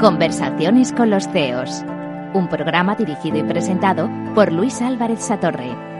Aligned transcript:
Conversaciones 0.00 0.92
con 0.92 1.08
los 1.08 1.28
CEOs. 1.28 1.84
Un 2.34 2.48
programa 2.48 2.96
dirigido 2.96 3.38
y 3.38 3.44
presentado 3.44 4.10
por 4.34 4.50
Luis 4.50 4.82
Álvarez 4.82 5.20
Satorre. 5.20 5.91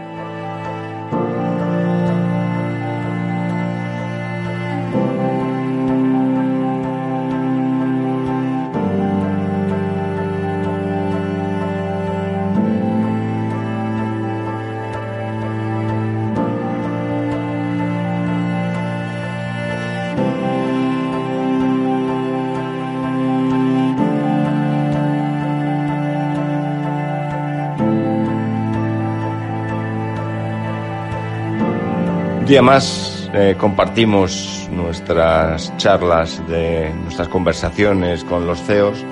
Día 32.53 32.61
más 32.61 33.31
eh, 33.33 33.55
compartimos 33.57 34.69
nuestras 34.71 35.75
charlas, 35.77 36.39
de 36.47 36.93
nuestras 37.01 37.27
conversaciones 37.27 38.23
con 38.23 38.45
los 38.45 38.61
CEOs 38.61 39.03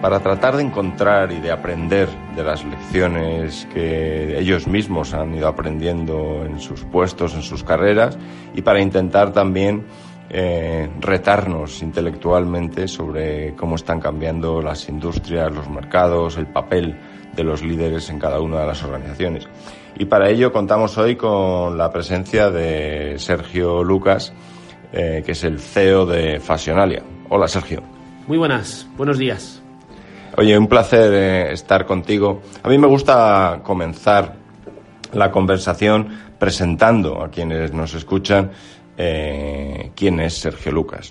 para 0.00 0.20
tratar 0.20 0.56
de 0.56 0.62
encontrar 0.62 1.32
y 1.32 1.40
de 1.40 1.52
aprender 1.52 2.08
de 2.34 2.42
las 2.42 2.64
lecciones 2.64 3.68
que 3.74 4.38
ellos 4.38 4.66
mismos 4.66 5.12
han 5.12 5.34
ido 5.34 5.48
aprendiendo 5.48 6.46
en 6.46 6.60
sus 6.60 6.82
puestos, 6.84 7.34
en 7.34 7.42
sus 7.42 7.62
carreras 7.62 8.16
y 8.54 8.62
para 8.62 8.80
intentar 8.80 9.34
también 9.34 9.84
eh, 10.30 10.88
retarnos 10.98 11.82
intelectualmente 11.82 12.88
sobre 12.88 13.54
cómo 13.54 13.76
están 13.76 14.00
cambiando 14.00 14.62
las 14.62 14.88
industrias, 14.88 15.52
los 15.52 15.68
mercados, 15.68 16.38
el 16.38 16.46
papel 16.46 16.96
de 17.36 17.44
los 17.44 17.62
líderes 17.62 18.08
en 18.08 18.18
cada 18.18 18.40
una 18.40 18.60
de 18.60 18.66
las 18.66 18.82
organizaciones. 18.82 19.46
Y 19.98 20.06
para 20.06 20.28
ello 20.30 20.52
contamos 20.52 20.96
hoy 20.98 21.16
con 21.16 21.76
la 21.76 21.90
presencia 21.90 22.50
de 22.50 23.18
Sergio 23.18 23.84
Lucas, 23.84 24.32
eh, 24.92 25.22
que 25.24 25.32
es 25.32 25.44
el 25.44 25.58
CEO 25.58 26.06
de 26.06 26.40
Fasionalia. 26.40 27.02
Hola, 27.28 27.46
Sergio. 27.46 27.82
Muy 28.26 28.38
buenas, 28.38 28.86
buenos 28.96 29.18
días. 29.18 29.62
Oye, 30.36 30.56
un 30.56 30.66
placer 30.66 31.12
eh, 31.12 31.52
estar 31.52 31.84
contigo. 31.84 32.40
A 32.62 32.68
mí 32.68 32.78
me 32.78 32.86
gusta 32.86 33.60
comenzar 33.62 34.36
la 35.12 35.30
conversación 35.30 36.08
presentando 36.38 37.22
a 37.22 37.30
quienes 37.30 37.72
nos 37.72 37.94
escuchan 37.94 38.50
eh, 38.96 39.90
quién 39.94 40.20
es 40.20 40.34
Sergio 40.34 40.72
Lucas. 40.72 41.10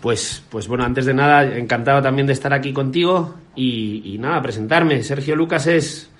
Pues, 0.00 0.42
pues 0.48 0.66
bueno, 0.66 0.84
antes 0.84 1.04
de 1.04 1.12
nada, 1.12 1.44
encantado 1.44 2.00
también 2.00 2.26
de 2.26 2.32
estar 2.32 2.54
aquí 2.54 2.72
contigo 2.72 3.34
y, 3.54 4.14
y 4.14 4.18
nada, 4.18 4.40
presentarme. 4.40 5.02
Sergio 5.02 5.36
Lucas 5.36 5.66
es 5.66 6.10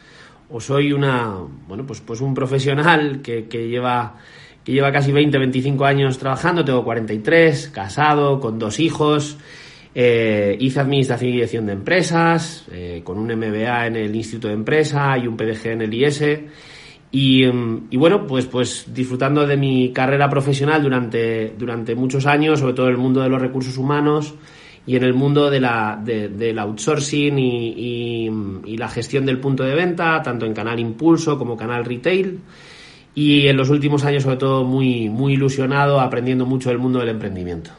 o 0.50 0.60
soy 0.60 0.92
una, 0.92 1.34
bueno, 1.68 1.86
pues, 1.86 2.00
pues 2.00 2.20
un 2.20 2.34
profesional 2.34 3.20
que, 3.22 3.46
que 3.46 3.68
lleva 3.68 4.16
que 4.64 4.72
lleva 4.72 4.92
casi 4.92 5.10
20, 5.10 5.38
25 5.38 5.84
años 5.84 6.18
trabajando, 6.18 6.64
tengo 6.64 6.84
43, 6.84 7.68
casado, 7.68 8.40
con 8.40 8.58
dos 8.58 8.78
hijos, 8.78 9.38
eh, 9.94 10.56
hice 10.60 10.80
Administración 10.80 11.30
y 11.30 11.32
Dirección 11.34 11.66
de 11.66 11.72
Empresas, 11.72 12.66
eh, 12.70 13.00
con 13.02 13.18
un 13.18 13.28
MBA 13.34 13.86
en 13.86 13.96
el 13.96 14.14
Instituto 14.14 14.48
de 14.48 14.54
Empresa 14.54 15.16
y 15.18 15.26
un 15.26 15.36
PDG 15.36 15.66
en 15.68 15.82
el 15.82 15.94
IS. 15.94 16.22
Y, 17.12 17.44
y, 17.44 17.96
bueno, 17.96 18.26
pues, 18.26 18.46
pues 18.46 18.86
disfrutando 18.94 19.44
de 19.46 19.56
mi 19.56 19.92
carrera 19.92 20.28
profesional 20.28 20.80
durante, 20.82 21.54
durante 21.58 21.96
muchos 21.96 22.26
años, 22.26 22.60
sobre 22.60 22.74
todo 22.74 22.86
en 22.86 22.92
el 22.92 22.98
mundo 22.98 23.20
de 23.20 23.28
los 23.28 23.40
recursos 23.40 23.76
humanos, 23.78 24.34
y 24.86 24.96
en 24.96 25.04
el 25.04 25.14
mundo 25.14 25.50
de 25.50 25.60
la, 25.60 26.00
de, 26.02 26.28
del 26.28 26.58
outsourcing 26.58 27.38
y, 27.38 27.68
y, 27.68 28.30
y, 28.64 28.76
la 28.76 28.88
gestión 28.88 29.26
del 29.26 29.38
punto 29.38 29.62
de 29.62 29.74
venta, 29.74 30.22
tanto 30.22 30.46
en 30.46 30.54
canal 30.54 30.80
impulso 30.80 31.38
como 31.38 31.56
canal 31.56 31.84
retail. 31.84 32.40
Y 33.14 33.48
en 33.48 33.56
los 33.56 33.68
últimos 33.70 34.04
años, 34.04 34.22
sobre 34.22 34.36
todo, 34.36 34.64
muy, 34.64 35.08
muy 35.08 35.34
ilusionado, 35.34 36.00
aprendiendo 36.00 36.46
mucho 36.46 36.70
del 36.70 36.78
mundo 36.78 37.00
del 37.00 37.10
emprendimiento. 37.10 37.70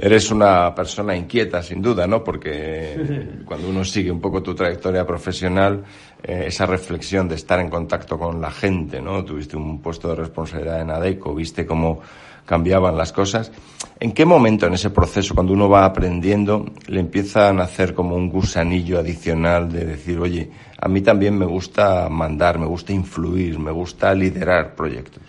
Eres 0.00 0.30
una 0.30 0.72
persona 0.74 1.16
inquieta, 1.16 1.60
sin 1.60 1.82
duda, 1.82 2.06
¿no? 2.06 2.22
Porque 2.22 3.40
cuando 3.44 3.68
uno 3.68 3.84
sigue 3.84 4.10
un 4.10 4.20
poco 4.20 4.42
tu 4.42 4.54
trayectoria 4.54 5.04
profesional, 5.04 5.82
eh, 6.22 6.44
esa 6.46 6.66
reflexión 6.66 7.28
de 7.28 7.34
estar 7.34 7.58
en 7.58 7.68
contacto 7.68 8.16
con 8.16 8.40
la 8.40 8.50
gente, 8.50 9.02
¿no? 9.02 9.24
Tuviste 9.24 9.56
un 9.56 9.82
puesto 9.82 10.08
de 10.08 10.14
responsabilidad 10.14 10.80
en 10.80 10.90
ADECO, 10.90 11.34
viste 11.34 11.66
cómo 11.66 12.00
cambiaban 12.48 12.96
las 12.96 13.12
cosas. 13.12 13.52
¿En 14.00 14.12
qué 14.12 14.24
momento 14.24 14.66
en 14.66 14.72
ese 14.72 14.88
proceso, 14.88 15.34
cuando 15.34 15.52
uno 15.52 15.68
va 15.68 15.84
aprendiendo, 15.84 16.64
le 16.86 17.00
empiezan 17.00 17.60
a 17.60 17.64
hacer 17.64 17.92
como 17.92 18.16
un 18.16 18.30
gusanillo 18.30 18.98
adicional 18.98 19.70
de 19.70 19.84
decir, 19.84 20.18
oye, 20.18 20.48
a 20.80 20.88
mí 20.88 21.02
también 21.02 21.36
me 21.36 21.44
gusta 21.44 22.08
mandar, 22.08 22.58
me 22.58 22.64
gusta 22.64 22.94
influir, 22.94 23.58
me 23.58 23.70
gusta 23.70 24.14
liderar 24.14 24.74
proyectos? 24.74 25.22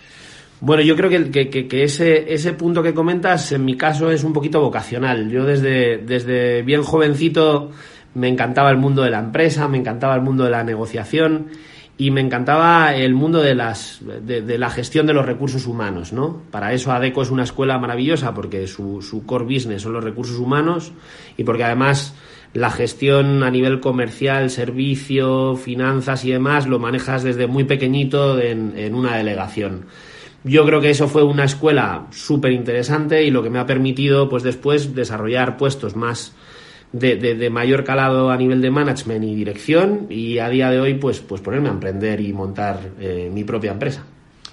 Bueno, 0.61 0.81
yo 0.81 0.95
creo 0.95 1.09
que, 1.09 1.49
que, 1.49 1.67
que, 1.67 1.83
ese, 1.83 2.33
ese 2.33 2.53
punto 2.53 2.81
que 2.81 2.93
comentas, 2.93 3.51
en 3.51 3.65
mi 3.65 3.75
caso, 3.75 4.11
es 4.11 4.23
un 4.23 4.31
poquito 4.31 4.61
vocacional. 4.61 5.29
Yo 5.29 5.43
desde, 5.43 5.97
desde 5.97 6.61
bien 6.61 6.83
jovencito 6.83 7.71
me 8.13 8.29
encantaba 8.29 8.69
el 8.71 8.77
mundo 8.77 9.01
de 9.01 9.09
la 9.09 9.19
empresa, 9.19 9.67
me 9.67 9.77
encantaba 9.77 10.15
el 10.15 10.21
mundo 10.21 10.45
de 10.45 10.51
la 10.51 10.63
negociación 10.63 11.47
y 11.99 12.11
me 12.11 12.21
encantaba 12.21 12.95
el 12.95 13.13
mundo 13.13 13.41
de, 13.41 13.53
las, 13.53 13.99
de, 14.25 14.57
la 14.57 14.69
gestión 14.69 15.05
de 15.05 15.13
los 15.13 15.25
recursos 15.25 15.67
humanos, 15.67 16.13
¿no? 16.13 16.43
Para 16.49 16.71
eso 16.71 16.93
ADECO 16.93 17.23
es 17.23 17.29
una 17.29 17.43
escuela 17.43 17.77
maravillosa 17.77 18.33
porque 18.33 18.67
su, 18.67 19.01
su 19.01 19.25
core 19.25 19.43
business 19.43 19.81
son 19.81 19.91
los 19.91 20.03
recursos 20.05 20.37
humanos 20.37 20.93
y 21.35 21.43
porque 21.43 21.65
además 21.65 22.15
la 22.53 22.69
gestión 22.71 23.43
a 23.43 23.51
nivel 23.51 23.81
comercial, 23.81 24.49
servicio, 24.49 25.57
finanzas 25.57 26.23
y 26.23 26.31
demás 26.31 26.67
lo 26.67 26.79
manejas 26.79 27.23
desde 27.23 27.47
muy 27.47 27.65
pequeñito 27.65 28.39
en, 28.39 28.75
en 28.77 28.95
una 28.95 29.17
delegación. 29.17 29.87
Yo 30.45 30.65
creo 30.65 30.79
que 30.79 30.91
eso 30.91 31.09
fue 31.09 31.23
una 31.23 31.43
escuela 31.43 32.07
súper 32.11 32.53
interesante 32.53 33.25
y 33.25 33.29
lo 33.29 33.43
que 33.43 33.49
me 33.49 33.59
ha 33.59 33.65
permitido 33.65 34.29
pues 34.29 34.43
después 34.43 34.95
desarrollar 34.95 35.57
puestos 35.57 35.97
más 35.97 36.33
de, 36.91 37.15
de, 37.15 37.49
mayor 37.49 37.83
calado 37.83 38.31
a 38.31 38.37
nivel 38.37 38.61
de 38.61 38.71
management 38.71 39.23
y 39.23 39.35
dirección 39.35 40.07
y 40.09 40.39
a 40.39 40.49
día 40.49 40.71
de 40.71 40.79
hoy 40.79 40.95
pues, 40.95 41.19
pues 41.19 41.41
ponerme 41.41 41.69
a 41.69 41.73
emprender 41.73 42.19
y 42.19 42.33
montar 42.33 42.79
eh, 42.99 43.29
mi 43.31 43.43
propia 43.43 43.71
empresa. 43.71 44.03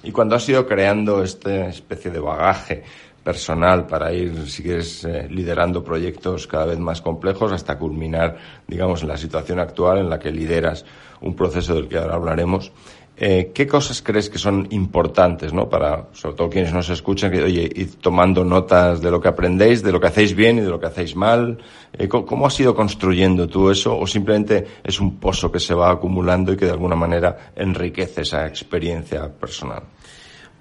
Y 0.03 0.11
cuando 0.11 0.35
has 0.35 0.47
ido 0.47 0.67
creando 0.67 1.23
esta 1.23 1.67
especie 1.67 2.11
de 2.11 2.19
bagaje 2.19 2.83
personal 3.23 3.87
para 3.87 4.13
ir, 4.13 4.47
si 4.47 4.63
quieres, 4.63 5.03
eh, 5.03 5.27
liderando 5.29 5.83
proyectos 5.83 6.47
cada 6.47 6.65
vez 6.65 6.79
más 6.79 7.01
complejos 7.01 7.51
hasta 7.51 7.77
culminar, 7.77 8.37
digamos, 8.67 9.01
en 9.01 9.09
la 9.09 9.17
situación 9.17 9.59
actual 9.59 9.97
en 9.97 10.09
la 10.09 10.17
que 10.17 10.31
lideras 10.31 10.85
un 11.19 11.35
proceso 11.35 11.75
del 11.75 11.89
que 11.89 11.97
ahora 11.97 12.15
hablaremos, 12.15 12.71
eh, 13.19 13.51
¿qué 13.51 13.65
cosas 13.65 14.03
crees 14.03 14.29
que 14.29 14.37
son 14.37 14.67
importantes, 14.69 15.51
¿no? 15.51 15.67
Para, 15.67 16.07
sobre 16.13 16.35
todo 16.35 16.49
quienes 16.49 16.71
nos 16.71 16.87
escuchan, 16.89 17.31
que, 17.31 17.41
oye, 17.41 17.87
tomando 17.99 18.45
notas 18.45 19.01
de 19.01 19.09
lo 19.09 19.19
que 19.19 19.27
aprendéis, 19.27 19.81
de 19.81 19.91
lo 19.91 19.99
que 19.99 20.07
hacéis 20.07 20.35
bien 20.35 20.59
y 20.59 20.61
de 20.61 20.69
lo 20.69 20.79
que 20.79 20.85
hacéis 20.85 21.15
mal. 21.15 21.57
Eh, 21.93 22.07
¿cómo, 22.07 22.27
¿Cómo 22.27 22.45
has 22.45 22.59
ido 22.59 22.75
construyendo 22.75 23.47
tú 23.47 23.71
eso? 23.71 23.97
¿O 23.97 24.05
simplemente 24.05 24.67
es 24.83 24.99
un 24.99 25.19
pozo 25.19 25.51
que 25.51 25.59
se 25.59 25.73
va 25.73 25.91
acumulando 25.91 26.53
y 26.53 26.57
que 26.57 26.65
de 26.65 26.71
alguna 26.71 26.95
manera 26.95 27.51
enriquece 27.55 28.21
esa 28.21 28.45
experiencia 28.45 29.27
personal? 29.27 29.81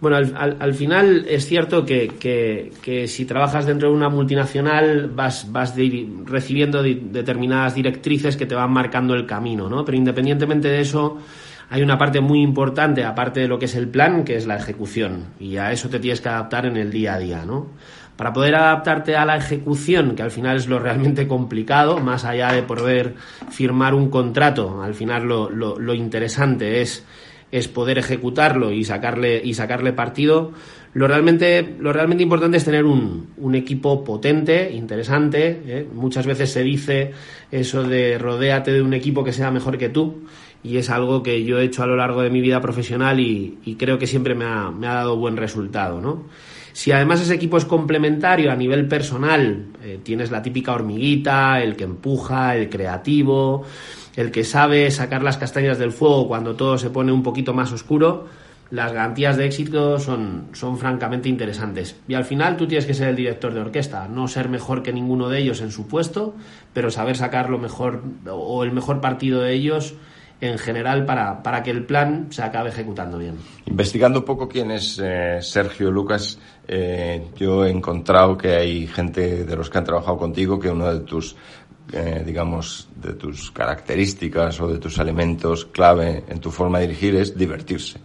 Bueno, 0.01 0.17
al, 0.19 0.35
al, 0.37 0.57
al, 0.61 0.75
final 0.75 1.27
es 1.29 1.47
cierto 1.47 1.85
que, 1.85 2.09
que, 2.09 2.71
que, 2.83 3.07
si 3.07 3.25
trabajas 3.25 3.65
dentro 3.65 3.89
de 3.89 3.95
una 3.95 4.11
multinacional 4.11 5.09
vas, 5.09 5.51
vas 5.51 5.75
de, 5.75 6.07
recibiendo 6.25 6.83
de, 6.83 7.01
determinadas 7.03 7.75
directrices 7.75 8.37
que 8.37 8.45
te 8.45 8.55
van 8.55 8.71
marcando 8.73 9.15
el 9.15 9.25
camino, 9.25 9.71
¿no? 9.71 9.87
Pero 9.87 9.97
independientemente 9.97 10.69
de 10.69 10.81
eso, 10.81 11.19
hay 11.69 11.83
una 11.83 11.99
parte 11.99 12.21
muy 12.21 12.43
importante, 12.43 13.05
aparte 13.05 13.41
de 13.41 13.49
lo 13.49 13.59
que 13.59 13.65
es 13.65 13.75
el 13.75 13.89
plan, 13.89 14.25
que 14.25 14.37
es 14.37 14.47
la 14.47 14.57
ejecución. 14.57 15.27
Y 15.41 15.57
a 15.57 15.73
eso 15.73 15.89
te 15.89 15.99
tienes 15.99 16.21
que 16.21 16.29
adaptar 16.29 16.67
en 16.67 16.77
el 16.77 16.91
día 16.91 17.15
a 17.15 17.19
día, 17.19 17.45
¿no? 17.45 17.71
Para 18.17 18.33
poder 18.33 18.55
adaptarte 18.55 19.17
a 19.17 19.27
la 19.27 19.37
ejecución, 19.37 20.15
que 20.15 20.23
al 20.23 20.31
final 20.31 20.57
es 20.57 20.69
lo 20.69 20.79
realmente 20.79 21.27
complicado, 21.29 21.99
más 21.99 22.25
allá 22.25 22.53
de 22.53 22.63
poder 22.63 23.15
firmar 23.51 23.95
un 23.95 24.09
contrato, 24.09 24.83
al 24.83 24.95
final 24.95 25.25
lo, 25.25 25.51
lo, 25.51 25.95
interesante 25.95 26.81
es, 26.81 27.05
es 27.53 27.69
poder 27.69 27.99
ejecutarlo 27.99 28.73
y 28.73 28.85
sacarle, 28.85 29.43
y 29.45 29.53
sacarle 29.53 29.93
partido. 29.93 30.53
Lo 30.95 31.07
realmente, 31.07 31.77
lo 31.79 31.93
realmente 31.93 32.23
importante 32.23 32.57
es 32.57 32.65
tener 32.65 32.87
un, 32.87 33.35
un 33.37 33.55
equipo 33.55 34.03
potente, 34.03 34.73
interesante. 34.73 35.61
¿eh? 35.67 35.87
Muchas 35.93 36.27
veces 36.27 36.51
se 36.51 36.63
dice 36.63 37.13
eso 37.51 37.83
de 37.83 38.17
rodéate 38.17 38.73
de 38.73 38.81
un 38.81 38.95
equipo 38.95 39.23
que 39.23 39.35
sea 39.35 39.51
mejor 39.51 39.77
que 39.77 39.91
tú 39.91 40.23
y 40.67 40.79
es 40.79 40.91
algo 40.91 41.23
que 41.23 41.45
yo 41.45 41.61
he 41.61 41.65
hecho 41.65 41.85
a 41.85 41.87
lo 41.87 41.95
largo 41.95 42.23
de 42.23 42.31
mi 42.31 42.41
vida 42.41 42.61
profesional 42.61 43.21
y, 43.21 43.77
creo 43.79 43.99
que 43.99 44.09
siempre 44.09 44.35
me 44.35 44.45
ha, 44.45 44.71
me 44.73 44.89
ha, 44.89 44.95
dado 44.95 45.17
buen 45.17 45.37
resultado, 45.37 46.01
¿no? 46.01 46.25
Si 46.73 46.91
además 46.91 47.21
ese 47.21 47.35
equipo 47.35 47.57
es 47.57 47.65
complementario 47.65 48.51
a 48.51 48.57
nivel 48.57 48.89
personal, 48.89 49.67
eh, 49.83 50.01
tienes 50.03 50.33
la 50.33 50.43
típica 50.43 50.73
hormiguita, 50.73 51.63
el 51.63 51.77
que 51.77 51.85
empuja, 51.85 52.57
el 52.57 52.69
creativo, 52.69 53.65
el 54.17 54.33
que 54.33 54.43
sabe 54.43 54.91
sacar 54.91 55.23
las 55.23 55.37
castañas 55.37 55.79
del 55.79 55.93
fuego 55.93 56.27
cuando 56.27 56.57
todo 56.57 56.77
se 56.79 56.91
pone 56.91 57.13
un 57.13 57.23
poquito 57.23 57.55
más 57.55 57.73
oscuro, 57.73 58.27
las 58.71 58.93
garantías 58.93 59.37
de 59.37 59.47
éxito 59.47 60.01
son, 60.01 60.49
son 60.53 60.79
francamente 60.79 61.29
interesantes. 61.29 61.97
Y 62.09 62.15
al 62.15 62.25
final 62.25 62.57
tú 62.57 62.67
tienes 62.67 62.87
que 62.87 62.95
ser 62.95 63.09
el 63.09 63.17
director 63.17 63.55
de 63.55 63.61
orquesta, 63.61 64.09
no 64.09 64.27
ser 64.27 64.49
mejor 64.49 64.83
que 64.83 64.93
ninguno 64.93 65.29
de 65.29 65.39
ellos 65.39 65.61
en 65.61 65.71
su 65.71 65.87
puesto, 65.87 66.35
pero 66.73 66.91
saber 66.91 67.17
sacar 67.17 67.51
lo 67.51 67.59
mejor 67.59 68.03
o 68.29 68.65
el 68.65 68.73
mejor 68.73 69.01
partido 69.01 69.41
de 69.43 69.53
ellos 69.53 69.95
en 70.41 70.59
general 70.59 71.05
para, 71.05 71.43
para 71.43 71.63
que 71.63 71.71
el 71.71 71.85
plan 71.85 72.27
se 72.31 72.43
acabe 72.43 72.71
ejecutando 72.71 73.19
bien. 73.19 73.37
Investigando 73.67 74.21
un 74.21 74.25
poco 74.25 74.49
quién 74.49 74.71
es 74.71 75.01
eh, 75.03 75.39
Sergio 75.41 75.91
Lucas, 75.91 76.39
eh, 76.69 77.29
yo 77.37 77.65
he 77.65 77.71
encontrado 77.71 78.37
que 78.37 78.55
hay 78.55 78.87
gente 78.87 79.45
de 79.45 79.57
los 79.57 79.71
que 79.71 79.79
han 79.79 79.85
trabajado 79.85 80.19
contigo 80.19 80.59
que 80.59 80.71
uno 80.71 80.93
de 80.93 81.01
tus 81.01 81.37
eh, 81.93 82.25
digamos, 82.27 82.89
de 82.97 83.13
tus 83.13 83.53
características 83.53 84.61
o 84.61 84.67
de 84.67 84.79
tus 84.79 84.99
elementos 84.99 85.67
clave 85.67 86.25
en 86.29 86.41
tu 86.41 86.51
forma 86.51 86.81
de 86.81 86.89
dirigir 86.89 87.15
es 87.15 87.39
divertirse. 87.39 88.01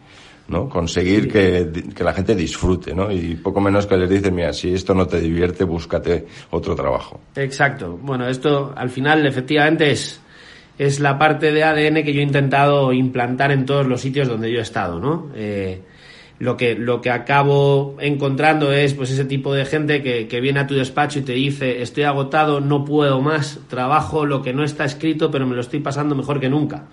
¿no? 0.47 0.69
Conseguir 0.69 1.31
que, 1.31 1.71
que, 1.95 2.03
la 2.03 2.13
gente 2.13 2.35
disfrute, 2.35 2.93
¿no? 2.93 3.11
Y 3.11 3.35
poco 3.35 3.59
menos 3.59 3.87
que 3.87 3.97
les 3.97 4.09
dicen, 4.09 4.35
mira, 4.35 4.53
si 4.53 4.73
esto 4.73 4.93
no 4.93 5.07
te 5.07 5.19
divierte, 5.19 5.63
búscate 5.63 6.27
otro 6.51 6.75
trabajo. 6.75 7.21
Exacto. 7.35 7.97
Bueno, 8.01 8.27
esto 8.27 8.71
al 8.75 8.89
final 8.89 9.25
efectivamente 9.25 9.89
es, 9.89 10.20
es 10.81 10.99
la 10.99 11.19
parte 11.19 11.51
de 11.51 11.63
ADN 11.63 12.03
que 12.03 12.11
yo 12.11 12.21
he 12.21 12.23
intentado 12.23 12.91
implantar 12.91 13.51
en 13.51 13.67
todos 13.67 13.85
los 13.85 14.01
sitios 14.01 14.27
donde 14.27 14.51
yo 14.51 14.57
he 14.57 14.63
estado, 14.63 14.99
¿no? 14.99 15.29
Eh, 15.35 15.83
lo 16.39 16.57
que, 16.57 16.73
lo 16.73 17.01
que 17.01 17.11
acabo 17.11 17.97
encontrando 17.99 18.71
es 18.73 18.95
pues 18.95 19.11
ese 19.11 19.25
tipo 19.25 19.53
de 19.53 19.65
gente 19.65 20.01
que, 20.01 20.27
que, 20.27 20.41
viene 20.41 20.59
a 20.59 20.65
tu 20.65 20.73
despacho 20.73 21.19
y 21.19 21.21
te 21.21 21.33
dice 21.33 21.83
estoy 21.83 22.01
agotado, 22.01 22.61
no 22.61 22.83
puedo 22.83 23.21
más, 23.21 23.59
trabajo 23.67 24.25
lo 24.25 24.41
que 24.41 24.53
no 24.53 24.63
está 24.63 24.83
escrito, 24.83 25.29
pero 25.29 25.45
me 25.45 25.53
lo 25.53 25.61
estoy 25.61 25.81
pasando 25.81 26.15
mejor 26.15 26.39
que 26.39 26.49
nunca. 26.49 26.85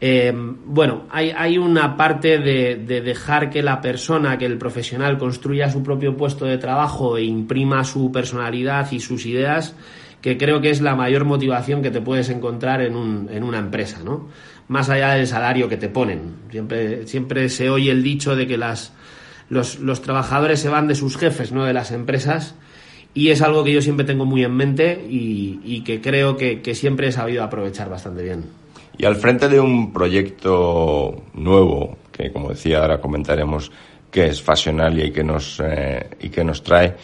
Eh, 0.00 0.32
bueno, 0.34 1.04
hay, 1.10 1.30
hay, 1.30 1.56
una 1.56 1.96
parte 1.96 2.38
de, 2.40 2.74
de, 2.74 3.00
dejar 3.00 3.48
que 3.48 3.62
la 3.62 3.80
persona, 3.80 4.36
que 4.38 4.46
el 4.46 4.58
profesional 4.58 5.18
construya 5.18 5.70
su 5.70 5.84
propio 5.84 6.16
puesto 6.16 6.46
de 6.46 6.58
trabajo 6.58 7.16
e 7.16 7.22
imprima 7.22 7.84
su 7.84 8.10
personalidad 8.10 8.90
y 8.90 8.98
sus 8.98 9.24
ideas, 9.24 9.76
que 10.24 10.38
creo 10.38 10.62
que 10.62 10.70
es 10.70 10.80
la 10.80 10.94
mayor 10.94 11.26
motivación 11.26 11.82
que 11.82 11.90
te 11.90 12.00
puedes 12.00 12.30
encontrar 12.30 12.80
en, 12.80 12.96
un, 12.96 13.28
en 13.30 13.44
una 13.44 13.58
empresa, 13.58 14.00
¿no? 14.02 14.30
Más 14.68 14.88
allá 14.88 15.10
del 15.10 15.26
salario 15.26 15.68
que 15.68 15.76
te 15.76 15.90
ponen. 15.90 16.36
Siempre, 16.50 17.06
siempre 17.06 17.50
se 17.50 17.68
oye 17.68 17.90
el 17.90 18.02
dicho 18.02 18.34
de 18.34 18.46
que 18.46 18.56
las, 18.56 18.94
los, 19.50 19.80
los 19.80 20.00
trabajadores 20.00 20.60
se 20.60 20.70
van 20.70 20.88
de 20.88 20.94
sus 20.94 21.18
jefes, 21.18 21.52
no 21.52 21.66
de 21.66 21.74
las 21.74 21.92
empresas. 21.92 22.54
Y 23.12 23.28
es 23.32 23.42
algo 23.42 23.64
que 23.64 23.74
yo 23.74 23.82
siempre 23.82 24.06
tengo 24.06 24.24
muy 24.24 24.42
en 24.42 24.56
mente 24.56 25.06
y, 25.10 25.60
y 25.62 25.84
que 25.84 26.00
creo 26.00 26.38
que, 26.38 26.62
que 26.62 26.74
siempre 26.74 27.08
he 27.08 27.12
sabido 27.12 27.44
aprovechar 27.44 27.90
bastante 27.90 28.22
bien. 28.22 28.44
Y 28.96 29.04
al 29.04 29.16
frente 29.16 29.50
de 29.50 29.60
un 29.60 29.92
proyecto 29.92 31.22
nuevo, 31.34 31.98
que 32.10 32.32
como 32.32 32.48
decía 32.48 32.78
ahora 32.80 32.98
comentaremos 32.98 33.70
que 34.10 34.28
es 34.28 34.40
Fashionalia 34.40 35.04
y 35.04 35.12
que 35.12 35.22
nos, 35.22 35.60
eh, 35.62 36.08
y 36.18 36.30
que 36.30 36.44
nos 36.44 36.62
trae, 36.62 36.94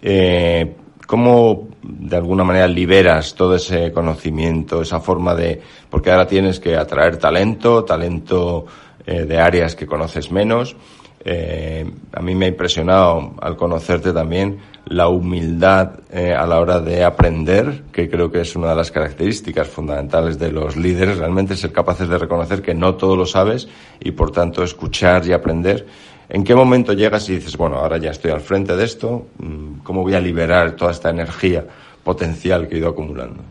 eh, 0.00 0.76
¿cómo 1.08 1.68
de 1.82 2.16
alguna 2.16 2.44
manera 2.44 2.68
liberas 2.68 3.34
todo 3.34 3.56
ese 3.56 3.90
conocimiento, 3.92 4.82
esa 4.82 5.00
forma 5.00 5.34
de, 5.34 5.58
porque 5.88 6.10
ahora 6.10 6.26
tienes 6.26 6.60
que 6.60 6.76
atraer 6.76 7.16
talento, 7.16 7.82
talento 7.82 8.66
eh, 9.06 9.24
de 9.24 9.38
áreas 9.38 9.74
que 9.74 9.86
conoces 9.86 10.30
menos, 10.30 10.76
eh, 11.24 11.90
a 12.12 12.20
mí 12.20 12.34
me 12.34 12.44
ha 12.44 12.48
impresionado 12.48 13.32
al 13.40 13.56
conocerte 13.56 14.12
también 14.12 14.58
la 14.84 15.08
humildad 15.08 16.00
eh, 16.10 16.34
a 16.34 16.46
la 16.46 16.60
hora 16.60 16.78
de 16.80 17.02
aprender, 17.04 17.84
que 17.90 18.10
creo 18.10 18.30
que 18.30 18.42
es 18.42 18.54
una 18.54 18.70
de 18.70 18.76
las 18.76 18.90
características 18.90 19.66
fundamentales 19.66 20.38
de 20.38 20.52
los 20.52 20.76
líderes, 20.76 21.16
realmente 21.16 21.56
ser 21.56 21.72
capaces 21.72 22.08
de 22.08 22.18
reconocer 22.18 22.60
que 22.60 22.74
no 22.74 22.96
todo 22.96 23.16
lo 23.16 23.24
sabes 23.24 23.66
y 23.98 24.10
por 24.10 24.30
tanto 24.30 24.62
escuchar 24.62 25.26
y 25.26 25.32
aprender. 25.32 25.86
¿En 26.28 26.44
qué 26.44 26.54
momento 26.54 26.92
llegas 26.92 27.28
y 27.28 27.36
dices, 27.36 27.56
bueno, 27.56 27.76
ahora 27.76 27.98
ya 27.98 28.10
estoy 28.10 28.30
al 28.30 28.40
frente 28.40 28.76
de 28.76 28.84
esto, 28.84 29.28
mm, 29.38 29.78
¿cómo 29.82 30.02
voy 30.02 30.14
a 30.14 30.20
liberar 30.20 30.72
toda 30.72 30.90
esta 30.90 31.10
energía 31.10 31.64
potencial 32.04 32.68
que 32.68 32.76
he 32.76 32.78
ido 32.78 32.90
acumulando? 32.90 33.42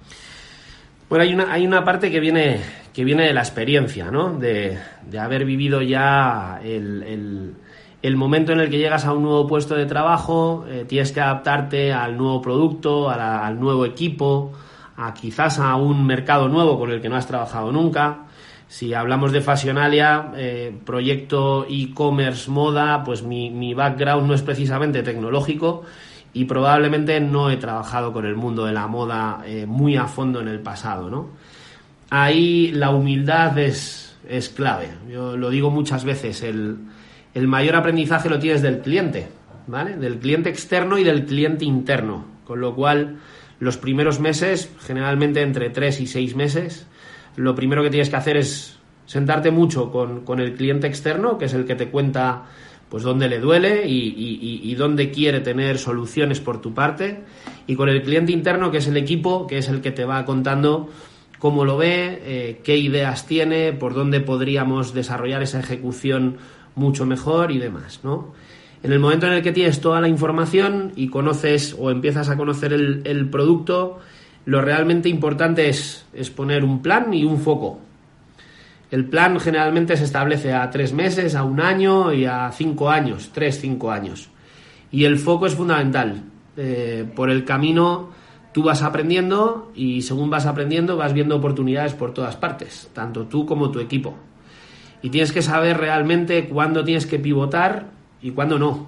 Bueno, 1.10 1.24
hay 1.24 1.34
una, 1.34 1.52
hay 1.52 1.66
una 1.66 1.84
parte 1.84 2.12
que 2.12 2.20
viene, 2.20 2.60
que 2.94 3.04
viene 3.04 3.26
de 3.26 3.34
la 3.34 3.42
experiencia, 3.42 4.12
¿no? 4.12 4.38
De, 4.38 4.78
haber 5.18 5.46
vivido 5.46 5.82
ya 5.82 6.60
el, 6.64 7.56
el 8.02 8.16
momento 8.16 8.52
en 8.52 8.60
el 8.60 8.70
que 8.70 8.78
llegas 8.78 9.06
a 9.06 9.14
un 9.14 9.24
nuevo 9.24 9.48
puesto 9.48 9.76
de 9.76 9.86
trabajo, 9.86 10.66
eh, 10.70 10.86
tienes 10.88 11.12
que 11.12 11.20
adaptarte 11.20 11.92
al 11.92 12.16
nuevo 12.16 12.42
producto, 12.42 13.10
al 13.10 13.60
nuevo 13.60 13.86
equipo, 13.86 14.54
a 14.96 15.14
quizás 15.14 15.60
a 15.60 15.76
un 15.76 16.06
mercado 16.06 16.48
nuevo 16.48 16.78
con 16.78 16.92
el 16.92 17.02
que 17.02 17.10
no 17.10 17.16
has 17.16 17.28
trabajado 17.28 17.72
nunca. 17.72 18.27
Si 18.68 18.94
hablamos 18.94 19.32
de 19.32 19.42
Fashionalia, 19.42 20.32
eh, 20.36 20.76
proyecto 20.86 21.66
e-commerce 21.70 22.52
moda, 22.52 23.04
pues 23.04 23.24
mi, 23.24 23.50
mi 23.50 23.74
background 23.74 24.28
no 24.28 24.34
es 24.34 24.42
precisamente 24.42 25.04
tecnológico 25.04 25.84
y 26.34 26.46
probablemente 26.46 27.20
no 27.22 27.50
he 27.50 27.58
trabajado 27.58 28.12
con 28.12 28.26
el 28.26 28.36
mundo 28.36 28.66
de 28.66 28.74
la 28.74 28.88
moda 28.88 29.42
eh, 29.46 29.66
muy 29.66 29.96
a 29.96 30.06
fondo 30.06 30.42
en 30.42 30.50
el 30.50 30.60
pasado, 30.60 31.10
¿no? 31.10 31.30
Ahí 32.10 32.72
la 32.74 32.92
humildad 32.92 33.58
es, 33.58 34.16
clave. 34.56 34.90
Yo 35.10 35.38
lo 35.38 35.50
digo 35.50 35.70
muchas 35.72 36.04
veces, 36.04 36.44
el, 36.44 36.78
el 37.34 37.48
mayor 37.48 37.76
aprendizaje 37.76 38.30
lo 38.30 38.40
tienes 38.40 38.62
del 38.62 38.80
cliente, 38.80 39.30
¿vale? 39.68 39.96
Del 39.96 40.20
cliente 40.20 40.50
externo 40.50 40.98
y 40.98 41.04
del 41.04 41.26
cliente 41.26 41.66
interno. 41.66 42.26
Con 42.46 42.62
lo 42.62 42.76
cual, 42.76 43.18
los 43.60 43.78
primeros 43.78 44.20
meses, 44.20 44.70
generalmente 44.80 45.42
entre 45.42 45.70
3 45.70 46.02
y 46.02 46.08
6 46.08 46.36
meses, 46.36 46.88
lo 47.38 47.56
primero 47.56 47.84
que 47.84 47.90
tienes 47.90 48.10
que 48.10 48.16
hacer 48.16 48.36
es 48.36 48.78
sentarte 49.06 49.52
mucho 49.52 49.90
con, 49.92 50.26
con 50.26 50.40
el 50.40 50.54
cliente 50.56 50.88
externo, 50.88 51.38
que 51.38 51.46
es 51.46 51.54
el 51.54 51.66
que 51.66 51.76
te 51.76 51.90
cuenta 51.90 52.46
pues 52.90 53.04
dónde 53.04 53.28
le 53.28 53.40
duele 53.40 53.86
y, 53.86 54.62
y, 54.64 54.76
dónde 54.76 55.12
quiere 55.12 55.42
tener 55.42 55.78
soluciones 55.78 56.40
por 56.40 56.62
tu 56.62 56.74
parte, 56.74 57.20
y 57.68 57.76
con 57.76 57.90
el 57.90 58.02
cliente 58.02 58.32
interno, 58.32 58.72
que 58.72 58.78
es 58.78 58.88
el 58.88 58.96
equipo, 58.96 59.46
que 59.46 59.58
es 59.58 59.68
el 59.68 59.82
que 59.82 59.92
te 59.92 60.06
va 60.06 60.24
contando 60.24 60.90
cómo 61.38 61.66
lo 61.66 61.76
ve, 61.76 62.22
eh, 62.24 62.62
qué 62.64 62.78
ideas 62.78 63.28
tiene, 63.28 63.74
por 63.74 63.94
dónde 63.94 64.22
podríamos 64.22 64.94
desarrollar 64.94 65.44
esa 65.44 65.60
ejecución 65.60 66.38
mucho 66.76 67.06
mejor 67.06 67.52
y 67.52 67.58
demás, 67.58 68.02
¿no? 68.04 68.34
En 68.84 68.94
el 68.94 69.00
momento 69.00 69.28
en 69.28 69.34
el 69.34 69.42
que 69.42 69.52
tienes 69.52 69.82
toda 69.82 70.00
la 70.00 70.08
información 70.08 70.94
y 70.96 71.10
conoces 71.10 71.76
o 71.78 71.92
empiezas 71.92 72.30
a 72.30 72.38
conocer 72.38 72.72
el 72.72 73.30
producto, 73.30 74.00
lo 74.48 74.62
realmente 74.62 75.10
importante 75.10 75.70
es, 75.70 76.08
es, 76.12 76.32
poner 76.32 76.64
un 76.64 76.82
plan 76.82 77.14
y 77.14 77.24
un 77.24 77.40
foco. 77.40 77.80
El 78.90 79.06
plan 79.06 79.40
generalmente 79.40 79.96
se 79.96 80.06
establece 80.06 80.54
a 80.54 80.70
tres 80.72 80.94
meses, 80.94 81.36
a 81.36 81.44
un 81.44 81.62
año 81.62 82.12
y 82.12 82.26
a 82.26 82.52
cinco 82.52 82.90
años, 82.90 83.30
tres, 83.32 83.60
cinco 83.62 83.92
años. 83.92 84.30
Y 84.90 85.04
el 85.04 85.20
foco 85.20 85.46
es 85.46 85.54
fundamental. 85.54 86.24
Eh, 86.56 87.06
por 87.16 87.30
el 87.30 87.46
camino 87.46 88.10
tú 88.52 88.64
vas 88.64 88.82
aprendiendo 88.82 89.72
y 89.76 90.02
según 90.02 90.32
vas 90.32 90.48
aprendiendo 90.48 90.98
vas 90.98 91.14
viendo 91.14 91.36
oportunidades 91.36 91.94
por 91.94 92.14
todas 92.14 92.36
partes, 92.38 92.90
tanto 92.94 93.26
tú 93.26 93.46
como 93.46 93.70
tu 93.70 93.80
equipo 93.80 94.16
y 95.02 95.10
tienes 95.10 95.32
que 95.32 95.42
saber 95.42 95.78
realmente 95.78 96.48
cuándo 96.48 96.84
tienes 96.84 97.06
que 97.06 97.20
pivotar 97.20 97.92
y 98.22 98.32
cuándo 98.32 98.58
no. 98.58 98.88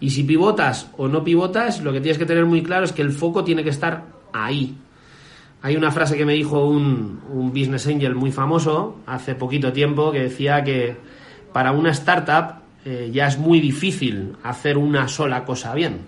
Y 0.00 0.10
si 0.10 0.24
pivotas 0.24 0.90
o 0.96 1.08
no 1.08 1.22
pivotas, 1.22 1.82
lo 1.82 1.92
que 1.92 2.00
tienes 2.00 2.18
que 2.18 2.26
tener 2.26 2.44
muy 2.46 2.62
claro 2.62 2.84
es 2.84 2.92
que 2.92 3.02
el 3.02 3.12
foco 3.12 3.44
tiene 3.44 3.62
que 3.62 3.70
estar 3.70 4.04
ahí. 4.32 4.76
Hay 5.62 5.76
una 5.76 5.92
frase 5.92 6.16
que 6.16 6.24
me 6.24 6.34
dijo 6.34 6.66
un, 6.66 7.20
un 7.30 7.50
business 7.50 7.86
angel 7.86 8.14
muy 8.14 8.32
famoso 8.32 8.98
hace 9.06 9.34
poquito 9.34 9.72
tiempo 9.72 10.10
que 10.10 10.20
decía 10.20 10.64
que 10.64 10.96
para 11.52 11.72
una 11.72 11.90
startup 11.90 12.62
eh, 12.84 13.10
ya 13.12 13.28
es 13.28 13.38
muy 13.38 13.60
difícil 13.60 14.36
hacer 14.42 14.76
una 14.76 15.06
sola 15.06 15.44
cosa 15.44 15.72
bien, 15.74 16.00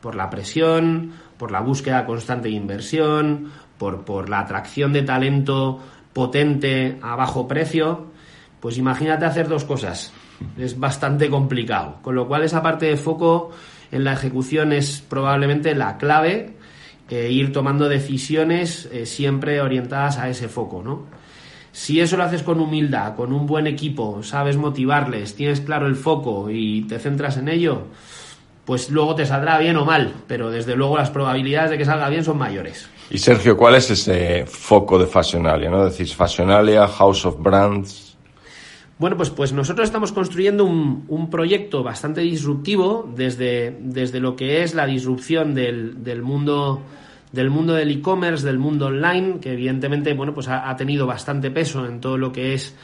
por 0.00 0.14
la 0.14 0.30
presión, 0.30 1.12
por 1.36 1.50
la 1.50 1.60
búsqueda 1.60 2.06
constante 2.06 2.48
de 2.48 2.54
inversión, 2.54 3.50
por, 3.76 4.04
por 4.04 4.30
la 4.30 4.40
atracción 4.40 4.92
de 4.92 5.02
talento 5.02 5.80
potente 6.14 6.98
a 7.02 7.16
bajo 7.16 7.46
precio. 7.46 8.06
Pues 8.60 8.78
imagínate 8.78 9.26
hacer 9.26 9.48
dos 9.48 9.64
cosas. 9.64 10.12
Es 10.56 10.78
bastante 10.78 11.28
complicado. 11.28 11.98
Con 12.00 12.14
lo 12.14 12.26
cual 12.26 12.44
esa 12.44 12.62
parte 12.62 12.86
de 12.86 12.96
foco 12.96 13.50
en 13.92 14.04
la 14.04 14.14
ejecución 14.14 14.72
es 14.72 15.02
probablemente 15.02 15.74
la 15.74 15.98
clave. 15.98 16.56
Ir 17.10 17.52
tomando 17.52 17.88
decisiones 17.88 18.88
eh, 18.92 19.06
siempre 19.06 19.60
orientadas 19.60 20.18
a 20.18 20.28
ese 20.28 20.48
foco, 20.48 20.82
¿no? 20.82 21.02
Si 21.70 22.00
eso 22.00 22.16
lo 22.16 22.22
haces 22.22 22.42
con 22.42 22.60
humildad, 22.60 23.16
con 23.16 23.32
un 23.32 23.46
buen 23.46 23.66
equipo, 23.66 24.22
sabes 24.22 24.56
motivarles, 24.56 25.34
tienes 25.34 25.60
claro 25.60 25.86
el 25.86 25.96
foco 25.96 26.48
y 26.48 26.82
te 26.82 27.00
centras 27.00 27.36
en 27.36 27.48
ello, 27.48 27.82
pues 28.64 28.90
luego 28.90 29.14
te 29.16 29.26
saldrá 29.26 29.58
bien 29.58 29.76
o 29.76 29.84
mal, 29.84 30.14
pero 30.26 30.50
desde 30.50 30.76
luego 30.76 30.96
las 30.96 31.10
probabilidades 31.10 31.70
de 31.70 31.78
que 31.78 31.84
salga 31.84 32.08
bien 32.08 32.24
son 32.24 32.38
mayores. 32.38 32.88
Y 33.10 33.18
Sergio, 33.18 33.56
¿cuál 33.56 33.74
es 33.74 33.90
ese 33.90 34.46
foco 34.46 34.98
de 34.98 35.06
Fashionalia? 35.06 35.68
¿no? 35.68 35.84
Decís 35.84 36.14
Fashionalia, 36.14 36.86
House 36.86 37.26
of 37.26 37.36
Brands. 37.40 38.13
Bueno, 38.96 39.16
pues, 39.16 39.30
pues 39.30 39.52
nosotros 39.52 39.86
estamos 39.86 40.12
construyendo 40.12 40.64
un, 40.64 41.04
un 41.08 41.28
proyecto 41.28 41.82
bastante 41.82 42.20
disruptivo 42.20 43.12
desde, 43.16 43.76
desde, 43.80 44.20
lo 44.20 44.36
que 44.36 44.62
es 44.62 44.74
la 44.74 44.86
disrupción 44.86 45.54
del, 45.54 46.04
del 46.04 46.22
mundo 46.22 46.80
del 47.34 47.50
mundo 47.50 47.74
del 47.74 47.90
e-commerce, 47.90 48.46
del 48.46 48.60
mundo 48.60 48.86
online, 48.86 49.40
que 49.40 49.54
evidentemente 49.54 50.14
bueno, 50.14 50.32
pues 50.32 50.46
ha, 50.46 50.74
tenido 50.76 51.04
bastante 51.04 51.50
peso 51.50 51.84
en 51.84 52.00
todo 52.00 52.16
lo 52.16 52.30
que 52.30 52.54
es 52.54 52.76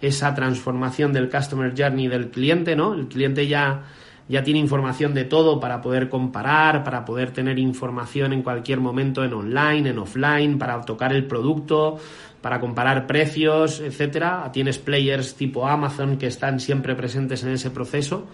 esa 0.00 0.34
transformación 0.34 1.12
del 1.12 1.28
customer 1.28 1.74
journey 1.76 2.08
del 2.08 2.30
cliente, 2.30 2.74
¿no? 2.74 2.94
El 2.94 3.08
cliente 3.08 3.46
ya, 3.46 3.82
ya 4.26 4.42
tiene 4.42 4.58
información 4.58 5.12
de 5.12 5.24
todo 5.24 5.60
para 5.60 5.82
poder 5.82 6.08
comparar, 6.08 6.82
para 6.82 7.04
poder 7.04 7.32
tener 7.32 7.58
información 7.58 8.32
en 8.32 8.42
cualquier 8.42 8.80
momento 8.80 9.22
en 9.22 9.34
online, 9.34 9.90
en 9.90 9.98
offline, 9.98 10.56
para 10.56 10.80
tocar 10.80 11.12
el 11.12 11.26
producto, 11.26 11.98
para 12.40 12.60
comparar 12.60 13.06
precios, 13.06 13.80
etcétera. 13.80 14.50
Tienes 14.52 14.78
players 14.78 15.34
tipo 15.34 15.66
Amazon 15.66 16.16
que 16.16 16.26
están 16.26 16.60
siempre 16.60 16.94
presentes 16.94 17.42
en 17.42 17.50
ese 17.50 17.70
proceso. 17.70 18.26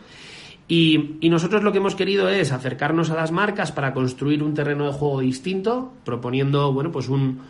Y, 0.68 1.16
y, 1.20 1.28
nosotros 1.28 1.62
lo 1.62 1.70
que 1.70 1.78
hemos 1.78 1.94
querido 1.94 2.28
es 2.28 2.50
acercarnos 2.50 3.10
a 3.10 3.14
las 3.14 3.30
marcas 3.30 3.70
para 3.70 3.92
construir 3.92 4.42
un 4.42 4.54
terreno 4.54 4.86
de 4.86 4.92
juego 4.92 5.20
distinto, 5.20 5.92
proponiendo, 6.04 6.72
bueno, 6.72 6.90
pues 6.90 7.08
un, 7.08 7.40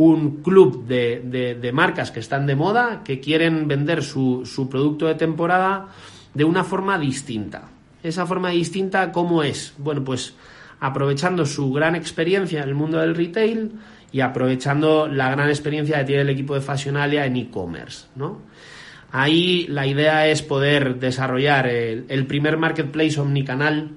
un 0.00 0.36
club 0.42 0.86
de, 0.86 1.58
de, 1.60 1.72
marcas 1.72 2.10
que 2.10 2.20
están 2.20 2.46
de 2.46 2.56
moda, 2.56 3.02
que 3.04 3.20
quieren 3.20 3.68
vender 3.68 4.02
su, 4.02 4.46
su, 4.46 4.68
producto 4.68 5.06
de 5.06 5.14
temporada 5.14 5.88
de 6.32 6.44
una 6.44 6.64
forma 6.64 6.98
distinta. 6.98 7.68
Esa 8.02 8.24
forma 8.24 8.48
distinta, 8.48 9.12
¿cómo 9.12 9.42
es? 9.42 9.74
Bueno, 9.76 10.02
pues 10.02 10.34
aprovechando 10.80 11.44
su 11.44 11.70
gran 11.70 11.94
experiencia 11.94 12.62
en 12.62 12.68
el 12.70 12.74
mundo 12.74 12.98
del 12.98 13.14
retail 13.14 13.72
y 14.12 14.20
aprovechando 14.20 15.06
la 15.06 15.30
gran 15.30 15.48
experiencia 15.48 15.98
que 15.98 16.04
tiene 16.04 16.22
el 16.22 16.30
equipo 16.30 16.54
de 16.54 16.60
Fashionalia 16.60 17.26
en 17.26 17.36
e-commerce, 17.36 18.06
¿no? 18.16 18.40
Ahí 19.12 19.66
la 19.68 19.86
idea 19.86 20.28
es 20.28 20.42
poder 20.42 21.00
desarrollar 21.00 21.66
el, 21.66 22.26
primer 22.26 22.56
marketplace 22.56 23.18
omnicanal 23.18 23.90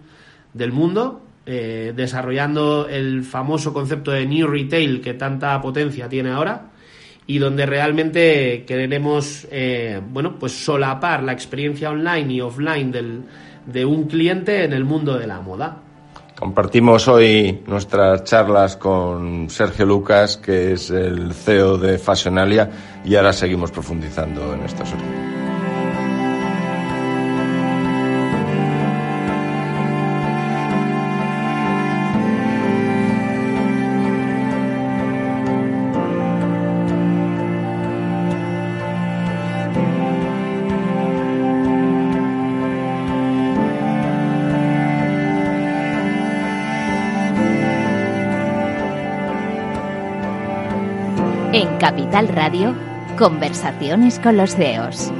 del 0.53 0.71
mundo, 0.71 1.21
eh, 1.45 1.93
desarrollando 1.95 2.87
el 2.89 3.23
famoso 3.23 3.73
concepto 3.73 4.11
de 4.11 4.25
New 4.25 4.47
Retail 4.47 5.01
que 5.01 5.13
tanta 5.13 5.61
potencia 5.61 6.09
tiene 6.09 6.31
ahora 6.31 6.71
y 7.27 7.37
donde 7.37 7.65
realmente 7.65 8.63
queremos 8.65 9.47
eh, 9.51 10.01
bueno 10.09 10.37
pues 10.39 10.51
solapar 10.53 11.23
la 11.23 11.33
experiencia 11.33 11.89
online 11.91 12.33
y 12.33 12.41
offline 12.41 12.91
del, 12.91 13.23
de 13.65 13.85
un 13.85 14.07
cliente 14.07 14.63
en 14.63 14.73
el 14.73 14.83
mundo 14.83 15.17
de 15.17 15.27
la 15.27 15.41
moda. 15.41 15.77
Compartimos 16.43 17.07
hoy 17.07 17.63
nuestras 17.67 18.25
charlas 18.25 18.75
con 18.75 19.49
Sergio 19.49 19.85
Lucas, 19.85 20.35
que 20.35 20.73
es 20.73 20.89
el 20.89 21.33
CEO 21.33 21.77
de 21.77 21.97
Fashionalia, 21.97 22.69
y 23.05 23.15
ahora 23.15 23.31
seguimos 23.31 23.71
profundizando 23.71 24.53
en 24.53 24.63
estos 24.63 24.89
Capital 51.93 52.27
Radio, 52.29 52.75
conversaciones 53.19 54.17
con 54.17 54.35
los 54.35 54.55
CEOs. 54.55 55.11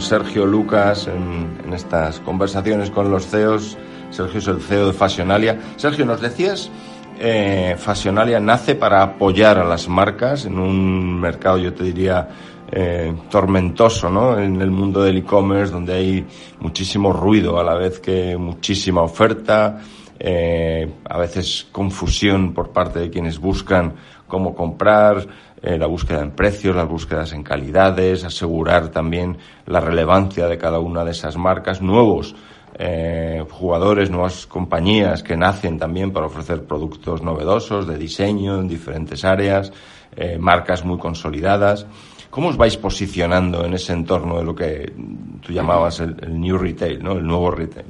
Sergio 0.00 0.46
Lucas 0.46 1.08
en, 1.08 1.72
estas 1.72 2.20
conversaciones 2.20 2.90
con 2.90 3.10
los 3.10 3.26
CEOs. 3.26 3.76
Sergio 4.10 4.38
es 4.38 4.46
el 4.48 4.60
CEO 4.60 4.88
de 4.88 4.92
Fashionalia. 4.92 5.58
Sergio, 5.76 6.04
nos 6.06 6.20
decías, 6.20 6.70
eh, 7.18 7.76
Fashionalia 7.78 8.40
nace 8.40 8.74
para 8.74 9.02
apoyar 9.02 9.58
a 9.58 9.64
las 9.64 9.88
marcas 9.88 10.46
en 10.46 10.58
un 10.58 11.20
mercado, 11.20 11.58
yo 11.58 11.74
te 11.74 11.84
diría, 11.84 12.28
eh, 12.70 13.14
tormentoso, 13.30 14.08
¿no? 14.10 14.38
En 14.38 14.60
el 14.60 14.70
mundo 14.70 15.02
del 15.02 15.18
e-commerce, 15.18 15.72
donde 15.72 15.94
hay 15.94 16.26
muchísimo 16.60 17.12
ruido, 17.12 17.58
a 17.60 17.64
la 17.64 17.74
vez 17.74 18.00
que 18.00 18.36
muchísima 18.36 19.02
oferta, 19.02 19.80
eh, 20.18 20.90
a 21.08 21.18
veces 21.18 21.66
confusión 21.70 22.54
por 22.54 22.70
parte 22.70 22.98
de 22.98 23.10
quienes 23.10 23.38
buscan 23.38 23.94
cómo 24.26 24.54
comprar, 24.54 25.26
eh, 25.66 25.78
la 25.78 25.86
búsqueda 25.86 26.20
en 26.20 26.32
precios, 26.32 26.76
las 26.76 26.86
búsquedas 26.86 27.32
en 27.32 27.42
calidades, 27.42 28.22
asegurar 28.22 28.90
también 28.90 29.38
la 29.64 29.80
relevancia 29.80 30.46
de 30.46 30.58
cada 30.58 30.78
una 30.78 31.06
de 31.06 31.12
esas 31.12 31.38
marcas, 31.38 31.80
nuevos 31.80 32.36
eh, 32.78 33.42
jugadores, 33.50 34.10
nuevas 34.10 34.46
compañías 34.46 35.22
que 35.22 35.38
nacen 35.38 35.78
también 35.78 36.12
para 36.12 36.26
ofrecer 36.26 36.64
productos 36.64 37.22
novedosos 37.22 37.86
de 37.86 37.96
diseño 37.96 38.60
en 38.60 38.68
diferentes 38.68 39.24
áreas, 39.24 39.72
eh, 40.14 40.36
marcas 40.38 40.84
muy 40.84 40.98
consolidadas. 40.98 41.86
¿Cómo 42.28 42.48
os 42.48 42.58
vais 42.58 42.76
posicionando 42.76 43.64
en 43.64 43.72
ese 43.72 43.94
entorno 43.94 44.36
de 44.36 44.44
lo 44.44 44.54
que 44.54 44.92
tú 45.40 45.50
llamabas 45.50 45.98
el, 46.00 46.14
new 46.38 46.58
retail, 46.58 47.02
¿no? 47.02 47.12
el 47.12 47.26
nuevo 47.26 47.50
retail? 47.50 47.86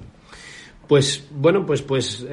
Pues 0.87 1.27
bueno, 1.35 1.67
pues 1.67 1.83
pues 1.83 2.25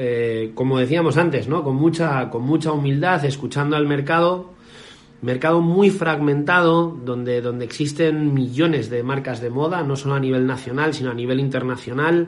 como 0.53 0.77
decíamos 0.77 1.17
antes, 1.17 1.47
¿no? 1.47 1.63
Con 1.63 1.77
mucha 1.77 2.29
con 2.29 2.43
mucha 2.43 2.73
humildad, 2.73 3.23
escuchando 3.23 3.77
al 3.77 3.87
mercado, 3.87 4.51
mercado 5.21 5.61
muy 5.61 5.89
fragmentado 5.89 6.97
donde, 7.05 7.41
donde 7.41 7.65
existen 7.65 8.33
millones 8.33 8.89
de 8.89 9.03
marcas 9.03 9.41
de 9.41 9.49
moda, 9.49 9.83
no 9.83 9.95
solo 9.95 10.15
a 10.15 10.19
nivel 10.19 10.47
nacional, 10.47 10.93
sino 10.93 11.11
a 11.11 11.13
nivel 11.13 11.39
internacional, 11.39 12.27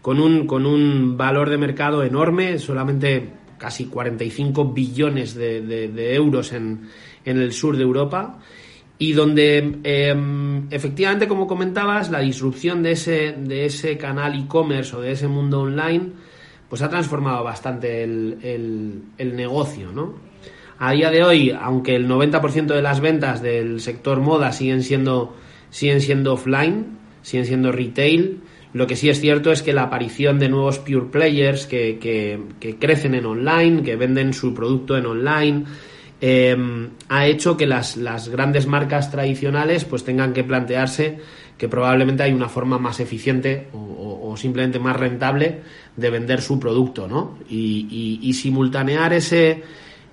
con 0.00 0.20
un, 0.20 0.46
con 0.46 0.64
un 0.64 1.16
valor 1.16 1.50
de 1.50 1.58
mercado 1.58 2.02
enorme, 2.02 2.58
solamente 2.58 3.32
casi 3.58 3.86
45 3.86 4.72
billones 4.72 5.34
de, 5.34 6.14
euros 6.14 6.52
en, 6.52 6.88
en, 7.24 7.38
el 7.38 7.52
sur 7.52 7.76
de 7.76 7.82
Europa, 7.82 8.38
y 8.96 9.12
donde 9.12 9.80
em, 9.82 10.66
efectivamente, 10.70 11.28
como 11.28 11.46
comentabas, 11.46 12.10
la 12.10 12.20
disrupción 12.20 12.82
de 12.82 12.92
ese, 12.92 13.32
de 13.32 13.66
ese 13.66 13.98
canal 13.98 14.38
e-commerce 14.38 14.96
o 14.96 15.00
de 15.00 15.12
ese 15.12 15.28
mundo 15.28 15.60
online, 15.60 16.12
pues 16.68 16.80
ha 16.80 16.88
transformado 16.88 17.42
bastante 17.42 18.04
el, 18.04 18.38
el, 18.42 19.02
el 19.18 19.36
negocio, 19.36 19.92
¿no? 19.92 20.29
A 20.82 20.92
día 20.92 21.10
de 21.10 21.22
hoy, 21.22 21.50
aunque 21.50 21.94
el 21.94 22.08
90% 22.08 22.74
de 22.74 22.80
las 22.80 23.00
ventas 23.00 23.42
del 23.42 23.82
sector 23.82 24.22
moda 24.22 24.50
siguen 24.50 24.82
siendo, 24.82 25.36
siguen 25.68 26.00
siendo 26.00 26.32
offline, 26.32 26.96
siguen 27.20 27.44
siendo 27.44 27.70
retail, 27.70 28.40
lo 28.72 28.86
que 28.86 28.96
sí 28.96 29.10
es 29.10 29.20
cierto 29.20 29.52
es 29.52 29.62
que 29.62 29.74
la 29.74 29.82
aparición 29.82 30.38
de 30.38 30.48
nuevos 30.48 30.78
pure 30.78 31.10
players 31.12 31.66
que, 31.66 31.98
que, 32.00 32.76
crecen 32.78 33.14
en 33.14 33.26
online, 33.26 33.82
que 33.82 33.96
venden 33.96 34.32
su 34.32 34.54
producto 34.54 34.96
en 34.96 35.04
online, 35.04 35.64
em, 36.22 36.88
ha 37.10 37.26
hecho 37.26 37.58
que 37.58 37.66
las, 37.66 37.98
las, 37.98 38.30
grandes 38.30 38.66
marcas 38.66 39.10
tradicionales 39.10 39.84
pues 39.84 40.02
tengan 40.02 40.32
que 40.32 40.44
plantearse 40.44 41.18
que 41.58 41.68
probablemente 41.68 42.22
hay 42.22 42.32
una 42.32 42.48
forma 42.48 42.78
más 42.78 43.00
eficiente 43.00 43.68
o, 43.74 44.34
simplemente 44.38 44.78
más 44.78 44.96
rentable 44.96 45.58
de 45.96 46.08
vender 46.08 46.40
su 46.40 46.58
producto, 46.58 47.06
¿no? 47.06 47.36
y, 47.50 48.20
y 48.22 48.32
simultanear 48.32 49.12
ese 49.12 49.62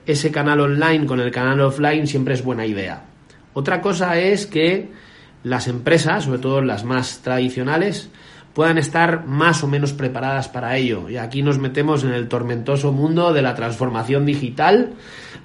ese 0.08 0.32
canal 0.32 0.62
online 0.62 1.06
con 1.06 1.20
el 1.20 1.32
canal 1.32 1.60
offline 1.62 2.08
siempre 2.08 2.34
es 2.34 2.44
buena 2.44 2.66
idea. 2.66 3.04
Otra 3.54 3.82
cosa 3.82 4.18
es 4.18 4.48
que 4.48 4.90
las 5.44 5.68
empresas, 5.68 6.24
sobre 6.24 6.40
todo 6.40 6.62
las 6.62 6.84
más 6.84 7.22
tradicionales, 7.22 8.10
puedan 8.54 8.80
estar 8.80 9.28
más 9.28 9.64
o 9.64 9.68
menos 9.68 9.94
preparadas 9.94 10.48
para 10.48 10.78
ello. 10.78 11.10
Y 11.10 11.18
aquí 11.18 11.44
nos 11.44 11.60
metemos 11.60 12.04
en 12.04 12.12
el 12.12 12.28
tormentoso 12.28 12.92
mundo 12.92 13.34
de 13.34 13.44
la 13.44 13.54
transformación 13.54 14.26
digital 14.26 14.94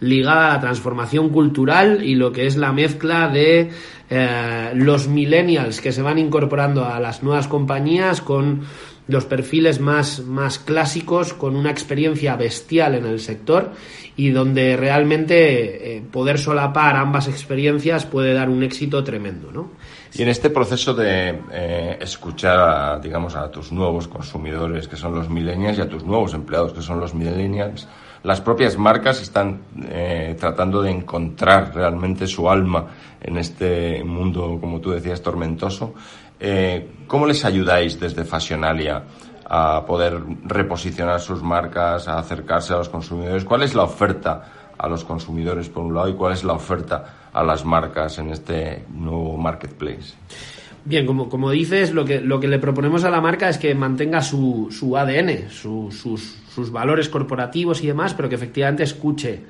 ligada 0.00 0.50
a 0.50 0.54
la 0.54 0.60
transformación 0.60 1.28
cultural 1.28 2.02
y 2.02 2.14
lo 2.14 2.32
que 2.32 2.46
es 2.46 2.56
la 2.56 2.72
mezcla 2.72 3.28
de 3.28 3.70
eh, 4.10 4.70
los 4.74 5.08
millennials 5.08 5.80
que 5.80 5.92
se 5.92 6.02
van 6.02 6.18
incorporando 6.18 6.84
a 6.84 7.00
las 7.00 7.22
nuevas 7.22 7.48
compañías 7.48 8.20
con 8.20 8.62
los 9.08 9.24
perfiles 9.24 9.80
más, 9.80 10.20
más 10.20 10.58
clásicos, 10.58 11.32
con 11.32 11.56
una 11.56 11.70
experiencia 11.70 12.36
bestial 12.36 12.94
en 12.94 13.06
el 13.06 13.20
sector 13.20 13.72
y 14.16 14.30
donde 14.30 14.76
realmente 14.76 15.96
eh, 15.96 16.02
poder 16.02 16.38
solapar 16.38 16.96
ambas 16.96 17.28
experiencias 17.28 18.06
puede 18.06 18.34
dar 18.34 18.48
un 18.48 18.62
éxito 18.62 19.02
tremendo, 19.02 19.50
¿no? 19.52 19.70
Y 20.14 20.22
en 20.22 20.28
este 20.28 20.50
proceso 20.50 20.92
de 20.92 21.40
eh, 21.50 21.98
escuchar, 22.00 22.58
a, 22.58 22.98
digamos, 22.98 23.34
a 23.34 23.50
tus 23.50 23.72
nuevos 23.72 24.08
consumidores, 24.08 24.86
que 24.86 24.96
son 24.96 25.14
los 25.14 25.30
millennials, 25.30 25.78
y 25.78 25.80
a 25.80 25.88
tus 25.88 26.04
nuevos 26.04 26.34
empleados, 26.34 26.74
que 26.74 26.82
son 26.82 27.00
los 27.00 27.14
millennials, 27.14 27.88
las 28.22 28.40
propias 28.40 28.76
marcas 28.76 29.20
están 29.20 29.62
eh, 29.88 30.36
tratando 30.38 30.80
de 30.82 30.90
encontrar 30.90 31.74
realmente 31.74 32.26
su 32.26 32.48
alma 32.48 32.86
en 33.20 33.36
este 33.36 34.04
mundo, 34.04 34.58
como 34.60 34.80
tú 34.80 34.90
decías, 34.90 35.22
tormentoso. 35.22 35.94
Eh, 36.44 36.88
¿Cómo 37.06 37.24
les 37.24 37.44
ayudáis 37.44 38.00
desde 38.00 38.24
Fashionalia 38.24 39.04
a 39.48 39.86
poder 39.86 40.20
reposicionar 40.42 41.20
sus 41.20 41.40
marcas, 41.40 42.08
a 42.08 42.18
acercarse 42.18 42.72
a 42.72 42.78
los 42.78 42.88
consumidores? 42.88 43.44
¿Cuál 43.44 43.62
es 43.62 43.76
la 43.76 43.84
oferta 43.84 44.72
a 44.76 44.88
los 44.88 45.04
consumidores 45.04 45.68
por 45.68 45.84
un 45.84 45.94
lado 45.94 46.08
y 46.08 46.14
cuál 46.14 46.32
es 46.32 46.42
la 46.42 46.54
oferta 46.54 47.28
a 47.32 47.44
las 47.44 47.64
marcas 47.64 48.18
en 48.18 48.30
este 48.30 48.84
nuevo 48.92 49.36
marketplace? 49.36 50.14
Bien, 50.84 51.06
como, 51.06 51.28
como 51.28 51.48
dices, 51.52 51.92
lo 51.92 52.04
que, 52.04 52.20
lo 52.20 52.40
que 52.40 52.48
le 52.48 52.58
proponemos 52.58 53.04
a 53.04 53.10
la 53.10 53.20
marca 53.20 53.48
es 53.48 53.56
que 53.56 53.72
mantenga 53.76 54.20
su, 54.20 54.66
su 54.72 54.96
ADN, 54.96 55.48
sus, 55.48 55.94
sus 55.94 56.72
valores 56.72 57.08
corporativos 57.08 57.84
y 57.84 57.86
demás, 57.86 58.14
pero 58.14 58.28
que 58.28 58.34
efectivamente 58.34 58.82
escuche 58.82 59.44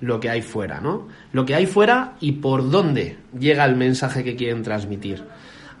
lo 0.00 0.18
que 0.18 0.30
hay 0.30 0.40
fuera, 0.40 0.80
¿no? 0.80 1.08
Lo 1.32 1.44
que 1.44 1.54
hay 1.54 1.66
fuera 1.66 2.14
y 2.20 2.32
por 2.32 2.70
dónde 2.70 3.18
llega 3.38 3.66
el 3.66 3.76
mensaje 3.76 4.24
que 4.24 4.34
quieren 4.34 4.62
transmitir. 4.62 5.24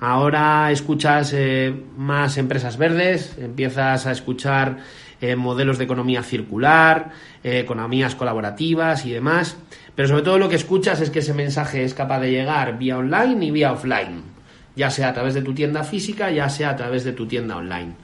Ahora 0.00 0.70
escuchas 0.70 1.32
eh, 1.34 1.74
más 1.96 2.38
empresas 2.38 2.76
verdes, 2.76 3.36
empiezas 3.38 4.06
a 4.06 4.12
escuchar 4.12 4.78
eh, 5.20 5.34
modelos 5.34 5.78
de 5.78 5.84
economía 5.84 6.22
circular, 6.22 7.10
eh, 7.42 7.58
economías 7.58 8.14
colaborativas 8.14 9.04
y 9.06 9.10
demás, 9.10 9.56
pero 9.96 10.08
sobre 10.08 10.22
todo 10.22 10.38
lo 10.38 10.48
que 10.48 10.56
escuchas 10.56 11.00
es 11.00 11.10
que 11.10 11.18
ese 11.18 11.34
mensaje 11.34 11.84
es 11.84 11.94
capaz 11.94 12.20
de 12.20 12.30
llegar 12.30 12.78
vía 12.78 12.98
online 12.98 13.46
y 13.46 13.50
vía 13.50 13.72
offline 13.72 14.38
ya 14.78 14.90
sea 14.90 15.08
a 15.08 15.12
través 15.12 15.34
de 15.34 15.42
tu 15.42 15.52
tienda 15.52 15.82
física, 15.82 16.30
ya 16.30 16.48
sea 16.48 16.70
a 16.70 16.76
través 16.76 17.02
de 17.02 17.12
tu 17.12 17.26
tienda 17.26 17.56
online. 17.56 17.94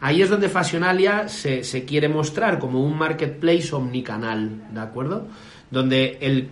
Ahí 0.00 0.20
es 0.20 0.28
donde 0.28 0.48
Fashionalia 0.48 1.28
se, 1.28 1.84
quiere 1.86 2.08
mostrar 2.08 2.58
como 2.58 2.84
un 2.84 2.98
marketplace 2.98 3.74
omnicanal, 3.74 4.74
¿de 4.74 4.80
acuerdo? 4.80 5.28
Donde, 5.70 6.18
el, 6.20 6.48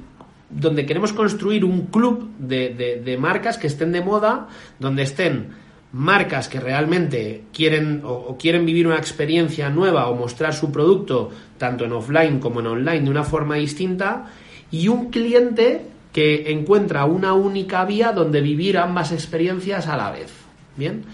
donde 0.50 0.86
queremos 0.86 1.12
construir 1.12 1.64
un 1.64 1.86
club 1.86 2.30
de, 2.38 3.16
marcas 3.18 3.58
que 3.58 3.66
estén 3.66 3.92
de 3.92 4.02
moda, 4.02 4.48
donde 4.78 5.02
estén 5.02 5.48
marcas 5.92 6.48
que 6.48 6.58
realmente 6.58 7.44
quieren 7.52 8.02
o, 8.04 8.36
quieren 8.36 8.66
vivir 8.66 8.86
una 8.86 8.96
experiencia 8.96 9.70
nueva 9.70 10.08
o 10.08 10.16
mostrar 10.16 10.52
su 10.52 10.72
producto 10.72 11.30
tanto 11.56 11.84
en 11.84 11.92
offline 11.92 12.40
como 12.40 12.60
en 12.60 12.66
online 12.66 13.02
de 13.02 13.10
una 13.10 13.22
forma 13.22 13.54
distinta 13.56 14.26
y 14.70 14.88
un 14.88 15.10
cliente 15.10 15.82
que 16.12 16.52
encuentra 16.52 17.04
una 17.04 17.32
única 17.32 17.84
vía 17.84 18.12
donde 18.12 18.40
vivir 18.40 18.78
ambas 18.78 19.12
experiencias 19.12 19.86
a 19.86 19.96
la 19.96 20.10
vez. 20.10 20.32
Bien, 20.76 21.04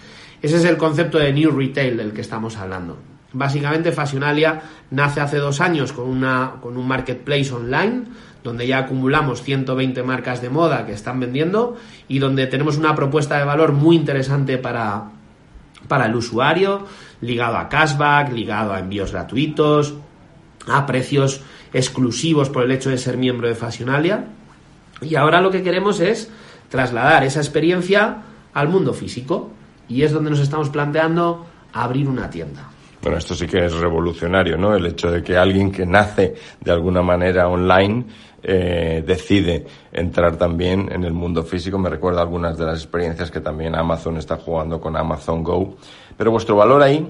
ese 0.40 0.56
es 0.56 0.64
el 0.64 0.76
concepto 0.76 1.18
de 1.18 1.32
New 1.32 1.50
Retail 1.50 1.96
del 1.96 2.12
que 2.12 2.22
estamos 2.22 2.56
hablando. 2.56 2.99
Básicamente, 3.32 3.92
Fashionalia 3.92 4.60
nace 4.90 5.20
hace 5.20 5.37
dos 5.37 5.60
años 5.60 5.92
con, 5.92 6.08
una, 6.08 6.54
con 6.60 6.76
un 6.76 6.88
marketplace 6.88 7.52
online 7.52 8.04
donde 8.42 8.66
ya 8.66 8.78
acumulamos 8.78 9.42
120 9.42 10.02
marcas 10.02 10.40
de 10.40 10.50
moda 10.50 10.87
que 10.87 10.92
están 10.92 11.20
vendiendo 11.20 11.76
y 12.09 12.18
donde 12.18 12.47
tenemos 12.47 12.76
una 12.76 12.94
propuesta 12.94 13.38
de 13.38 13.44
valor 13.44 13.73
muy 13.73 13.97
interesante 13.97 14.59
para, 14.59 15.11
para 15.88 16.06
el 16.06 16.14
usuario, 16.14 16.87
ligado 17.20 17.56
a 17.56 17.68
cashback, 17.68 18.32
ligado 18.32 18.73
a 18.73 18.78
envíos 18.78 19.12
gratuitos, 19.12 19.94
a 20.67 20.86
precios 20.86 21.43
exclusivos 21.73 22.50
por 22.50 22.64
el 22.64 22.73
hecho 22.73 22.91
de 22.91 22.99
ser 22.99 23.17
miembro 23.17 23.49
de 23.49 23.54
Fashionalia 23.54 24.26
y 25.02 25.14
ahora 25.14 25.41
lo 25.41 25.50
que 25.50 25.62
queremos 25.62 26.00
es 26.00 26.30
trasladar 26.69 27.25
esa 27.25 27.41
experiencia 27.41 28.23
al 28.52 28.69
mundo 28.69 28.93
físico. 28.93 29.50
Y 29.88 30.02
es 30.02 30.12
donde 30.12 30.30
nos 30.30 30.41
estamos 30.41 30.69
planteando 30.69 31.47
abrir 31.73 32.08
una 32.08 32.30
tienda. 32.30 32.69
Bueno, 33.02 33.17
esto 33.17 33.34
sí 33.34 33.47
que 33.47 33.64
es 33.64 33.73
revolucionario, 33.73 34.58
¿no? 34.58 34.75
El 34.75 34.86
hecho 34.86 35.10
de 35.10 35.23
que 35.23 35.36
alguien 35.36 35.73
que 35.73 35.86
nace 35.86 36.34
de 36.60 36.71
alguna 36.71 37.02
manera 37.02 37.49
online 37.49 38.04
eh, 38.42 39.02
decide 39.06 39.66
entrar 39.92 40.36
también 40.36 40.90
en 40.92 41.04
el 41.04 41.12
mundo 41.12 41.42
físico. 41.42 41.78
Me 41.78 41.90
recuerda 41.90 42.22
algunas 42.22 42.56
de 42.56 42.64
las 42.66 42.78
experiencias 42.78 43.30
que 43.30 43.40
también 43.40 43.74
Amazon 43.74 44.16
está 44.16 44.36
jugando 44.36 44.80
con 44.80 44.96
Amazon 44.96 45.42
Go. 45.42 45.76
Pero 46.16 46.30
vuestro 46.30 46.56
valor 46.56 46.82
ahí 46.82 47.06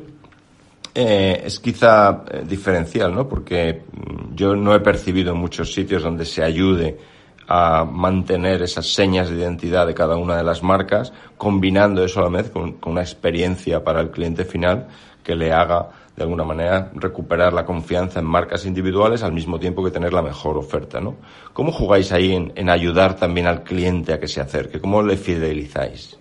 eh, 0.95 1.43
es 1.45 1.61
quizá 1.61 2.25
eh, 2.31 2.45
diferencial, 2.47 3.15
¿no? 3.15 3.29
Porque 3.29 3.83
mm, 3.93 4.35
yo 4.35 4.57
no 4.57 4.75
he 4.75 4.81
percibido 4.81 5.33
en 5.33 5.39
muchos 5.39 5.73
sitios 5.73 6.03
donde 6.03 6.25
se 6.25 6.43
ayude 6.43 6.99
a 7.47 7.85
mantener 7.85 8.63
esas 8.63 8.93
señas 8.93 9.29
de 9.29 9.37
identidad 9.37 9.87
de 9.87 9.95
cada 9.95 10.17
una 10.17 10.37
de 10.37 10.45
las 10.45 10.63
marcas, 10.63 11.13
combinando 11.37 12.05
eso 12.05 12.21
a 12.21 12.31
la 12.31 12.39
vez 12.39 12.51
con, 12.51 12.77
una 12.87 13.01
experiencia 13.01 13.83
para 13.83 14.01
el 14.01 14.11
cliente 14.11 14.45
final 14.45 14.87
que 15.25 15.35
le 15.35 15.53
haga 15.53 15.89
de 16.17 16.23
alguna 16.23 16.45
manera 16.45 16.91
recuperar 16.95 17.53
la 17.53 17.65
confianza 17.65 18.21
en 18.21 18.27
marcas 18.27 18.67
individuales 18.67 19.23
al 19.23 19.33
mismo 19.33 19.59
tiempo 19.59 19.83
que 19.83 19.91
tener 19.91 20.13
la 20.13 20.23
mejor 20.23 20.57
oferta, 20.57 21.01
¿no? 21.01 21.17
¿Cómo 21.53 21.73
jugáis 21.73 22.13
ahí 22.13 22.35
en, 22.35 22.69
ayudar 22.69 23.17
también 23.17 23.47
al 23.47 23.63
cliente 23.63 24.13
a 24.13 24.21
que 24.21 24.29
se 24.29 24.41
acerque? 24.41 24.81
¿Cómo 24.81 25.03
le 25.03 25.17
fidelizáis? 25.17 26.19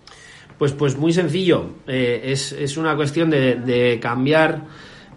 Pues, 0.58 0.72
pues 0.72 0.96
muy 0.96 1.12
sencillo. 1.12 1.66
Eh, 1.86 2.22
es, 2.24 2.76
una 2.76 2.96
cuestión 2.96 3.30
de, 3.30 3.98
cambiar 4.00 4.62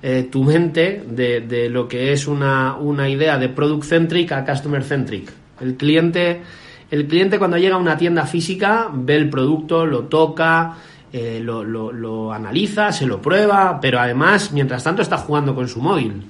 eh, 0.01 0.27
tu 0.31 0.43
mente 0.43 1.03
de, 1.07 1.41
de, 1.41 1.69
lo 1.69 1.87
que 1.87 2.11
es 2.11 2.27
una, 2.27 2.75
una 2.75 3.07
idea 3.09 3.37
de 3.37 3.49
product 3.49 3.83
centric 3.83 4.31
a 4.31 4.45
customer 4.45 4.83
centric. 4.83 5.31
El 5.61 5.77
cliente, 5.77 6.41
el 6.91 7.07
cliente 7.07 7.39
cuando 7.39 7.57
llega 7.57 7.75
a 7.75 7.79
una 7.79 7.97
tienda 7.97 8.25
física 8.25 8.89
ve 8.93 9.15
el 9.15 9.29
producto, 9.29 9.85
lo 9.85 10.05
toca, 10.05 10.77
eh, 11.13 11.39
lo, 11.39 11.63
lo, 11.63 12.33
analiza, 12.33 12.91
se 12.91 13.05
lo 13.05 13.21
prueba, 13.21 13.79
pero 13.79 13.99
además, 13.99 14.51
mientras 14.51 14.83
tanto, 14.83 15.01
está 15.01 15.17
jugando 15.17 15.55
con 15.55 15.69
su 15.69 15.81
móvil. 15.81 16.23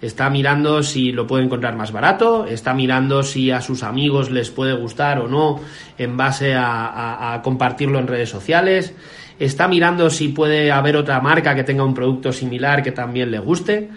Está 0.00 0.30
mirando 0.30 0.84
si 0.84 1.10
lo 1.10 1.26
puede 1.26 1.44
encontrar 1.44 1.74
más 1.74 1.90
barato, 1.90 2.44
está 2.44 2.72
mirando 2.72 3.24
si 3.24 3.50
a 3.50 3.60
sus 3.60 3.82
amigos 3.82 4.30
les 4.30 4.50
puede 4.50 4.74
gustar 4.74 5.18
o 5.18 5.26
no 5.26 5.60
en 5.98 6.16
base 6.16 6.54
a 6.54 7.40
compartirlo 7.42 7.98
en 7.98 8.06
redes 8.06 8.28
sociales, 8.28 8.94
está 9.38 9.66
mirando 9.66 10.10
si 10.10 10.28
puede 10.28 10.70
haber 10.70 10.96
otra 10.96 11.20
marca 11.20 11.54
que 11.54 11.64
tenga 11.64 11.82
un 11.82 11.94
producto 11.94 12.32
similar 12.32 12.82
que 12.82 12.92
también 12.92 13.30
le 13.30 13.38
guste. 13.38 13.88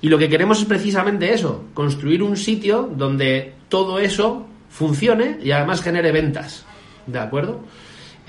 Y 0.00 0.08
lo 0.08 0.18
que 0.18 0.28
queremos 0.28 0.60
es 0.60 0.64
precisamente 0.64 1.32
eso, 1.32 1.64
construir 1.74 2.22
un 2.22 2.36
sitio 2.36 2.88
donde 2.94 3.54
todo 3.68 3.98
eso 3.98 4.46
funcione 4.68 5.38
y 5.42 5.50
además 5.50 5.82
genere 5.82 6.12
ventas. 6.12 6.64
¿De 7.06 7.18
acuerdo? 7.18 7.64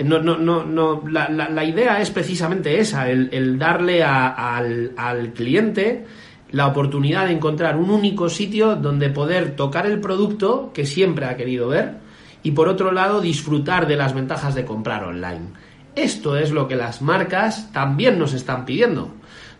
No, 0.04 0.18
no, 0.18 0.38
no, 0.38 0.64
no, 0.64 1.02
la, 1.08 1.28
la, 1.28 1.64
idea 1.64 2.00
es 2.00 2.10
precisamente 2.10 2.80
esa, 2.80 3.10
el, 3.10 3.58
darle 3.58 4.02
al, 4.02 4.92
al 4.96 5.32
cliente 5.32 6.06
la 6.52 6.66
oportunidad 6.66 7.26
de 7.26 7.32
encontrar 7.32 7.76
un 7.76 7.90
único 7.90 8.28
sitio 8.28 8.76
donde 8.76 9.10
poder 9.10 9.56
tocar 9.56 9.86
el 9.86 10.00
producto 10.00 10.70
que 10.72 10.86
siempre 10.86 11.26
ha 11.26 11.36
querido 11.36 11.68
ver 11.68 11.98
y 12.42 12.52
por 12.52 12.68
otro 12.68 12.92
lado 12.92 13.20
disfrutar 13.20 13.86
de 13.86 13.96
las 13.96 14.14
ventajas 14.14 14.54
de 14.54 14.64
comprar 14.64 15.04
online. 15.04 15.48
Esto 15.94 16.36
es 16.36 16.50
lo 16.50 16.68
que 16.68 16.76
las 16.76 17.02
marcas 17.02 17.72
también 17.72 18.18
nos 18.18 18.32
están 18.32 18.64
pidiendo. 18.64 19.12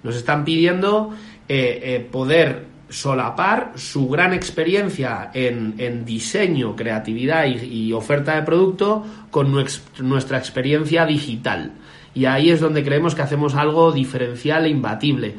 Nos 0.03 0.17
están 0.17 0.45
pidiendo 0.45 1.11
eh, 1.49 1.81
eh, 1.83 2.09
poder 2.11 2.70
solapar 2.91 3.73
su 3.77 4.09
gran 4.09 4.35
experiencia 4.35 5.31
en, 5.33 6.05
diseño, 6.05 6.77
creatividad 6.77 7.47
y, 7.47 7.93
oferta 7.93 8.35
de 8.35 8.43
producto 8.43 9.05
con 9.31 9.53
nuestra 9.53 10.39
experiencia 10.39 11.07
digital. 11.07 11.73
Y 12.15 12.25
ahí 12.25 12.51
es 12.51 12.61
donde 12.61 12.85
creemos 12.85 13.15
que 13.15 13.23
hacemos 13.23 13.55
algo 13.55 13.93
diferencial 13.93 14.67
e 14.67 14.71
imbatible. 14.71 15.37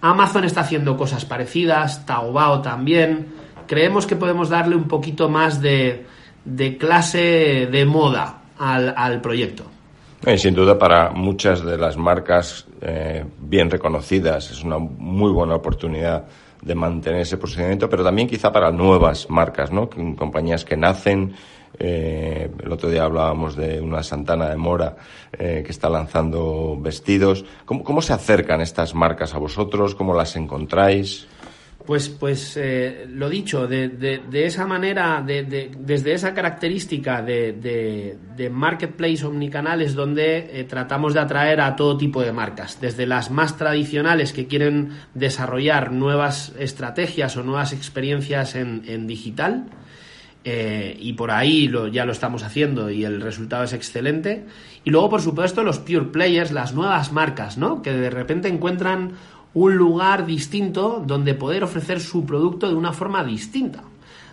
Amazon 0.00 0.44
está 0.44 0.62
haciendo 0.62 0.96
cosas 0.96 1.24
parecidas, 1.24 2.06
Taobao 2.06 2.62
también. 2.62 3.26
Creemos 3.66 4.06
que 4.06 4.16
podemos 4.16 4.48
darle 4.48 4.74
un 4.74 4.88
poquito 4.88 5.28
más 5.28 5.60
de, 5.60 6.06
clase 6.78 7.68
de 7.70 7.84
moda 7.84 8.40
al 8.58 9.20
proyecto. 9.20 9.64
Eh, 10.26 10.36
sin 10.36 10.54
duda, 10.54 10.78
para 10.78 11.10
muchas 11.10 11.64
de 11.64 11.78
las 11.78 11.96
marcas 11.96 12.66
eh, 12.80 13.24
bien 13.38 13.70
reconocidas 13.70 14.50
es 14.50 14.64
una 14.64 14.78
muy 14.78 15.30
buena 15.30 15.54
oportunidad 15.54 16.26
de 16.68 16.74
mantener 16.74 17.22
ese 17.22 17.36
posicionamiento, 17.36 17.88
pero 17.88 18.04
también 18.04 18.28
quizá 18.28 18.52
para 18.52 18.70
nuevas 18.70 19.28
marcas, 19.28 19.72
¿no? 19.72 19.88
Compañías 19.90 20.64
que 20.64 20.76
nacen. 20.76 21.34
Eh, 21.80 22.50
el 22.62 22.72
otro 22.72 22.88
día 22.88 23.04
hablábamos 23.04 23.56
de 23.56 23.80
una 23.80 24.02
Santana 24.02 24.48
de 24.48 24.56
Mora 24.56 24.96
que 25.30 25.66
está 25.68 25.88
lanzando 25.88 26.76
vestidos. 26.80 27.44
¿Cómo, 27.64 27.82
¿Cómo 27.84 28.02
se 28.02 28.12
acercan 28.12 28.60
estas 28.60 28.94
marcas 28.94 29.34
a 29.34 29.38
vosotros? 29.38 29.94
¿Cómo 29.94 30.14
las 30.14 30.36
encontráis? 30.36 31.26
Pues, 31.88 32.10
pues 32.10 32.58
eh, 32.58 33.06
lo 33.08 33.30
dicho, 33.30 33.66
de, 33.66 33.88
de, 33.88 34.44
esa 34.44 34.66
manera, 34.66 35.22
de, 35.26 35.70
desde 35.78 36.12
esa 36.12 36.34
característica 36.34 37.22
de, 37.22 38.18
marketplace 38.52 39.24
omnicanal 39.24 39.80
es 39.80 39.94
donde 39.94 40.60
eh, 40.60 40.64
tratamos 40.64 41.14
de 41.14 41.20
atraer 41.20 41.62
a 41.62 41.76
todo 41.76 41.96
tipo 41.96 42.20
de 42.20 42.30
marcas, 42.30 42.78
desde 42.78 43.06
las 43.06 43.30
más 43.30 43.56
tradicionales 43.56 44.34
que 44.34 44.46
quieren 44.46 44.98
desarrollar 45.14 45.90
nuevas 45.90 46.52
estrategias 46.58 47.38
o 47.38 47.42
nuevas 47.42 47.72
experiencias 47.72 48.54
en, 48.54 49.06
digital, 49.06 49.70
eh, 50.44 50.94
y 51.00 51.14
por 51.14 51.30
ahí 51.30 51.68
lo, 51.68 51.88
ya 51.88 52.04
lo 52.04 52.12
estamos 52.12 52.42
haciendo 52.42 52.90
y 52.90 53.06
el 53.06 53.22
resultado 53.22 53.64
es 53.64 53.72
excelente. 53.72 54.44
Y 54.84 54.90
luego, 54.90 55.08
por 55.08 55.22
supuesto, 55.22 55.64
los 55.64 55.78
pure 55.78 56.12
players, 56.12 56.52
las 56.52 56.74
nuevas 56.74 57.12
marcas, 57.12 57.56
¿no? 57.56 57.80
Que 57.80 57.92
de 57.92 58.10
repente 58.10 58.48
encuentran 58.48 59.12
un 59.54 59.76
lugar 59.76 60.26
distinto 60.26 61.02
donde 61.04 61.34
poder 61.34 61.64
ofrecer 61.64 62.00
su 62.00 62.24
producto 62.24 62.68
de 62.68 62.74
una 62.74 62.92
forma 62.92 63.24
distinta, 63.24 63.82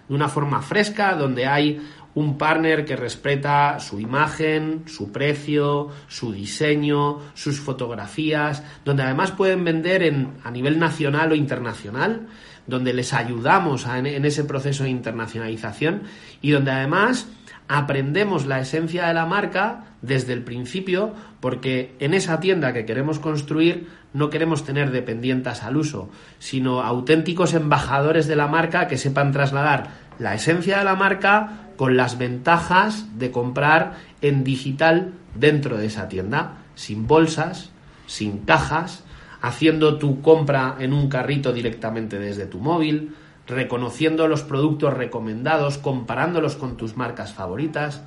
de 0.08 0.16
una 0.16 0.30
forma 0.30 0.62
fresca, 0.62 1.16
donde 1.16 1.48
hay 1.48 1.82
un 2.16 2.38
partner 2.38 2.86
que 2.86 2.96
respeta 2.96 3.80
su 3.80 4.00
imagen, 4.00 4.84
su 4.88 5.12
precio, 5.12 5.90
su 6.08 6.32
diseño, 6.32 7.20
sus 7.34 7.60
fotografías, 7.60 8.64
donde 8.86 9.04
además 9.04 9.32
pueden 9.32 9.64
vender 9.64 10.02
en, 10.04 10.34
a 10.44 10.50
nivel 10.50 10.80
nacional 10.80 11.34
o 11.34 11.36
internacional, 11.36 12.28
donde 12.68 12.94
les 12.94 13.14
ayudamos 13.14 13.86
en, 13.86 14.06
en 14.06 14.26
ese 14.26 14.46
proceso 14.46 14.84
de 14.84 14.90
internacionalización 14.90 16.04
y 16.42 16.52
donde 16.52 16.72
además 16.72 17.28
aprendemos 17.68 18.46
la 18.46 18.60
esencia 18.60 19.08
de 19.08 19.14
la 19.14 19.26
marca 19.26 19.95
desde 20.06 20.34
el 20.34 20.44
principio 20.44 21.14
porque 21.40 21.96
en 22.00 22.14
esa 22.14 22.40
tienda 22.40 22.74
que 22.74 22.86
queremos 22.86 23.20
construir 23.20 23.88
no 24.14 24.30
queremos 24.30 24.64
tener 24.64 24.92
dependientes 24.92 25.64
al 25.64 25.78
uso, 25.78 26.10
sino 26.40 26.82
auténticos 26.82 27.54
embajadores 27.54 28.28
de 28.28 28.36
la 28.36 28.48
marca 28.48 28.88
que 28.88 28.98
sepan 28.98 29.32
trasladar 29.32 29.90
la 30.20 30.34
esencia 30.36 30.80
de 30.80 30.86
la 30.86 30.96
marca 30.96 31.66
con 31.76 31.98
las 31.98 32.18
ventajas 32.18 33.20
de 33.20 33.32
comprar 33.32 33.96
en 34.22 34.44
digital 34.44 35.14
dentro 35.36 35.78
de 35.78 35.88
esa 35.88 36.08
tienda, 36.08 36.60
sin 36.76 37.08
bolsas, 37.08 37.72
sin 38.08 38.40
cajas, 38.40 39.04
haciendo 39.42 39.98
tu 39.98 40.22
compra 40.22 40.78
en 40.80 40.94
un 40.94 41.10
carrito 41.10 41.54
directamente 41.54 42.18
desde 42.18 42.46
tu 42.46 42.60
móvil, 42.60 43.16
reconociendo 43.48 44.28
los 44.28 44.44
productos 44.44 44.94
recomendados, 44.94 45.78
comparándolos 45.78 46.56
con 46.56 46.78
tus 46.78 46.98
marcas 46.98 47.34
favoritas. 47.34 48.02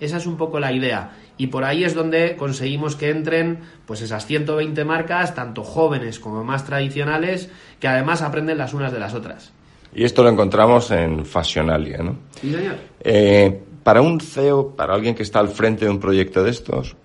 Esa 0.00 0.18
es 0.18 0.26
un 0.26 0.36
poco 0.36 0.60
la 0.60 0.72
idea. 0.72 1.12
Y 1.36 1.48
por 1.48 1.64
ahí 1.64 1.84
es 1.84 1.94
donde 1.94 2.36
conseguimos 2.36 2.94
que 2.96 3.10
entren 3.10 3.60
pues 3.86 4.00
esas 4.02 4.26
120 4.26 4.84
marcas, 4.84 5.34
tanto 5.34 5.64
jóvenes 5.64 6.20
como 6.20 6.44
más 6.44 6.64
tradicionales, 6.64 7.50
que 7.80 7.88
además 7.88 8.22
aprenden 8.22 8.58
las 8.58 8.72
unas 8.72 8.92
de 8.92 9.00
las 9.00 9.14
otras. 9.14 9.52
Y 9.94 10.04
esto 10.04 10.22
lo 10.22 10.30
encontramos 10.30 10.90
en 10.90 11.24
Fashionalia, 11.24 11.98
¿no? 11.98 12.16
Sí, 12.40 12.52
señor. 12.52 12.76
Eh, 13.00 13.60
para 13.82 14.00
un 14.00 14.20
CEO, 14.20 14.74
para 14.74 14.94
alguien 14.94 15.14
que 15.14 15.22
está 15.22 15.40
al 15.40 15.48
frente 15.48 15.84
de 15.84 15.90
un 15.90 16.00
proyecto 16.00 16.42
de 16.42 16.50
estos, 16.50 16.96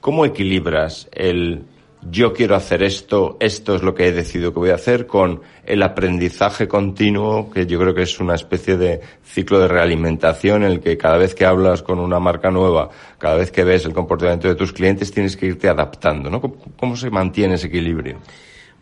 ¿cómo 0.00 0.24
equilibras 0.24 1.08
el 1.12 1.64
yo 2.10 2.32
quiero 2.32 2.54
hacer 2.54 2.82
esto, 2.82 3.36
esto 3.40 3.74
es 3.74 3.82
lo 3.82 3.94
que 3.94 4.08
he 4.08 4.12
decidido 4.12 4.52
que 4.52 4.58
voy 4.58 4.70
a 4.70 4.74
hacer, 4.74 5.06
con 5.06 5.40
el 5.64 5.82
aprendizaje 5.82 6.68
continuo, 6.68 7.50
que 7.50 7.66
yo 7.66 7.78
creo 7.78 7.94
que 7.94 8.02
es 8.02 8.20
una 8.20 8.34
especie 8.34 8.76
de 8.76 9.00
ciclo 9.24 9.58
de 9.60 9.68
realimentación 9.68 10.62
en 10.62 10.72
el 10.72 10.80
que 10.80 10.96
cada 10.96 11.16
vez 11.16 11.34
que 11.34 11.44
hablas 11.44 11.82
con 11.82 11.98
una 11.98 12.18
marca 12.18 12.50
nueva, 12.50 12.90
cada 13.18 13.36
vez 13.36 13.50
que 13.50 13.64
ves 13.64 13.84
el 13.84 13.92
comportamiento 13.92 14.48
de 14.48 14.54
tus 14.54 14.72
clientes, 14.72 15.10
tienes 15.10 15.36
que 15.36 15.46
irte 15.46 15.68
adaptando. 15.68 16.40
¿Cómo, 16.76 16.96
se 16.96 17.10
mantiene 17.10 17.54
ese 17.54 17.68
equilibrio? 17.68 18.18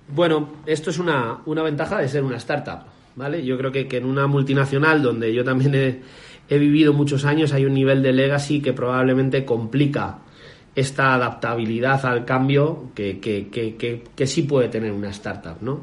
Bueno, 0.09 0.49
esto 0.67 0.91
es 0.91 0.99
una, 0.99 1.39
una 1.47 1.63
ventaja 1.63 1.99
de 1.99 2.09
ser 2.09 2.23
una 2.23 2.37
startup. 2.37 2.95
¿vale? 3.17 3.45
Yo 3.45 3.57
creo 3.57 3.73
que, 3.73 3.87
que 3.87 3.99
en 3.99 4.05
una 4.05 4.27
multinacional 4.27 5.03
donde 5.03 5.33
yo 5.33 5.45
también 5.45 5.75
he, 5.75 6.59
vivido 6.59 6.93
muchos 6.93 7.25
años 7.25 7.53
hay 7.53 7.65
un 7.65 7.75
nivel 7.75 8.03
de 8.03 8.13
legacy 8.13 8.61
que 8.61 8.73
probablemente 8.73 9.45
complica 9.45 10.19
esta 10.75 11.15
adaptabilidad 11.15 12.05
al 12.05 12.25
cambio 12.25 12.91
que, 12.95 13.21
que, 13.21 13.49
que, 13.49 14.05
que 14.15 14.27
sí 14.27 14.43
puede 14.43 14.69
tener 14.69 14.93
una 14.93 15.11
startup, 15.11 15.59
¿no? 15.61 15.81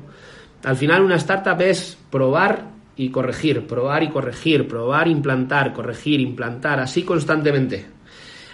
Al 0.63 0.75
final 0.75 1.01
una 1.01 1.15
startup 1.15 1.59
es 1.61 1.97
probar 2.09 2.65
y 2.95 3.09
corregir, 3.09 3.65
probar 3.65 4.03
y 4.03 4.09
corregir, 4.09 4.67
probar, 4.67 5.07
implantar, 5.07 5.73
corregir, 5.73 6.19
implantar, 6.19 6.79
así 6.79 7.03
constantemente. 7.03 7.85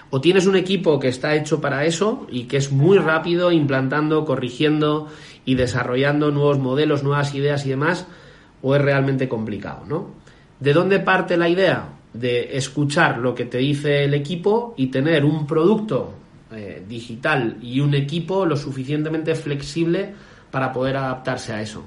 O 0.09 0.21
tienes 0.21 0.45
un 0.45 0.55
equipo 0.55 0.99
que 0.99 1.09
está 1.09 1.35
hecho 1.35 1.59
para 1.59 1.85
eso 1.85 2.27
y 2.31 2.43
que 2.43 2.57
es 2.57 2.71
muy 2.71 2.97
rápido 2.97 3.51
implantando, 3.51 4.23
corrigiendo 4.23 5.07
y 5.43 5.55
desarrollando 5.55 6.31
nuevos 6.31 6.59
modelos, 6.59 7.03
nuevas 7.03 7.35
ideas 7.35 7.65
y 7.65 7.69
demás, 7.69 8.07
o 8.61 8.73
es 8.73 8.81
realmente 8.81 9.27
complicado, 9.27 9.83
¿no? 9.85 10.11
¿De 10.59 10.73
dónde 10.73 10.99
parte 10.99 11.35
la 11.35 11.49
idea? 11.49 11.89
De 12.13 12.55
escuchar 12.57 13.17
lo 13.17 13.35
que 13.35 13.45
te 13.45 13.57
dice 13.57 14.05
el 14.05 14.13
equipo 14.13 14.73
y 14.77 14.87
tener 14.87 15.25
un 15.25 15.45
producto 15.45 16.13
eh, 16.51 16.83
digital 16.87 17.57
y 17.61 17.79
un 17.79 17.93
equipo 17.93 18.45
lo 18.45 18.55
suficientemente 18.55 19.35
flexible 19.35 20.13
para 20.51 20.71
poder 20.71 20.97
adaptarse 20.97 21.53
a 21.53 21.61
eso. 21.61 21.85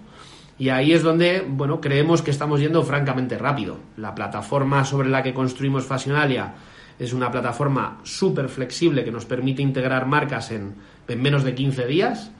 Y 0.59 0.69
ahí 0.69 0.93
es 0.93 1.03
donde, 1.03 1.45
bueno, 1.47 1.81
creemos 1.81 2.21
que 2.21 2.31
estamos 2.31 2.61
yendo 2.61 2.83
francamente 2.83 3.39
rápido. 3.39 3.79
La 3.97 4.15
plataforma 4.15 4.85
sobre 4.85 5.09
la 5.09 5.23
que 5.23 5.33
construimos 5.33 5.87
Fashionalia 5.87 6.55
es 6.99 7.15
una 7.15 7.31
plataforma 7.31 8.01
súper 8.03 8.51
flexible 8.51 9.03
que 9.03 9.11
nos 9.11 9.25
permite 9.25 9.63
integrar 9.63 10.07
marcas 10.07 10.51
en, 10.51 10.75
en 11.09 11.23
menos 11.23 11.45
de 11.45 11.55
15 11.55 11.87
días 11.87 12.31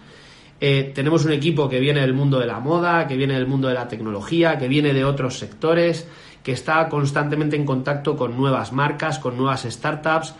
eh, 0.63 0.93
tenemos 0.95 1.25
un 1.25 1.33
equipo 1.33 1.71
que 1.71 1.81
viene 1.81 2.01
del 2.03 2.13
mundo 2.13 2.39
de 2.39 2.47
la 2.47 2.61
moda, 2.61 3.07
que 3.07 3.17
viene 3.17 3.35
del 3.35 3.47
mundo 3.47 3.69
de 3.69 3.75
la 3.75 3.89
tecnología, 3.89 4.59
que 4.59 4.69
viene 4.69 4.93
de 4.93 5.07
otros 5.07 5.39
sectores, 5.39 6.07
que 6.43 6.53
está 6.53 6.87
constantemente 6.91 7.57
en 7.57 7.65
contacto 7.65 8.15
con 8.15 8.37
nuevas 8.37 8.71
marcas, 8.73 9.19
con 9.19 9.39
nuevas 9.39 9.63
startups. 9.63 10.35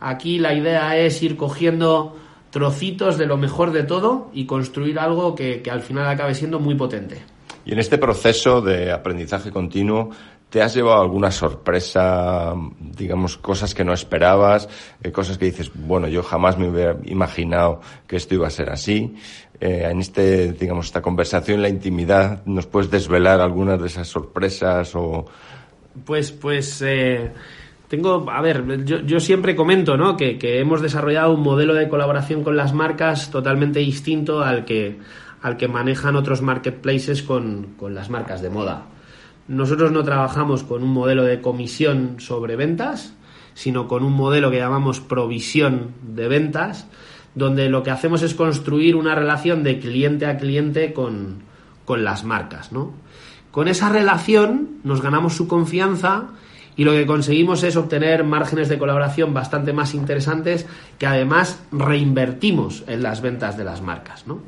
Aquí 0.00 0.38
la 0.38 0.54
idea 0.54 0.96
es 0.96 1.22
ir 1.22 1.36
cogiendo 1.36 2.16
trocitos 2.50 3.18
de 3.18 3.26
lo 3.26 3.36
mejor 3.36 3.72
de 3.72 3.84
todo 3.84 4.30
y 4.32 4.46
construir 4.46 4.98
algo 4.98 5.34
que, 5.34 5.62
que 5.62 5.70
al 5.70 5.82
final 5.82 6.08
acabe 6.08 6.34
siendo 6.34 6.58
muy 6.58 6.74
potente. 6.74 7.22
Y 7.64 7.72
en 7.72 7.78
este 7.78 7.98
proceso 7.98 8.60
de 8.60 8.90
aprendizaje 8.90 9.50
continuo, 9.50 10.10
¿Te 10.50 10.60
has 10.60 10.74
llevado 10.74 11.00
alguna 11.00 11.30
sorpresa, 11.30 12.54
digamos, 12.80 13.38
cosas 13.38 13.72
que 13.72 13.84
no 13.84 13.92
esperabas, 13.92 14.68
eh, 15.00 15.12
cosas 15.12 15.38
que 15.38 15.44
dices, 15.44 15.70
bueno, 15.72 16.08
yo 16.08 16.24
jamás 16.24 16.58
me 16.58 16.68
hubiera 16.68 16.96
imaginado 17.04 17.80
que 18.08 18.16
esto 18.16 18.34
iba 18.34 18.48
a 18.48 18.50
ser 18.50 18.68
así? 18.68 19.14
Eh, 19.60 19.86
en 19.88 20.00
este, 20.00 20.52
digamos, 20.52 20.86
esta 20.86 21.02
conversación, 21.02 21.62
la 21.62 21.68
intimidad, 21.68 22.44
¿nos 22.46 22.66
puedes 22.66 22.90
desvelar 22.90 23.40
algunas 23.40 23.80
de 23.80 23.86
esas 23.86 24.08
sorpresas 24.08 24.92
o...? 24.96 25.26
Pues, 26.04 26.32
pues, 26.32 26.82
eh, 26.82 27.30
tengo, 27.90 28.30
a 28.30 28.40
ver, 28.40 28.84
yo, 28.84 29.18
siempre 29.18 29.56
comento, 29.56 29.96
¿no? 29.96 30.16
Que, 30.16 30.38
que, 30.38 30.60
hemos 30.60 30.80
desarrollado 30.80 31.32
un 31.32 31.40
modelo 31.40 31.74
de 31.74 31.88
colaboración 31.88 32.44
con 32.44 32.56
las 32.56 32.72
marcas 32.72 33.32
totalmente 33.32 33.80
distinto 33.80 34.44
al 34.44 34.64
que, 34.64 35.00
al 35.42 35.56
que 35.56 35.66
manejan 35.66 36.14
otros 36.14 36.40
marketplaces 36.40 37.24
con, 37.24 37.74
con 37.76 37.92
las 37.92 38.08
marcas 38.08 38.42
de 38.42 38.50
moda. 38.50 38.86
Nosotros 39.48 39.90
no 39.90 40.04
trabajamos 40.04 40.62
con 40.62 40.84
un 40.84 40.90
modelo 40.90 41.24
de 41.24 41.40
comisión 41.40 42.20
sobre 42.20 42.54
ventas, 42.54 43.12
sino 43.54 43.88
con 43.88 44.04
un 44.04 44.12
modelo 44.12 44.52
que 44.52 44.58
llamamos 44.58 45.00
provisión 45.00 45.88
de 46.02 46.28
ventas, 46.28 46.86
donde 47.34 47.68
lo 47.68 47.82
que 47.82 47.90
hacemos 47.90 48.22
es 48.22 48.34
construir 48.34 48.94
una 48.94 49.16
relación 49.16 49.64
de 49.64 49.80
cliente 49.80 50.26
a 50.26 50.38
cliente 50.38 50.92
con, 50.92 51.42
con 51.84 52.04
las 52.04 52.22
marcas, 52.22 52.70
¿no? 52.70 52.92
Con 53.50 53.66
esa 53.66 53.88
relación 53.88 54.78
nos 54.84 55.02
ganamos 55.02 55.34
su 55.34 55.48
confianza 55.48 56.28
y 56.80 56.84
lo 56.84 56.92
que 56.92 57.04
conseguimos 57.04 57.62
es 57.62 57.76
obtener 57.76 58.24
márgenes 58.24 58.70
de 58.70 58.78
colaboración 58.78 59.34
bastante 59.34 59.74
más 59.74 59.92
interesantes 59.92 60.66
que 60.98 61.06
además 61.06 61.62
reinvertimos 61.70 62.84
en 62.86 63.02
las 63.02 63.20
ventas 63.20 63.58
de 63.58 63.64
las 63.64 63.82
marcas, 63.82 64.26
¿no? 64.26 64.40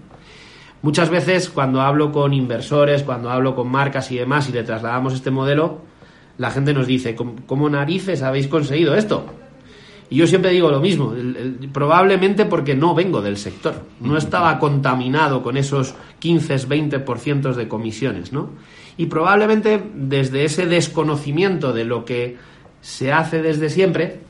Muchas 0.81 1.11
veces 1.11 1.51
cuando 1.51 1.83
hablo 1.83 2.11
con 2.11 2.33
inversores, 2.33 3.03
cuando 3.03 3.29
hablo 3.29 3.55
con 3.55 3.68
marcas 3.68 4.11
y 4.12 4.16
demás 4.16 4.49
y 4.49 4.53
le 4.53 4.62
trasladamos 4.62 5.12
este 5.12 5.31
modelo, 5.31 5.83
la 6.38 6.51
gente 6.51 6.73
nos 6.73 6.87
dice, 6.87 7.14
¿cómo, 7.14 7.68
narices 7.68 8.23
habéis 8.23 8.49
conseguido 8.49 8.95
esto? 8.95 9.27
Y 10.09 10.16
yo 10.16 10.27
siempre 10.27 10.53
digo 10.53 10.71
lo 10.71 10.81
mismo, 10.81 11.12
probablemente 11.71 12.47
porque 12.47 12.75
no 12.75 12.95
vengo 12.95 13.21
del 13.21 13.37
sector, 13.37 13.75
no 14.01 14.16
estaba 14.16 14.59
contaminado 14.59 15.42
con 15.42 15.59
esos 15.59 15.95
15-20% 16.23 17.53
de 17.53 17.68
comisiones, 17.68 18.33
¿no? 18.33 18.49
Y 19.03 19.07
probablemente 19.07 19.83
desde 19.97 20.45
ese 20.45 20.67
desconocimiento 20.67 21.73
de 21.73 21.85
lo 21.85 22.05
que 22.05 22.37
se 22.83 23.11
hace 23.11 23.43
desde 23.43 23.69
siempre, 23.69 24.21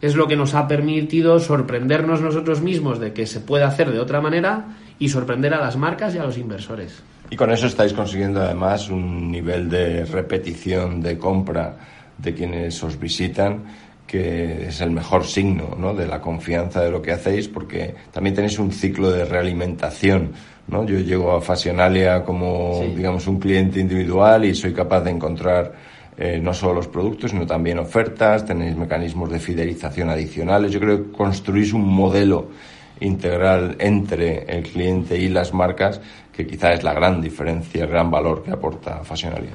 es 0.00 0.14
lo 0.14 0.26
que 0.26 0.36
nos 0.36 0.54
ha 0.54 0.66
permitido 0.66 1.38
sorprendernos 1.38 2.22
nosotros 2.22 2.62
mismos 2.62 2.98
de 2.98 3.12
que 3.12 3.26
se 3.26 3.40
puede 3.40 3.64
hacer 3.64 3.90
de 3.90 4.00
otra 4.00 4.22
manera 4.22 4.78
y 4.98 5.10
sorprender 5.10 5.52
a 5.52 5.60
las 5.60 5.76
marcas 5.76 6.14
y 6.14 6.18
a 6.18 6.24
los 6.24 6.38
inversores. 6.38 7.02
Y 7.28 7.36
con 7.36 7.52
eso 7.52 7.66
estáis 7.66 7.92
consiguiendo 7.92 8.40
además 8.40 8.88
un 8.88 9.30
nivel 9.30 9.68
de 9.68 10.06
repetición 10.06 11.02
de 11.02 11.18
compra 11.18 11.76
de 12.16 12.32
quienes 12.32 12.82
os 12.82 12.98
visitan 12.98 13.64
que 14.06 14.68
es 14.68 14.80
el 14.80 14.92
mejor 14.92 15.26
signo 15.26 15.76
¿no? 15.78 15.94
de 15.94 16.06
la 16.06 16.22
confianza 16.22 16.82
de 16.82 16.90
lo 16.90 17.02
que 17.02 17.12
hacéis 17.12 17.48
porque 17.48 17.94
también 18.12 18.34
tenéis 18.34 18.58
un 18.58 18.72
ciclo 18.72 19.10
de 19.10 19.26
realimentación. 19.26 20.32
¿No? 20.68 20.84
Yo 20.84 20.98
llego 20.98 21.32
a 21.32 21.40
Fashionalia 21.40 22.24
como 22.24 22.80
sí. 22.82 22.94
digamos 22.96 23.26
un 23.26 23.38
cliente 23.38 23.80
individual 23.80 24.44
y 24.44 24.54
soy 24.54 24.72
capaz 24.72 25.00
de 25.02 25.10
encontrar 25.10 25.72
eh, 26.16 26.38
no 26.42 26.52
solo 26.52 26.74
los 26.74 26.88
productos, 26.88 27.30
sino 27.30 27.46
también 27.46 27.78
ofertas, 27.78 28.44
tenéis 28.44 28.76
mecanismos 28.76 29.30
de 29.30 29.38
fidelización 29.38 30.10
adicionales. 30.10 30.70
Yo 30.70 30.78
creo 30.78 31.04
que 31.04 31.10
construís 31.10 31.72
un 31.72 31.88
modelo 31.88 32.50
integral 33.00 33.76
entre 33.78 34.44
el 34.44 34.62
cliente 34.62 35.18
y 35.18 35.28
las 35.28 35.54
marcas, 35.54 36.00
que 36.32 36.46
quizá 36.46 36.72
es 36.72 36.82
la 36.82 36.92
gran 36.92 37.20
diferencia, 37.20 37.84
el 37.84 37.90
gran 37.90 38.10
valor 38.10 38.42
que 38.42 38.50
aporta 38.50 39.02
Fashionalia. 39.02 39.52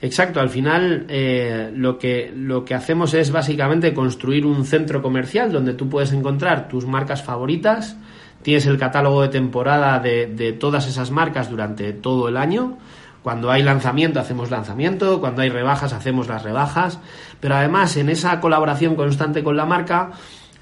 Exacto, 0.00 0.40
al 0.40 0.50
final 0.50 1.06
eh, 1.08 1.70
lo, 1.72 1.96
que, 1.96 2.32
lo 2.34 2.64
que 2.64 2.74
hacemos 2.74 3.14
es 3.14 3.30
básicamente 3.30 3.94
construir 3.94 4.44
un 4.44 4.64
centro 4.64 5.00
comercial 5.00 5.52
donde 5.52 5.74
tú 5.74 5.88
puedes 5.88 6.12
encontrar 6.12 6.66
tus 6.66 6.86
marcas 6.86 7.22
favoritas, 7.22 7.96
tienes 8.42 8.66
el 8.66 8.78
catálogo 8.78 9.22
de 9.22 9.28
temporada 9.28 9.98
de, 9.98 10.56
todas 10.58 10.86
esas 10.86 11.10
marcas 11.10 11.50
durante 11.50 11.92
todo 11.92 12.28
el 12.28 12.36
año, 12.36 12.78
Cuando 13.22 13.52
hay 13.52 13.62
lanzamiento 13.62 14.18
hacemos 14.18 14.50
lanzamiento, 14.50 15.20
cuando 15.20 15.42
hay 15.42 15.48
rebajas 15.48 15.92
hacemos 15.92 16.26
las 16.26 16.42
rebajas, 16.42 16.98
pero 17.38 17.54
además 17.54 17.96
en 17.96 18.08
esa 18.08 18.40
colaboración 18.40 18.96
constante 18.96 19.44
con 19.44 19.56
la 19.56 19.64
marca 19.64 20.10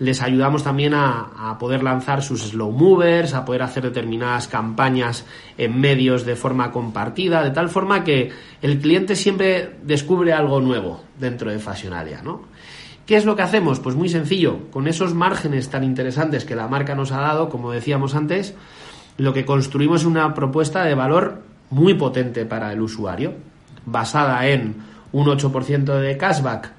les 0.00 0.22
ayudamos 0.22 0.64
también 0.64 0.94
a, 0.94 1.56
poder 1.60 1.82
lanzar 1.82 2.22
sus 2.22 2.42
slow 2.50 2.72
movers, 2.72 3.34
a 3.34 3.44
poder 3.44 3.62
hacer 3.62 3.82
determinadas 3.84 4.48
campañas 4.48 5.26
en 5.58 5.78
medios 5.78 6.24
de 6.24 6.36
forma 6.36 6.72
compartida, 6.72 7.42
de 7.42 7.50
tal 7.50 7.68
forma 7.68 8.02
que 8.02 8.32
el 8.62 8.78
cliente 8.78 9.14
siempre 9.14 9.76
descubre 9.82 10.32
algo 10.32 10.60
nuevo 10.60 11.04
dentro 11.18 11.50
de 11.50 11.58
Fashionalia, 11.58 12.22
¿no? 12.22 12.42
¿Qué 13.10 13.16
es 13.16 13.24
lo 13.24 13.34
que 13.34 13.42
hacemos? 13.42 13.80
Pues 13.80 13.96
muy 13.96 14.08
sencillo, 14.08 14.70
con 14.70 14.86
esos 14.86 15.14
márgenes 15.14 15.68
tan 15.68 15.82
interesantes 15.82 16.44
que 16.44 16.54
la 16.54 16.68
marca 16.68 16.94
nos 16.94 17.10
ha 17.10 17.18
dado, 17.18 17.48
como 17.48 17.72
decíamos 17.72 18.14
antes, 18.14 18.54
lo 19.16 19.32
que 19.32 19.44
construimos 19.44 20.02
es 20.02 20.06
una 20.06 20.32
propuesta 20.32 20.84
de 20.84 20.94
valor 20.94 21.42
muy 21.70 21.94
potente 21.94 22.46
para 22.46 22.72
el 22.72 22.80
usuario, 22.80 23.34
basada 23.84 24.46
en 24.46 24.76
un 25.10 25.26
8% 25.26 25.98
de 25.98 26.16
cashback 26.16 26.70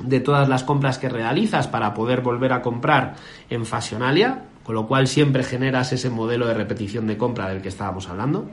de 0.00 0.20
todas 0.20 0.48
las 0.48 0.64
compras 0.64 0.96
que 0.96 1.10
realizas 1.10 1.68
para 1.68 1.92
poder 1.92 2.22
volver 2.22 2.54
a 2.54 2.62
comprar 2.62 3.16
en 3.50 3.66
Fashionalia, 3.66 4.44
con 4.64 4.74
lo 4.74 4.86
cual 4.86 5.06
siempre 5.06 5.44
generas 5.44 5.92
ese 5.92 6.08
modelo 6.08 6.46
de 6.46 6.54
repetición 6.54 7.06
de 7.06 7.18
compra 7.18 7.50
del 7.50 7.60
que 7.60 7.68
estábamos 7.68 8.08
hablando. 8.08 8.48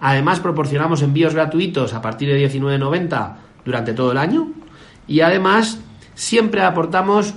Además, 0.00 0.40
proporcionamos 0.40 1.02
envíos 1.02 1.34
gratuitos 1.34 1.94
a 1.94 2.02
partir 2.02 2.30
de 2.30 2.44
19.90 2.44 3.34
durante 3.64 3.94
todo 3.94 4.10
el 4.10 4.18
año 4.18 4.48
y 5.06 5.20
además 5.20 5.78
siempre 6.14 6.62
aportamos 6.62 7.34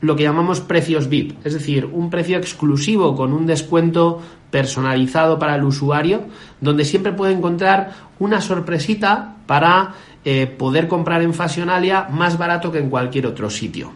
lo 0.00 0.14
que 0.14 0.22
llamamos 0.22 0.60
precios 0.60 1.08
VIP, 1.08 1.44
es 1.44 1.54
decir, 1.54 1.86
un 1.86 2.08
precio 2.08 2.38
exclusivo 2.38 3.16
con 3.16 3.32
un 3.32 3.46
descuento 3.46 4.22
personalizado 4.50 5.38
para 5.38 5.56
el 5.56 5.64
usuario, 5.64 6.22
donde 6.60 6.84
siempre 6.84 7.12
puede 7.12 7.32
encontrar 7.32 7.92
una 8.18 8.40
sorpresita 8.40 9.36
para 9.46 9.94
eh, 10.24 10.46
poder 10.46 10.88
comprar 10.88 11.22
en 11.22 11.34
Fashionalia 11.34 12.08
más 12.10 12.38
barato 12.38 12.70
que 12.70 12.78
en 12.78 12.90
cualquier 12.90 13.26
otro 13.26 13.50
sitio. 13.50 13.92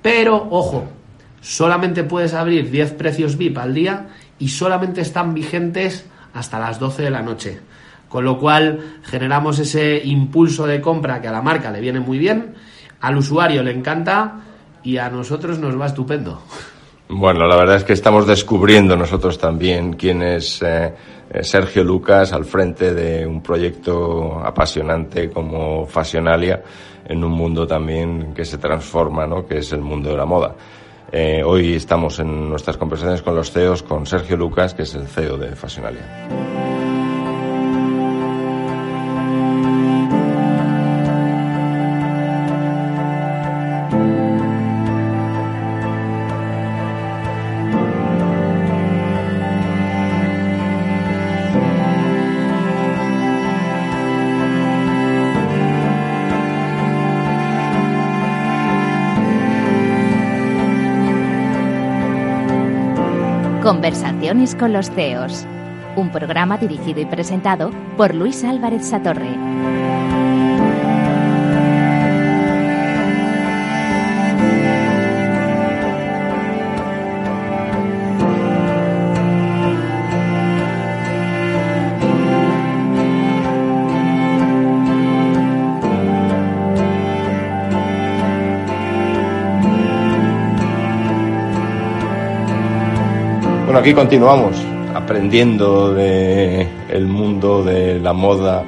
Pero, 0.00 0.48
ojo, 0.50 0.86
solamente 1.40 2.04
puedes 2.04 2.32
abrir 2.32 2.70
10 2.70 2.92
precios 2.92 3.36
VIP 3.36 3.58
al 3.58 3.74
día 3.74 4.08
y 4.38 4.48
solamente 4.48 5.00
están 5.00 5.34
vigentes 5.34 6.06
hasta 6.32 6.58
las 6.58 6.78
12 6.78 7.02
de 7.02 7.10
la 7.10 7.22
noche. 7.22 7.60
Con 8.08 8.24
lo 8.24 8.38
cual 8.38 9.00
generamos 9.02 9.58
ese 9.58 10.00
impulso 10.04 10.66
de 10.66 10.80
compra 10.80 11.20
que 11.20 11.28
a 11.28 11.32
la 11.32 11.42
marca 11.42 11.70
le 11.70 11.80
viene 11.80 12.00
muy 12.00 12.18
bien, 12.18 12.54
al 13.00 13.16
usuario 13.16 13.62
le 13.62 13.72
encanta 13.72 14.40
y 14.82 14.98
a 14.98 15.08
nosotros 15.10 15.58
nos 15.58 15.78
va 15.80 15.86
estupendo. 15.86 16.42
Bueno, 17.08 17.46
la 17.46 17.56
verdad 17.56 17.76
es 17.76 17.84
que 17.84 17.92
estamos 17.92 18.26
descubriendo 18.26 18.96
nosotros 18.96 19.38
también 19.38 19.92
quién 19.92 20.22
es 20.22 20.60
eh, 20.62 20.92
eh, 21.30 21.44
Sergio 21.44 21.84
Lucas 21.84 22.32
al 22.32 22.44
frente 22.44 22.92
de 22.92 23.26
un 23.26 23.42
proyecto 23.42 24.40
apasionante 24.44 25.30
como 25.30 25.86
Fashionalia 25.86 26.62
en 27.08 27.22
un 27.22 27.32
mundo 27.32 27.66
también 27.66 28.34
que 28.34 28.44
se 28.44 28.58
transforma, 28.58 29.26
¿no? 29.26 29.46
que 29.46 29.58
es 29.58 29.72
el 29.72 29.80
mundo 29.80 30.10
de 30.10 30.16
la 30.16 30.26
moda. 30.26 30.54
Eh, 31.12 31.42
hoy 31.44 31.74
estamos 31.74 32.18
en 32.18 32.48
nuestras 32.48 32.76
conversaciones 32.76 33.22
con 33.22 33.36
los 33.36 33.52
CEOs 33.52 33.84
con 33.84 34.06
Sergio 34.06 34.36
Lucas, 34.36 34.74
que 34.74 34.82
es 34.82 34.94
el 34.96 35.06
CEO 35.06 35.36
de 35.36 35.54
Fashionalia. 35.54 36.55
Con 64.58 64.74
los. 64.74 64.90
Un 65.96 66.12
programa 66.12 66.58
dirigido 66.58 67.00
y 67.00 67.06
presentado 67.06 67.70
por 67.96 68.14
Luis 68.14 68.44
Álvarez 68.44 68.86
Satorre. 68.86 69.75
Aquí 93.76 93.92
continuamos 93.92 94.56
aprendiendo 94.94 95.92
de 95.92 96.66
el 96.88 97.06
mundo 97.06 97.62
de 97.62 98.00
la 98.00 98.14
moda 98.14 98.64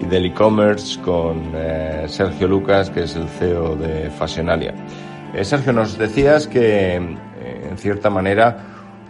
y 0.00 0.04
del 0.04 0.26
e-commerce 0.26 1.00
con 1.00 1.50
eh, 1.56 2.04
Sergio 2.06 2.46
Lucas, 2.46 2.88
que 2.88 3.02
es 3.02 3.16
el 3.16 3.28
CEO 3.28 3.74
de 3.74 4.08
Fashionalia. 4.10 4.72
Eh, 5.34 5.44
Sergio, 5.44 5.72
nos 5.72 5.98
decías 5.98 6.46
que, 6.46 6.94
eh, 6.94 7.68
en 7.70 7.76
cierta 7.76 8.08
manera, 8.08 8.56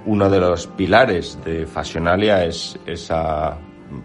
uno 0.06 0.30
de 0.30 0.40
los 0.40 0.66
pilares 0.68 1.38
de 1.44 1.66
Fashionalia 1.66 2.46
es 2.46 2.78
esa 2.86 3.58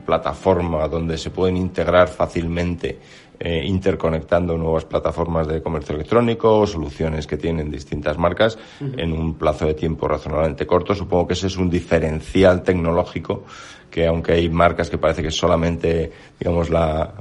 plataforma 0.06 0.86
donde 0.90 1.18
se 1.18 1.30
pueden 1.30 1.56
integrar 1.56 2.10
fácilmente 2.10 3.00
eh, 3.40 3.64
interconectando 3.66 4.58
nuevas 4.58 4.86
plataformas 4.86 5.48
de 5.48 5.62
comercio 5.62 5.96
electrónico, 5.96 6.66
soluciones 6.66 7.28
que 7.28 7.38
tienen 7.38 7.70
distintas 7.70 8.18
marcas 8.18 8.58
en 8.80 9.14
un 9.14 9.36
plazo 9.36 9.66
de 9.66 9.74
tiempo 9.74 10.08
razonablemente 10.08 10.66
corto. 10.66 10.96
Supongo 10.96 11.28
que 11.28 11.34
ese 11.34 11.48
es 11.48 11.58
un 11.58 11.70
diferencial 11.70 12.64
tecnológico 12.64 13.44
que 13.90 14.08
aunque 14.08 14.34
hay 14.34 14.50
marcas 14.50 14.90
que 14.90 14.98
parece 14.98 15.24
que 15.24 15.32
solamente, 15.32 16.12
digamos, 16.40 16.70
la, 16.70 17.14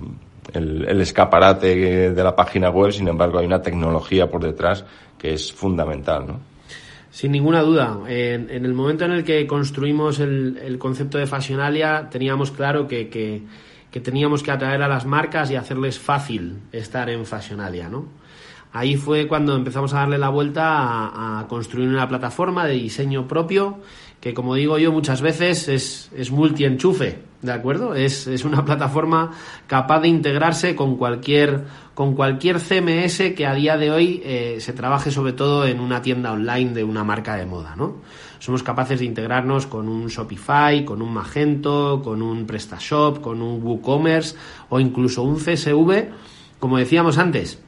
el, 0.53 1.01
escaparate 1.01 2.13
de 2.13 2.25
la 2.25 2.35
página 2.35 2.71
web, 2.71 2.93
sin 2.93 3.09
embargo 3.09 3.39
hay 3.39 3.47
una 3.47 3.63
tecnología 3.63 4.29
por 4.29 4.43
detrás 4.43 4.85
que 5.19 5.35
es 5.35 5.53
fundamental, 5.53 6.27
¿no? 6.27 6.41
Sin 7.11 7.33
ninguna 7.33 7.63
duda. 7.63 7.99
En, 8.09 8.51
el 8.51 8.75
momento 8.75 9.07
en 9.07 9.13
el 9.13 9.25
que 9.25 9.47
construimos 9.47 10.21
el, 10.21 10.77
concepto 10.79 11.17
de 11.17 11.27
Fashionalia, 11.27 12.09
teníamos 12.11 12.51
claro 12.51 12.87
que, 12.87 13.09
que 13.09 13.41
que 13.97 14.03
teníamos 14.03 14.43
que 14.43 14.51
atraer 14.51 14.83
a 14.83 14.89
las 14.89 15.07
marcas 15.07 15.51
y 15.51 15.57
hacerles 15.57 15.99
fácil 15.99 16.59
estar 16.71 17.09
en 17.09 17.25
Fashionalia, 17.25 17.89
¿no? 17.89 18.05
Ahí 18.75 18.95
fue 18.95 19.27
cuando 19.27 19.57
empezamos 19.57 19.95
a 19.95 20.01
darle 20.01 20.19
la 20.19 20.29
vuelta 20.29 21.39
a, 21.39 21.47
construir 21.49 21.89
una 21.89 22.07
plataforma 22.07 22.67
de 22.67 22.75
diseño 22.75 23.27
propio 23.27 23.79
que, 24.21 24.35
como 24.35 24.55
digo 24.55 24.77
yo 24.77 24.93
muchas 24.93 25.23
veces, 25.23 25.69
es, 25.69 26.11
es 26.15 26.31
multi-enchufe, 26.31 27.21
¿de 27.41 27.53
acuerdo? 27.53 27.95
Es, 27.95 28.27
es, 28.27 28.45
una 28.45 28.67
plataforma 28.67 29.31
capaz 29.67 30.01
de 30.01 30.09
integrarse 30.09 30.77
con 30.77 30.99
cualquier, 30.99 31.65
con 31.95 32.15
cualquier 32.15 32.61
CMS 32.61 33.33
que 33.35 33.47
a 33.47 33.55
día 33.55 33.79
de 33.79 33.91
hoy 33.91 34.21
eh, 34.27 34.59
se 34.61 34.75
trabaje 34.75 35.11
sobre 35.11 35.33
todo 35.33 35.67
en 35.67 35.81
una 35.81 36.03
tienda 36.03 36.33
online 36.33 36.75
de 36.75 36.85
una 36.85 37.03
marca 37.03 37.35
de 37.37 37.47
moda, 37.47 37.75
¿no? 37.77 38.03
Somos 38.47 38.63
capaces 38.63 39.01
de 39.01 39.07
integrarnos 39.07 39.67
con 39.67 39.89
un 39.89 40.07
Shopify, 40.07 40.85
con 40.85 41.03
un 41.03 41.13
Magento, 41.13 42.01
con 42.01 42.23
un 42.23 42.47
PrestaShop, 42.47 43.21
con 43.21 43.43
un 43.43 43.61
WooCommerce 43.61 44.37
o 44.69 44.79
incluso 44.79 45.25
un 45.25 45.35
CSV, 45.35 46.05
como 46.61 46.79
decíamos 46.79 47.19
antes, 47.19 47.61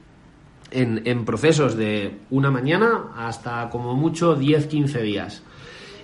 en, 0.71 1.25
procesos 1.25 1.77
de 1.77 2.21
una 2.31 2.53
mañana 2.53 3.07
hasta 3.17 3.69
como 3.71 3.97
mucho 3.97 4.39
10-15 4.39 5.03
días. 5.03 5.43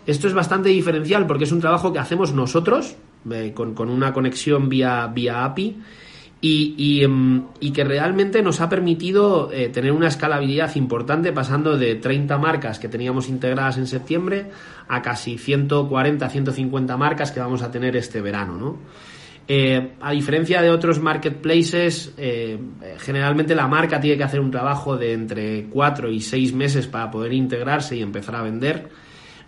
Esto 0.07 0.27
es 0.27 0.35
bastante 0.35 0.71
diferencial 0.71 1.29
porque 1.29 1.45
es 1.45 1.53
un 1.53 1.61
trabajo 1.61 1.93
que 1.93 2.01
hacemos 2.01 2.33
nosotros 2.33 2.97
eh, 3.31 3.53
con, 3.55 3.75
con, 3.75 3.91
una 3.91 4.13
conexión 4.13 4.69
vía, 4.69 5.07
vía 5.07 5.45
API 5.45 5.77
Em, 6.47 7.45
y, 7.59 7.71
que 7.71 7.85
realmente 7.85 8.43
nos 8.43 8.61
ha 8.61 8.69
permitido 8.69 9.51
eh, 9.51 9.71
tener 9.71 9.93
una 9.93 10.09
escalabilidad 10.09 10.75
importante 10.77 11.33
pasando 11.33 11.79
de 11.79 11.95
30 11.95 12.37
marcas 12.37 12.79
que 12.79 12.89
teníamos 12.89 13.31
integradas 13.31 13.79
en 13.79 13.87
septiembre 13.87 14.51
a 14.87 15.01
casi 15.01 15.39
140, 15.39 16.29
150 16.29 16.97
marcas 16.99 17.33
que 17.33 17.41
vamos 17.41 17.63
a 17.63 17.71
tener 17.71 17.97
este 17.97 18.21
verano, 18.21 18.59
¿no? 18.59 18.79
Eh, 19.49 19.93
a 20.01 20.13
diferencia 20.13 20.61
de 20.61 20.71
otros 20.71 21.01
marketplaces, 21.01 22.13
eh, 22.19 22.59
generalmente 22.99 23.55
la 23.55 23.67
marca 23.67 23.99
tiene 24.01 24.19
que 24.19 24.25
hacer 24.25 24.41
un 24.41 24.51
trabajo 24.51 24.97
de 24.99 25.13
entre 25.13 25.65
4 25.65 26.11
y 26.11 26.21
6 26.21 26.53
meses 26.53 26.87
para 26.87 27.11
poder 27.11 27.33
integrarse 27.33 27.97
y 27.97 28.03
empezar 28.03 28.37
a 28.37 28.43
vender. 28.43 28.89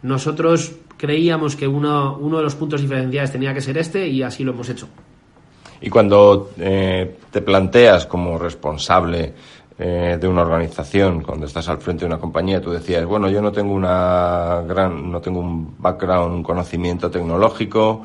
Nosotros 0.03 0.77
creíamos 0.97 1.57
que 1.57 1.67
uno, 1.67 2.17
uno 2.19 2.39
de 2.39 2.43
los 2.43 2.55
puntos 2.55 2.81
diferenciales 2.81 3.33
tenía 3.33 3.53
que 3.53 3.61
ser 3.61 3.77
este 3.77 4.09
y 4.09 4.23
así 4.23 4.45
lo 4.45 4.53
hemos 4.53 4.69
hecho. 4.71 4.89
Y 5.81 5.91
cuando 5.91 6.51
eh, 6.59 7.17
te 7.31 7.43
planteas 7.43 8.07
como 8.07 8.39
responsable 8.39 9.35
eh, 9.79 10.17
de 10.19 10.27
una 10.27 10.41
organización, 10.41 11.23
cuando 11.23 11.45
estás 11.45 11.69
al 11.69 11.77
frente 11.79 12.01
de 12.01 12.07
una 12.07 12.19
compañía, 12.19 12.63
tú 12.63 12.71
decías, 12.71 13.05
bueno, 13.05 13.29
yo 13.29 13.43
no 13.43 13.53
tengo 13.53 13.75
una 13.75 14.63
gran, 14.67 15.11
no 15.13 15.21
tengo 15.21 15.41
un 15.41 15.75
background, 15.79 16.35
un 16.35 16.43
conocimiento 16.43 17.11
tecnológico, 17.11 18.01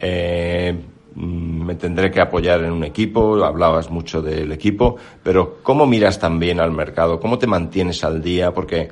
eh, 0.00 0.76
mm, 1.14 1.64
me 1.64 1.76
tendré 1.76 2.10
que 2.10 2.20
apoyar 2.20 2.64
en 2.64 2.72
un 2.72 2.82
equipo, 2.82 3.44
hablabas 3.44 3.88
mucho 3.88 4.20
del 4.20 4.50
equipo, 4.50 4.96
pero 5.22 5.58
¿cómo 5.62 5.86
miras 5.86 6.18
también 6.18 6.58
al 6.58 6.72
mercado? 6.72 7.20
¿Cómo 7.20 7.38
te 7.38 7.46
mantienes 7.46 8.02
al 8.02 8.20
día? 8.20 8.52
Porque 8.52 8.90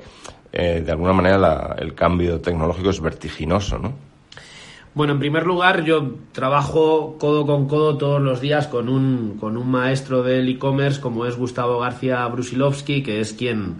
eh, 0.53 0.81
de 0.85 0.91
alguna 0.91 1.11
manera 1.11 1.75
el 1.79 1.93
cambio 1.93 2.39
tecnológico 2.39 2.91
es 2.91 3.01
vertiginoso, 3.01 3.77
¿no? 3.77 4.10
Bueno, 4.93 5.13
en 5.13 5.19
primer 5.19 5.45
lugar, 5.45 5.85
yo 5.85 6.15
trabajo 6.33 7.15
codo 7.17 7.45
con 7.45 7.65
codo 7.69 7.97
todos 7.97 8.21
los 8.21 8.41
días 8.41 8.67
con 8.67 8.89
un, 8.89 9.37
con 9.39 9.55
un 9.55 9.71
maestro 9.71 10.21
del 10.21 10.49
e-commerce 10.49 10.99
como 10.99 11.25
es 11.25 11.37
Gustavo 11.37 11.79
García 11.79 12.27
Brusilovsky, 12.27 13.01
que 13.01 13.21
es 13.21 13.31
quien, 13.31 13.75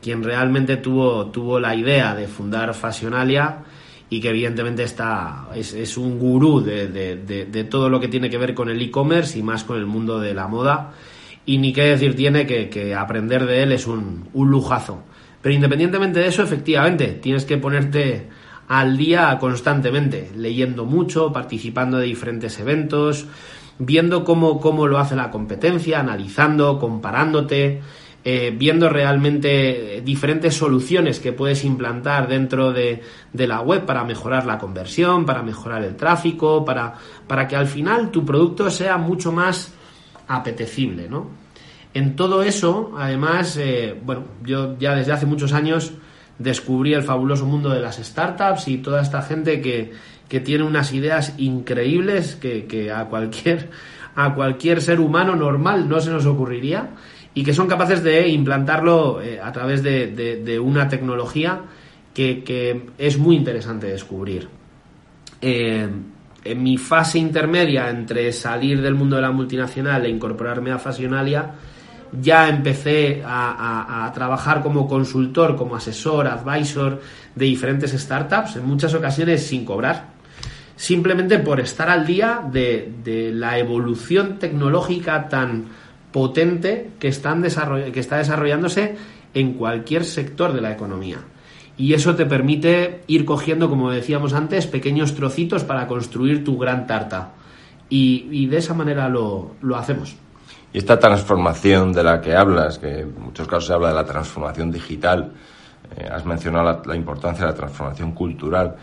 quien 0.00 0.22
realmente 0.22 0.76
tuvo, 0.76 1.26
tuvo 1.32 1.58
la 1.58 1.74
idea 1.74 2.14
de 2.14 2.28
fundar 2.28 2.74
Fashionalia 2.74 3.64
y 4.08 4.20
que 4.20 4.28
evidentemente 4.28 4.84
está, 4.84 5.48
es, 5.52 5.96
un 5.96 6.20
gurú 6.20 6.60
de, 6.60 7.66
todo 7.68 7.88
lo 7.88 7.98
que 7.98 8.06
tiene 8.06 8.30
que 8.30 8.38
ver 8.38 8.54
con 8.54 8.70
el 8.70 8.80
e-commerce 8.80 9.36
y 9.36 9.42
más 9.42 9.64
con 9.64 9.78
el 9.78 9.86
mundo 9.86 10.20
de 10.20 10.32
la 10.32 10.46
moda. 10.46 10.92
Y 11.44 11.58
ni 11.58 11.72
qué 11.72 11.82
decir 11.86 12.14
tiene 12.14 12.46
que, 12.46 12.68
que 12.68 12.94
aprender 12.94 13.46
de 13.46 13.64
él 13.64 13.72
es 13.72 13.88
un, 13.88 14.28
un 14.32 14.48
lujazo. 14.48 15.02
Pero 15.40 15.56
independientemente 15.56 16.20
de 16.20 16.28
eso, 16.28 16.44
efectivamente, 16.44 17.18
tienes 17.20 17.44
que 17.44 17.58
ponerte 17.58 18.28
al 18.72 18.96
día 18.96 19.36
constantemente, 19.38 20.30
leyendo 20.34 20.86
mucho, 20.86 21.30
participando 21.30 21.98
de 21.98 22.06
diferentes 22.06 22.58
eventos, 22.58 23.26
viendo 23.78 24.24
cómo, 24.24 24.60
cómo 24.60 24.86
lo 24.86 24.96
hace 24.96 25.14
la 25.14 25.30
competencia, 25.30 26.00
analizando, 26.00 26.78
comparándote, 26.78 27.82
eh, 28.24 28.54
viendo 28.56 28.88
realmente 28.88 30.00
diferentes 30.02 30.54
soluciones 30.56 31.20
que 31.20 31.34
puedes 31.34 31.66
implantar 31.66 32.28
dentro 32.28 32.72
de, 32.72 33.02
de, 33.30 33.46
la 33.46 33.60
web 33.60 33.84
para 33.84 34.04
mejorar 34.04 34.46
la 34.46 34.56
conversión, 34.56 35.26
para 35.26 35.42
mejorar 35.42 35.84
el 35.84 35.94
tráfico, 35.94 36.64
para, 36.64 36.94
para 37.26 37.46
que 37.46 37.56
al 37.56 37.66
final 37.66 38.10
tu 38.10 38.24
producto 38.24 38.70
sea 38.70 38.96
mucho 38.96 39.32
más 39.32 39.74
apetecible, 40.28 41.10
¿no? 41.10 41.28
En 41.92 42.16
todo 42.16 42.42
eso, 42.42 42.94
además, 42.96 43.54
eh, 43.58 44.00
bueno, 44.02 44.24
yo 44.42 44.78
ya 44.78 44.94
desde 44.94 45.12
hace 45.12 45.26
muchos 45.26 45.52
años 45.52 45.92
descubrí 46.38 46.94
el 46.94 47.02
fabuloso 47.02 47.46
mundo 47.46 47.70
de 47.70 47.80
las 47.80 47.96
startups 47.96 48.68
y 48.68 48.78
toda 48.78 49.02
esta 49.02 49.22
gente 49.22 49.60
que, 49.60 49.92
que 50.28 50.40
tiene 50.40 50.64
unas 50.64 50.92
ideas 50.92 51.34
increíbles 51.38 52.36
que, 52.36 52.66
que, 52.66 52.90
a 52.90 53.04
cualquier 53.06 53.70
a 54.14 54.34
cualquier 54.34 54.82
ser 54.82 55.00
humano 55.00 55.34
normal 55.36 55.88
no 55.88 56.00
se 56.00 56.10
nos 56.10 56.26
ocurriría 56.26 56.90
y 57.34 57.44
que 57.44 57.54
son 57.54 57.66
capaces 57.66 58.02
de 58.02 58.28
implantarlo 58.28 59.22
eh, 59.22 59.40
a 59.42 59.50
través 59.52 59.82
de, 59.82 60.08
de, 60.08 60.60
una 60.60 60.88
tecnología 60.88 61.60
que, 62.12 62.44
que, 62.44 62.88
es 62.98 63.16
muy 63.16 63.36
interesante 63.36 63.86
descubrir. 63.86 64.48
Eh, 65.40 65.88
en 66.44 66.62
mi 66.62 66.76
fase 66.76 67.18
intermedia 67.18 67.88
entre 67.88 68.32
salir 68.32 68.82
del 68.82 68.94
mundo 68.94 69.16
de 69.16 69.22
la 69.22 69.30
multinacional 69.30 70.04
e 70.04 70.10
incorporarme 70.10 70.72
a 70.72 70.78
Fasionalia, 70.78 71.52
ya 72.20 72.48
empecé 72.48 73.22
a, 73.24 74.10
trabajar 74.14 74.62
como 74.62 74.86
consultor, 74.86 75.56
como 75.56 75.76
asesor, 75.76 76.26
advisor 76.26 77.00
de 77.34 77.46
diferentes 77.46 77.92
startups, 77.92 78.56
en 78.56 78.66
muchas 78.66 78.92
ocasiones 78.94 79.46
sin 79.46 79.64
cobrar, 79.64 80.08
simplemente 80.76 81.38
por 81.38 81.60
estar 81.60 81.88
al 81.88 82.06
día 82.06 82.42
de, 82.50 83.30
la 83.34 83.58
evolución 83.58 84.38
tecnológica 84.38 85.28
tan 85.28 85.66
potente 86.12 86.90
que, 86.98 87.08
están 87.08 87.42
que 87.42 88.00
está 88.00 88.18
desarrollándose 88.18 88.96
en 89.32 89.54
cualquier 89.54 90.04
sector 90.04 90.52
de 90.52 90.60
la 90.60 90.72
economía. 90.72 91.18
Y 91.78 91.94
eso 91.94 92.14
te 92.14 92.26
permite 92.26 93.00
ir 93.06 93.24
cogiendo, 93.24 93.70
como 93.70 93.90
decíamos 93.90 94.34
antes, 94.34 94.66
pequeños 94.66 95.14
trocitos 95.14 95.64
para 95.64 95.86
construir 95.86 96.44
tu 96.44 96.58
gran 96.58 96.86
tarta. 96.86 97.32
Y, 97.88 98.46
de 98.46 98.58
esa 98.58 98.74
manera 98.74 99.08
lo 99.08 99.76
hacemos. 99.76 100.16
Y 100.72 100.78
esta 100.78 100.98
transformación 100.98 101.92
de 101.92 102.02
la 102.02 102.20
que 102.20 102.34
hablas, 102.34 102.78
que 102.78 103.00
en 103.00 103.20
muchos 103.20 103.46
casos 103.46 103.66
se 103.66 103.72
habla 103.74 103.88
de 103.88 103.94
la 103.94 104.06
transformación 104.06 104.70
digital, 104.70 105.32
eh, 105.96 106.08
has 106.10 106.24
mencionado 106.24 106.82
la, 106.86 106.96
importancia 106.96 107.44
de 107.44 107.52
la 107.52 107.56
transformación 107.56 108.12
cultural. 108.12 108.76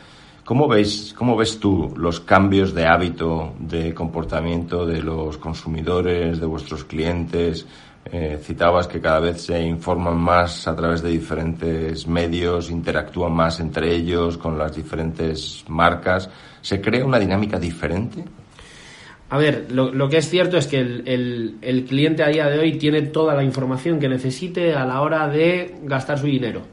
¿Cómo, 0.46 0.68
veis, 0.68 1.14
¿Cómo 1.18 1.36
ves 1.36 1.60
tú 1.60 1.94
los 1.98 2.20
cambios 2.20 2.74
de 2.74 2.86
hábito, 2.86 3.54
de 3.60 3.94
comportamiento 3.94 4.86
de 4.86 5.02
los 5.02 5.38
consumidores, 5.38 6.40
de 6.40 6.46
vuestros 6.46 6.84
clientes? 6.84 7.66
Eh, 8.06 8.40
citabas 8.42 8.88
que 8.88 9.02
cada 9.02 9.20
vez 9.20 9.42
se 9.42 9.62
informan 9.62 10.18
más 10.18 10.68
a 10.68 10.76
través 10.76 11.02
de 11.02 11.10
diferentes 11.10 12.08
medios, 12.08 12.72
interactúan 12.72 13.34
más 13.34 13.60
entre 13.60 13.94
ellos 13.94 14.38
con 14.38 14.58
las 14.58 14.76
diferentes 14.76 15.64
marcas. 15.68 16.30
¿Se 16.62 16.82
crea 16.82 17.06
una 17.06 17.20
dinámica 17.20 17.60
diferente? 17.60 18.24
A 19.32 19.38
ver, 19.38 19.68
lo, 19.72 20.10
que 20.10 20.18
es 20.18 20.28
cierto 20.28 20.58
es 20.58 20.66
que 20.66 20.80
el, 20.80 21.86
cliente 21.88 22.24
a 22.24 22.30
día 22.30 22.48
de 22.48 22.58
hoy 22.58 22.80
tiene 22.80 23.04
toda 23.04 23.36
la 23.36 23.44
información 23.44 24.00
que 24.00 24.10
necesite 24.10 24.74
a 24.74 24.86
la 24.86 25.02
hora 25.02 25.28
de 25.28 25.76
gastar 25.84 26.18
su 26.18 26.26
dinero. 26.26 26.64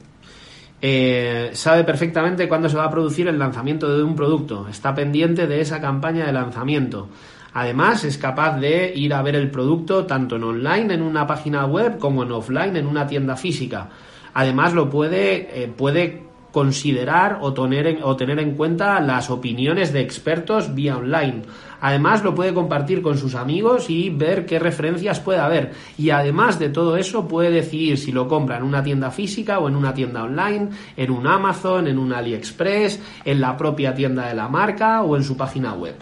Eh, 0.80 1.50
sabe 1.52 1.84
perfectamente 1.84 2.48
cuándo 2.48 2.68
se 2.68 2.76
va 2.76 2.84
a 2.84 2.90
producir 2.90 3.28
el 3.28 3.38
lanzamiento 3.38 3.94
de 3.94 4.02
un 4.02 4.14
producto, 4.14 4.68
está 4.68 4.94
pendiente 4.94 5.46
de 5.46 5.60
esa 5.60 5.80
campaña 5.82 6.26
de 6.26 6.32
lanzamiento. 6.32 7.08
Además, 7.52 8.04
es 8.04 8.16
capaz 8.16 8.58
de 8.58 8.92
ir 8.94 9.12
a 9.12 9.22
ver 9.22 9.36
el 9.36 9.50
producto 9.50 10.06
tanto 10.06 10.36
en 10.36 10.44
online, 10.44 10.94
en 10.94 11.02
una 11.02 11.26
página 11.26 11.66
web, 11.66 11.98
como 11.98 12.22
en 12.22 12.32
offline, 12.32 12.76
en 12.76 12.86
una 12.86 13.06
tienda 13.06 13.36
física. 13.36 13.88
Además, 14.32 14.74
lo 14.74 14.90
puede, 14.90 15.62
eh, 15.62 15.68
puede 15.74 16.25
considerar 16.56 17.40
o 17.42 17.52
tener, 17.52 17.86
en, 17.86 18.02
o 18.02 18.16
tener 18.16 18.38
en 18.38 18.54
cuenta 18.54 18.98
las 19.00 19.28
opiniones 19.28 19.92
de 19.92 20.00
expertos 20.00 20.74
vía 20.74 20.96
online. 20.96 21.42
Además 21.82 22.24
lo 22.24 22.34
puede 22.34 22.54
compartir 22.54 23.02
con 23.02 23.18
sus 23.18 23.34
amigos 23.34 23.90
y 23.90 24.08
ver 24.08 24.46
qué 24.46 24.58
referencias 24.58 25.20
puede 25.20 25.38
haber. 25.38 25.72
Y 25.98 26.08
además 26.08 26.58
de 26.58 26.70
todo 26.70 26.96
eso 26.96 27.28
puede 27.28 27.50
decidir 27.50 27.98
si 27.98 28.10
lo 28.10 28.26
compra 28.26 28.56
en 28.56 28.62
una 28.62 28.82
tienda 28.82 29.10
física 29.10 29.58
o 29.58 29.68
en 29.68 29.76
una 29.76 29.92
tienda 29.92 30.22
online, 30.24 30.70
en 30.96 31.10
un 31.10 31.26
Amazon, 31.26 31.88
en 31.88 31.98
un 31.98 32.14
AliExpress, 32.14 33.02
en 33.26 33.38
la 33.38 33.54
propia 33.58 33.94
tienda 33.94 34.26
de 34.26 34.34
la 34.34 34.48
marca 34.48 35.02
o 35.02 35.14
en 35.14 35.24
su 35.24 35.36
página 35.36 35.74
web. 35.74 35.96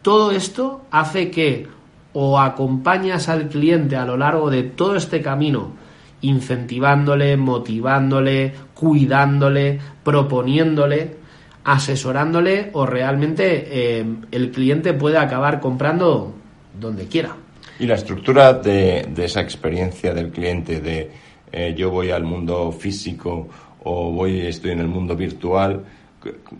Todo 0.00 0.30
esto 0.30 0.86
hace 0.90 1.30
que 1.30 1.68
o 2.14 2.40
acompañas 2.40 3.28
al 3.28 3.50
cliente 3.50 3.94
a 3.94 4.06
lo 4.06 4.16
largo 4.16 4.48
de 4.48 4.62
todo 4.62 4.96
este 4.96 5.20
camino 5.20 5.78
incentivándole, 6.22 7.36
motivándole, 7.36 8.54
cuidándole, 8.80 9.78
proponiéndole, 10.02 11.16
asesorándole 11.64 12.70
o 12.72 12.86
realmente 12.86 13.98
eh, 14.00 14.06
el 14.30 14.50
cliente 14.50 14.94
puede 14.94 15.18
acabar 15.18 15.60
comprando 15.60 16.32
donde 16.80 17.06
quiera. 17.06 17.36
Y 17.78 17.86
la 17.86 17.96
estructura 17.96 18.54
de, 18.54 19.06
esa 19.18 19.42
experiencia 19.42 20.14
del 20.14 20.30
cliente 20.30 20.80
de 20.80 21.10
eh, 21.52 21.74
yo 21.76 21.90
voy 21.90 22.10
al 22.10 22.24
mundo 22.24 22.72
físico 22.72 23.48
o 23.84 24.12
voy 24.12 24.40
estoy 24.40 24.70
en 24.70 24.80
el 24.80 24.88
mundo 24.88 25.14
virtual, 25.14 25.84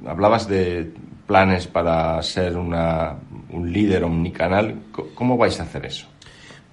hablabas 0.06 0.46
de 0.46 0.92
planes 1.26 1.66
para 1.66 2.22
ser 2.22 2.56
una, 2.56 3.16
un 3.50 3.72
líder 3.72 4.04
omnicanal, 4.04 4.74
¿cómo 5.14 5.36
vais 5.38 5.58
a 5.60 5.62
hacer 5.62 5.86
eso? 5.86 6.06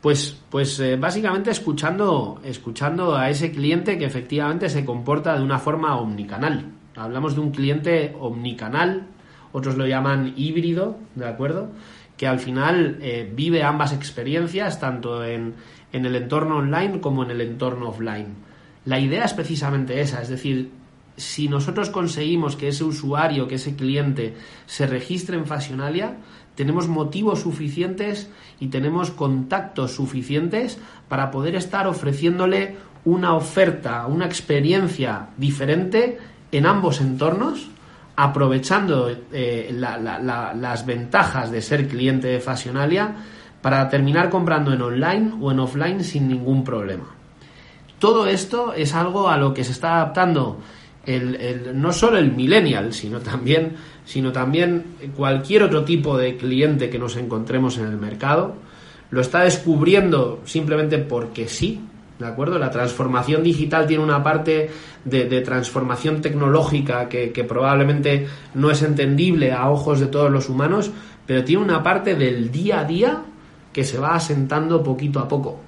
Pues, 0.01 0.38
pues 0.49 0.79
eh, 0.79 0.95
básicamente 0.95 1.49
escuchando, 1.49 2.39
escuchando 2.43 3.15
a 3.15 3.29
ese 3.29 3.52
cliente 3.52 3.98
que 3.98 4.06
efectivamente 4.06 4.69
se 4.69 4.85
comporta 4.85 5.35
de 5.35 5.43
una 5.43 5.60
forma 5.60 5.98
omnicanal. 5.98 6.71
Hablamos 6.95 7.35
de 7.35 7.41
un 7.41 7.52
cliente 7.52 8.15
omnicanal, 8.19 9.08
otros 9.52 9.75
lo 9.75 9.87
llaman 9.87 10.33
híbrido, 10.35 10.98
¿de 11.15 11.27
acuerdo? 11.27 11.69
Que 12.15 12.27
al 12.27 12.39
final 12.39 13.00
eh, 13.02 13.31
vive 13.35 13.63
ambas 13.63 13.93
experiencias, 13.93 14.79
tanto 14.79 15.23
en, 15.23 15.56
en 15.91 16.06
el 16.06 16.15
entorno 16.15 16.58
online 16.58 17.00
como 17.02 17.23
en 17.23 17.31
el 17.31 17.41
entorno 17.41 17.89
offline. 17.89 18.35
La 18.85 19.00
idea 19.00 19.25
es 19.25 19.33
precisamente 19.33 20.00
esa, 20.00 20.21
es 20.21 20.29
decir, 20.29 20.71
si 21.17 21.50
nosotros 21.50 21.89
conseguimos 21.89 22.56
que 22.56 22.67
ese 22.67 22.83
usuario, 22.83 23.48
que 23.48 23.56
ese 23.56 23.75
cliente 23.75 24.35
se 24.67 24.85
registre 24.85 25.35
en 25.35 25.45
Fashionalia, 25.45 26.17
tenemos 26.58 26.87
motivos 26.87 27.41
suficientes 27.41 28.29
y 28.60 28.69
tenemos 28.69 29.12
contactos 29.12 29.91
suficientes 29.91 30.79
para 31.08 31.29
poder 31.29 31.55
estar 31.55 31.85
ofreciéndole 31.85 32.75
una 33.05 33.35
oferta, 33.35 34.08
una 34.08 34.25
experiencia 34.25 35.27
diferente 35.37 36.17
en 36.51 36.65
ambos 36.65 36.99
entornos, 36.99 37.69
aprovechando 38.15 39.15
eh, 39.31 39.69
las 39.71 40.85
ventajas 40.87 41.51
de 41.51 41.62
ser 41.62 41.87
cliente 41.87 42.27
de 42.27 42.39
Fashionalia 42.39 43.15
para 43.62 43.87
terminar 43.87 44.31
comprando 44.31 44.73
en 44.73 44.81
online 44.81 45.33
o 45.39 45.51
en 45.51 45.60
offline 45.60 46.03
sin 46.03 46.27
ningún 46.27 46.63
problema. 46.63 47.05
Todo 47.99 48.25
esto 48.25 48.73
es 48.73 48.95
algo 48.95 49.29
a 49.29 49.37
lo 49.37 49.53
que 49.53 49.63
se 49.63 49.73
está 49.73 49.97
adaptando 49.97 50.60
no 51.73 51.93
solo 51.93 52.17
el 52.17 52.33
millennial, 52.33 52.93
sino 52.93 53.19
también, 53.19 53.75
sino 54.08 54.31
también 54.31 54.85
cualquier 55.17 55.63
otro 55.63 55.83
tipo 55.83 56.17
de 56.17 56.37
cliente 56.37 56.89
que 56.89 56.97
nos 56.97 57.17
encontremos 57.17 57.77
en 57.77 57.87
el 57.87 57.97
mercado, 57.97 58.55
lo 59.12 59.19
está 59.19 59.41
descubriendo 59.43 60.39
simplemente 60.45 60.97
porque 60.97 61.49
sí, 61.49 61.81
¿De 62.17 62.25
acuerdo? 62.25 62.58
La 62.58 62.71
transformación 62.71 63.43
digital 63.43 63.85
tiene 63.85 64.03
una 64.03 64.23
parte 64.23 64.71
de, 65.05 65.41
transformación 65.41 66.19
tecnológica 66.19 67.08
que, 67.08 67.31
que, 67.31 67.43
probablemente 67.43 68.25
no 68.55 68.71
es 68.71 68.81
entendible 68.81 69.51
a 69.51 69.69
ojos 69.69 69.99
de 69.99 70.08
todos 70.08 70.31
los 70.31 70.49
humanos, 70.49 70.89
pero 71.27 71.43
tiene 71.43 71.63
una 71.63 71.83
parte 71.83 72.15
del 72.15 72.51
día 72.51 72.79
a 72.79 72.85
día 72.85 73.21
que 73.71 73.83
se 73.83 73.99
va 73.99 74.15
asentando 74.15 74.81
poquito 74.81 75.19
a 75.19 75.27
poco. 75.27 75.60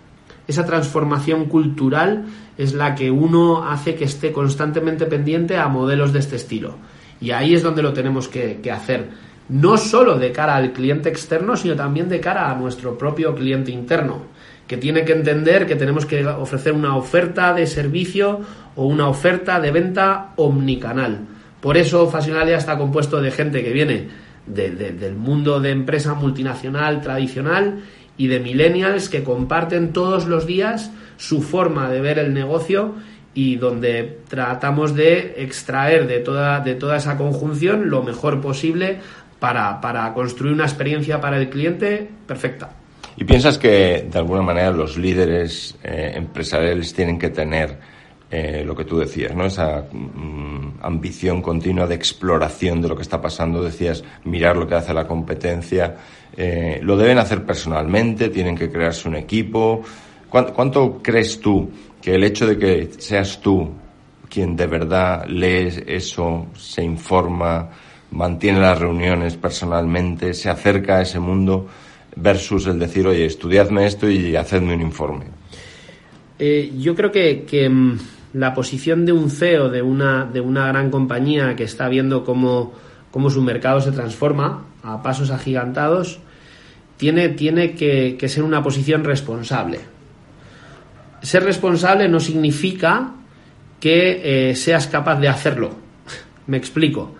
Esa 0.47 0.65
transformación 0.65 1.45
cultural 1.45 2.25
es 2.57 2.73
la 2.73 2.95
que 2.95 3.11
uno 3.11 3.69
hace 3.69 3.93
que 3.93 4.05
esté 4.05 4.31
constantemente 4.31 5.05
pendiente 5.05 5.55
a 5.55 5.67
modelos 5.67 6.13
de 6.13 6.19
este 6.19 6.37
estilo. 6.37 6.77
Y 7.21 7.31
ahí 7.31 7.53
es 7.53 7.63
donde 7.63 7.81
lo 7.81 7.93
tenemos 7.93 8.27
que, 8.27 8.59
hacer. 8.71 9.07
No 9.49 9.77
solo 9.77 10.17
de 10.17 10.31
cara 10.31 10.55
al 10.55 10.73
cliente 10.73 11.09
externo, 11.09 11.57
sino 11.57 11.75
también 11.75 12.07
de 12.07 12.19
cara 12.19 12.51
a 12.51 12.55
nuestro 12.55 12.97
propio 12.97 13.35
cliente 13.35 13.71
interno, 13.71 14.23
que 14.67 14.77
tiene 14.77 15.03
que 15.03 15.13
entender 15.13 15.65
que 15.65 15.75
tenemos 15.75 16.05
que 16.05 16.25
ofrecer 16.25 16.73
una 16.73 16.95
oferta 16.95 17.53
de 17.53 17.65
servicio 17.65 18.41
o 18.75 18.85
una 18.85 19.07
oferta 19.07 19.59
de 19.59 19.71
venta 19.71 20.33
omnicanal. 20.35 21.27
Por 21.59 21.77
eso 21.77 22.07
Fasionalia 22.09 22.57
está 22.57 22.77
compuesto 22.77 23.21
de 23.21 23.31
gente 23.31 23.63
que 23.63 23.73
viene 23.73 24.07
del 24.45 25.15
mundo 25.15 25.59
de 25.59 25.71
empresa 25.71 26.13
multinacional 26.13 27.01
tradicional 27.01 27.83
y 28.17 28.27
de 28.27 28.39
millennials 28.39 29.09
que 29.09 29.23
comparten 29.23 29.93
todos 29.93 30.27
los 30.27 30.45
días 30.45 30.91
su 31.17 31.41
forma 31.41 31.89
de 31.89 32.01
ver 32.01 32.19
el 32.19 32.33
negocio 32.33 32.95
y 33.39 33.55
donde 33.55 34.17
tratamos 34.27 34.93
de 34.95 35.35
extraer 35.37 36.07
de 36.07 36.19
toda, 36.19 36.59
de 36.59 36.75
toda 36.75 36.97
esa 36.97 37.15
conjunción 37.15 37.89
lo 37.89 38.03
mejor 38.03 38.41
posible 38.41 38.97
para, 39.39 39.79
construir 40.13 40.51
una 40.51 40.65
experiencia 40.65 41.21
para 41.21 41.37
el 41.37 41.49
cliente 41.49 42.05
perfecta. 42.27 42.71
¿Y 43.15 43.23
piensas 43.23 43.57
que 43.57 44.05
de 44.11 44.19
alguna 44.19 44.41
manera 44.41 44.71
los 44.71 44.97
líderes 44.97 45.77
eh, 45.81 46.11
empresariales 46.15 46.93
tienen 46.93 47.17
que 47.17 47.29
tener 47.29 47.77
eh, 48.29 48.63
lo 48.65 48.75
que 48.75 48.83
tú 48.83 48.99
decías, 48.99 49.33
¿no? 49.33 49.45
Esa 49.45 49.85
mm, 49.89 50.79
ambición 50.81 51.41
continua 51.41 51.87
de 51.87 51.95
exploración 51.95 52.81
de 52.81 52.89
lo 52.89 52.95
que 52.97 53.03
está 53.03 53.21
pasando. 53.21 53.63
Decías 53.63 54.03
mirar 54.25 54.57
lo 54.57 54.67
que 54.67 54.75
hace 54.75 54.93
la 54.93 55.07
competencia. 55.07 55.95
Eh, 56.35 56.81
lo 56.83 56.97
deben 56.97 57.19
hacer 57.19 57.45
personalmente, 57.45 58.27
tienen 58.27 58.57
que 58.57 58.69
crearse 58.69 59.07
un 59.07 59.15
equipo. 59.15 59.81
¿Cuánto, 60.29 60.99
crees 61.01 61.39
tú 61.39 61.71
que 62.01 62.15
el 62.15 62.23
hecho 62.23 62.47
de 62.47 62.57
que 62.57 62.89
seas 62.97 63.41
tú 63.41 63.69
quien 64.29 64.55
de 64.55 64.67
verdad 64.67 65.25
lee 65.27 65.83
eso, 65.87 66.47
se 66.55 66.83
informa, 66.83 67.69
mantiene 68.11 68.59
las 68.59 68.79
reuniones 68.79 69.35
personalmente, 69.37 70.33
se 70.33 70.49
acerca 70.49 70.97
a 70.97 71.01
ese 71.01 71.19
mundo, 71.19 71.67
versus 72.15 72.67
el 72.67 72.79
decir, 72.79 73.07
oye, 73.07 73.25
estudiadme 73.25 73.85
esto 73.87 74.09
y 74.09 74.35
hacedme 74.35 74.75
un 74.75 74.81
informe? 74.81 75.25
Eh, 76.37 76.71
yo 76.77 76.95
creo 76.95 77.11
que, 77.11 77.43
que 77.43 77.67
mm, 77.67 77.97
la 78.33 78.53
posición 78.53 79.05
de 79.05 79.11
un 79.11 79.29
CEO 79.29 79.69
de 79.69 79.81
una, 79.81 80.25
de 80.25 80.41
una 80.41 80.67
gran 80.67 80.91
compañía 80.91 81.55
que 81.55 81.63
está 81.63 81.89
viendo 81.89 82.23
cómo, 82.23 82.73
su 83.29 83.41
mercado 83.41 83.81
se 83.81 83.91
transforma 83.91 84.65
a 84.83 85.01
pasos 85.01 85.31
agigantados, 85.31 86.19
tiene, 86.97 87.29
tiene 87.29 87.73
que, 87.73 88.17
ser 88.27 88.43
una 88.43 88.61
posición 88.61 89.03
responsable. 89.03 89.79
Ser 91.21 91.43
responsable 91.43 92.07
no 92.07 92.19
significa 92.19 93.13
que 93.79 94.49
eh, 94.49 94.55
seas 94.55 94.87
capaz 94.87 95.19
de 95.19 95.27
hacerlo. 95.27 95.71
Me 96.47 96.57
explico. 96.57 97.15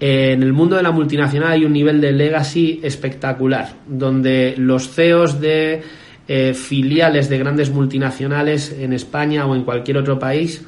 en 0.00 0.42
el 0.42 0.52
mundo 0.52 0.76
de 0.76 0.82
la 0.82 0.90
multinacional 0.90 1.52
hay 1.52 1.64
un 1.64 1.72
nivel 1.72 2.00
de 2.00 2.12
legacy 2.12 2.80
espectacular, 2.82 3.74
donde 3.86 4.54
los 4.56 4.90
CEOs 4.90 5.40
de 5.40 5.82
eh, 6.28 6.54
filiales 6.54 7.28
de 7.28 7.38
grandes 7.38 7.70
multinacionales 7.70 8.74
en 8.78 8.92
España 8.92 9.44
o 9.44 9.54
en 9.54 9.64
cualquier 9.64 9.98
otro 9.98 10.18
país, 10.18 10.64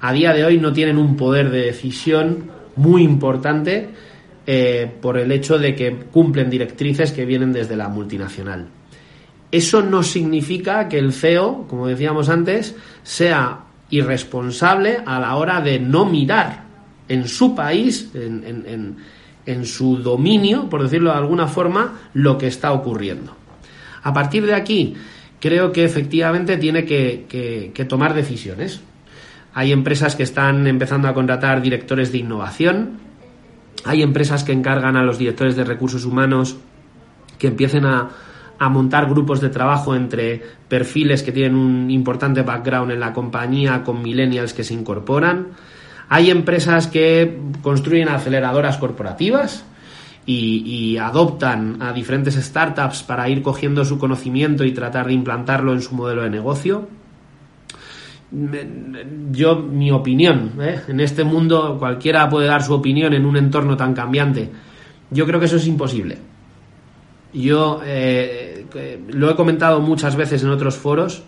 a 0.00 0.12
día 0.12 0.32
de 0.32 0.44
hoy 0.44 0.58
no 0.58 0.72
tienen 0.72 0.98
un 0.98 1.16
poder 1.16 1.50
de 1.50 1.62
decisión 1.62 2.50
muy 2.76 3.02
importante 3.02 3.88
eh, 4.46 4.90
por 5.00 5.18
el 5.18 5.32
hecho 5.32 5.58
de 5.58 5.74
que 5.74 5.94
cumplen 6.12 6.50
directrices 6.50 7.12
que 7.12 7.24
vienen 7.24 7.52
desde 7.52 7.74
la 7.74 7.88
multinacional. 7.88 8.68
Eso 9.50 9.82
no 9.82 10.02
significa 10.02 10.88
que 10.88 10.98
el 10.98 11.12
CEO, 11.12 11.66
como 11.68 11.86
decíamos 11.86 12.28
antes, 12.28 12.76
sea 13.02 13.60
irresponsable 13.90 14.98
a 15.06 15.18
la 15.18 15.36
hora 15.36 15.60
de 15.60 15.80
no 15.80 16.04
mirar 16.04 16.64
en 17.08 17.26
su 17.26 17.54
país, 17.54 18.10
en, 18.14 18.96
en 19.46 19.64
su 19.64 19.96
dominio, 19.96 20.68
por 20.68 20.82
decirlo 20.82 21.10
de 21.10 21.16
alguna 21.16 21.46
forma, 21.46 22.00
lo 22.12 22.36
que 22.36 22.46
está 22.46 22.72
ocurriendo. 22.72 23.34
A 24.02 24.12
partir 24.12 24.44
de 24.44 24.54
aquí, 24.54 24.94
creo 25.40 25.72
que 25.72 25.84
efectivamente 25.84 26.56
tiene 26.56 26.84
que, 26.84 27.86
tomar 27.88 28.14
decisiones. 28.14 28.80
Hay 29.54 29.72
empresas 29.72 30.16
que 30.16 30.22
están 30.22 30.66
empezando 30.66 31.08
a 31.08 31.14
contratar 31.14 31.62
directores 31.62 32.12
de 32.12 32.18
innovación, 32.18 32.98
hay 33.84 34.02
empresas 34.02 34.44
que 34.44 34.52
encargan 34.52 34.96
a 34.96 35.02
los 35.02 35.18
directores 35.18 35.56
de 35.56 35.64
recursos 35.64 36.04
humanos 36.04 36.56
que 37.38 37.46
empiecen 37.46 37.86
a, 37.86 38.10
a, 38.58 38.68
montar 38.68 39.08
grupos 39.08 39.40
de 39.40 39.48
trabajo 39.48 39.94
entre 39.94 40.42
perfiles 40.68 41.22
que 41.22 41.32
tienen 41.32 41.56
un 41.56 41.90
importante 41.90 42.42
background 42.42 42.92
en 42.92 43.00
la 43.00 43.12
compañía 43.12 43.82
con 43.82 44.02
millennials 44.02 44.52
que 44.52 44.64
se 44.64 44.74
incorporan. 44.74 45.48
Hay 46.08 46.30
empresas 46.30 46.86
que 46.86 47.38
construyen 47.62 48.08
aceleradoras 48.08 48.78
corporativas 48.78 49.64
y, 50.28 50.96
adoptan 50.98 51.80
a 51.80 51.92
diferentes 51.92 52.34
startups 52.34 53.02
para 53.02 53.28
ir 53.28 53.42
cogiendo 53.42 53.84
su 53.84 53.98
conocimiento 53.98 54.64
y 54.64 54.72
tratar 54.72 55.06
de 55.06 55.14
implantarlo 55.14 55.72
en 55.72 55.80
su 55.80 55.94
modelo 55.94 56.22
de 56.22 56.30
negocio. 56.30 56.88
Yo, 59.30 59.56
mi 59.56 59.90
opinión, 59.90 60.52
¿eh? 60.60 60.80
en 60.86 61.00
este 61.00 61.24
mundo 61.24 61.76
cualquiera 61.78 62.28
puede 62.28 62.46
dar 62.46 62.62
su 62.62 62.74
opinión 62.74 63.14
en 63.14 63.24
un 63.24 63.38
entorno 63.38 63.76
tan 63.76 63.94
cambiante. 63.94 64.50
Yo 65.10 65.24
creo 65.24 65.40
que 65.40 65.46
eso 65.46 65.56
es 65.56 65.66
imposible. 65.66 66.18
Yo 67.32 67.80
eh, 67.84 68.47
lo 69.08 69.30
he 69.30 69.36
comentado 69.36 69.80
muchas 69.80 70.16
veces 70.16 70.42
en 70.42 70.50
otros 70.50 70.76
foros. 70.76 71.22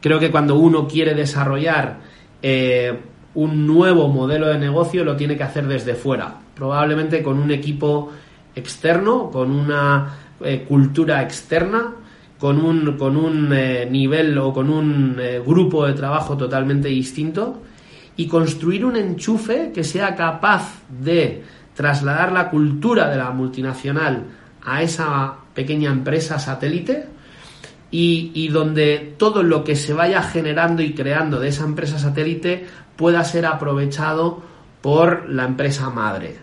Creo 0.00 0.18
que 0.18 0.30
cuando 0.30 0.56
uno 0.56 0.88
quiere 0.88 1.14
desarrollar 1.14 1.98
eh, 2.42 2.98
un 3.34 3.66
nuevo 3.66 4.08
modelo 4.08 4.48
de 4.48 4.58
negocio 4.58 5.04
lo 5.04 5.16
tiene 5.16 5.36
que 5.36 5.42
hacer 5.42 5.66
desde 5.66 5.94
fuera, 5.94 6.34
probablemente 6.54 7.22
con 7.22 7.38
un 7.38 7.50
equipo 7.50 8.10
externo, 8.54 9.30
con 9.30 9.50
una 9.50 10.16
eh, 10.42 10.64
cultura 10.66 11.22
externa, 11.22 11.94
con 12.38 12.58
un, 12.64 12.96
con 12.96 13.16
un 13.16 13.52
eh, 13.52 13.86
nivel 13.90 14.36
o 14.38 14.52
con 14.52 14.70
un 14.70 15.20
grupo 15.46 15.86
de 15.86 15.92
trabajo 15.92 16.36
totalmente 16.36 16.88
distinto 16.88 17.60
y 18.16 18.26
construir 18.26 18.84
un 18.84 18.96
enchufe 18.96 19.70
que 19.72 19.84
sea 19.84 20.14
capaz 20.14 20.82
de 20.88 21.42
trasladar 21.74 22.32
la 22.32 22.50
cultura 22.50 23.08
de 23.08 23.16
la 23.16 23.30
multinacional 23.30 24.24
a 24.62 24.82
esa 24.82 25.34
pequeña 25.60 25.90
empresa 25.90 26.38
satélite 26.38 27.04
y, 27.90 28.48
donde 28.48 29.14
todo 29.18 29.42
lo 29.42 29.62
que 29.62 29.76
se 29.76 29.92
vaya 29.92 30.22
generando 30.22 30.80
y 30.80 30.94
creando 30.94 31.38
de 31.38 31.48
esa 31.48 31.64
empresa 31.64 31.98
satélite 31.98 32.64
pueda 32.96 33.22
ser 33.24 33.44
aprovechado 33.44 34.42
por 34.80 35.28
la 35.28 35.44
empresa 35.44 35.90
madre. 35.90 36.38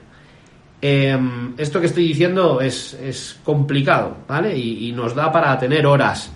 Em, 0.80 1.56
esto 1.58 1.80
que 1.80 1.88
estoy 1.88 2.08
diciendo 2.08 2.62
es, 2.62 3.40
complicado, 3.44 4.18
¿vale? 4.28 4.56
Y, 4.56 4.92
nos 4.92 5.16
da 5.16 5.32
para 5.32 5.58
tener 5.58 5.88
horas. 5.88 6.32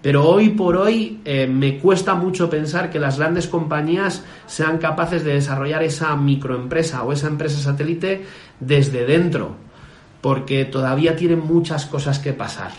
Pero 0.00 0.26
hoy 0.26 0.48
por 0.48 0.76
hoy 0.76 1.20
eh, 1.26 1.46
me 1.46 1.78
cuesta 1.78 2.14
mucho 2.14 2.48
pensar 2.48 2.88
que 2.88 2.98
las 2.98 3.18
grandes 3.18 3.46
compañías 3.46 4.24
sean 4.46 4.78
capaces 4.78 5.22
de 5.22 5.34
desarrollar 5.34 5.82
esa 5.82 6.16
microempresa 6.16 7.02
o 7.04 7.12
esa 7.12 7.28
empresa 7.28 7.60
satélite 7.60 8.24
desde 8.58 9.04
dentro, 9.04 9.56
porque 10.22 10.64
todavía 10.64 11.14
tienen 11.16 11.40
muchas 11.40 11.84
cosas 11.84 12.18
que 12.18 12.32
pasar. 12.32 12.70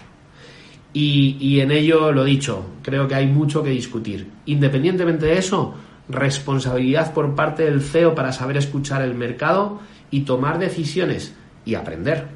Y, 0.93 1.37
y 1.39 1.59
en 1.61 1.71
ello, 1.71 2.11
lo 2.11 2.23
dicho, 2.23 2.65
creo 2.81 3.07
que 3.07 3.15
hay 3.15 3.27
mucho 3.27 3.61
que 3.61 3.69
discutir. 3.69 4.31
Independientemente 4.45 5.27
de 5.27 5.37
eso, 5.37 5.75
responsabilidad 6.09 7.13
por 7.13 7.35
parte 7.35 7.63
del 7.63 7.81
CEO 7.81 8.15
para 8.15 8.31
saber 8.31 8.57
escuchar 8.57 9.01
el 9.03 9.13
mercado 9.13 9.79
y 10.09 10.21
tomar 10.21 10.59
decisiones 10.59 11.35
y 11.65 11.75
aprender. 11.75 12.27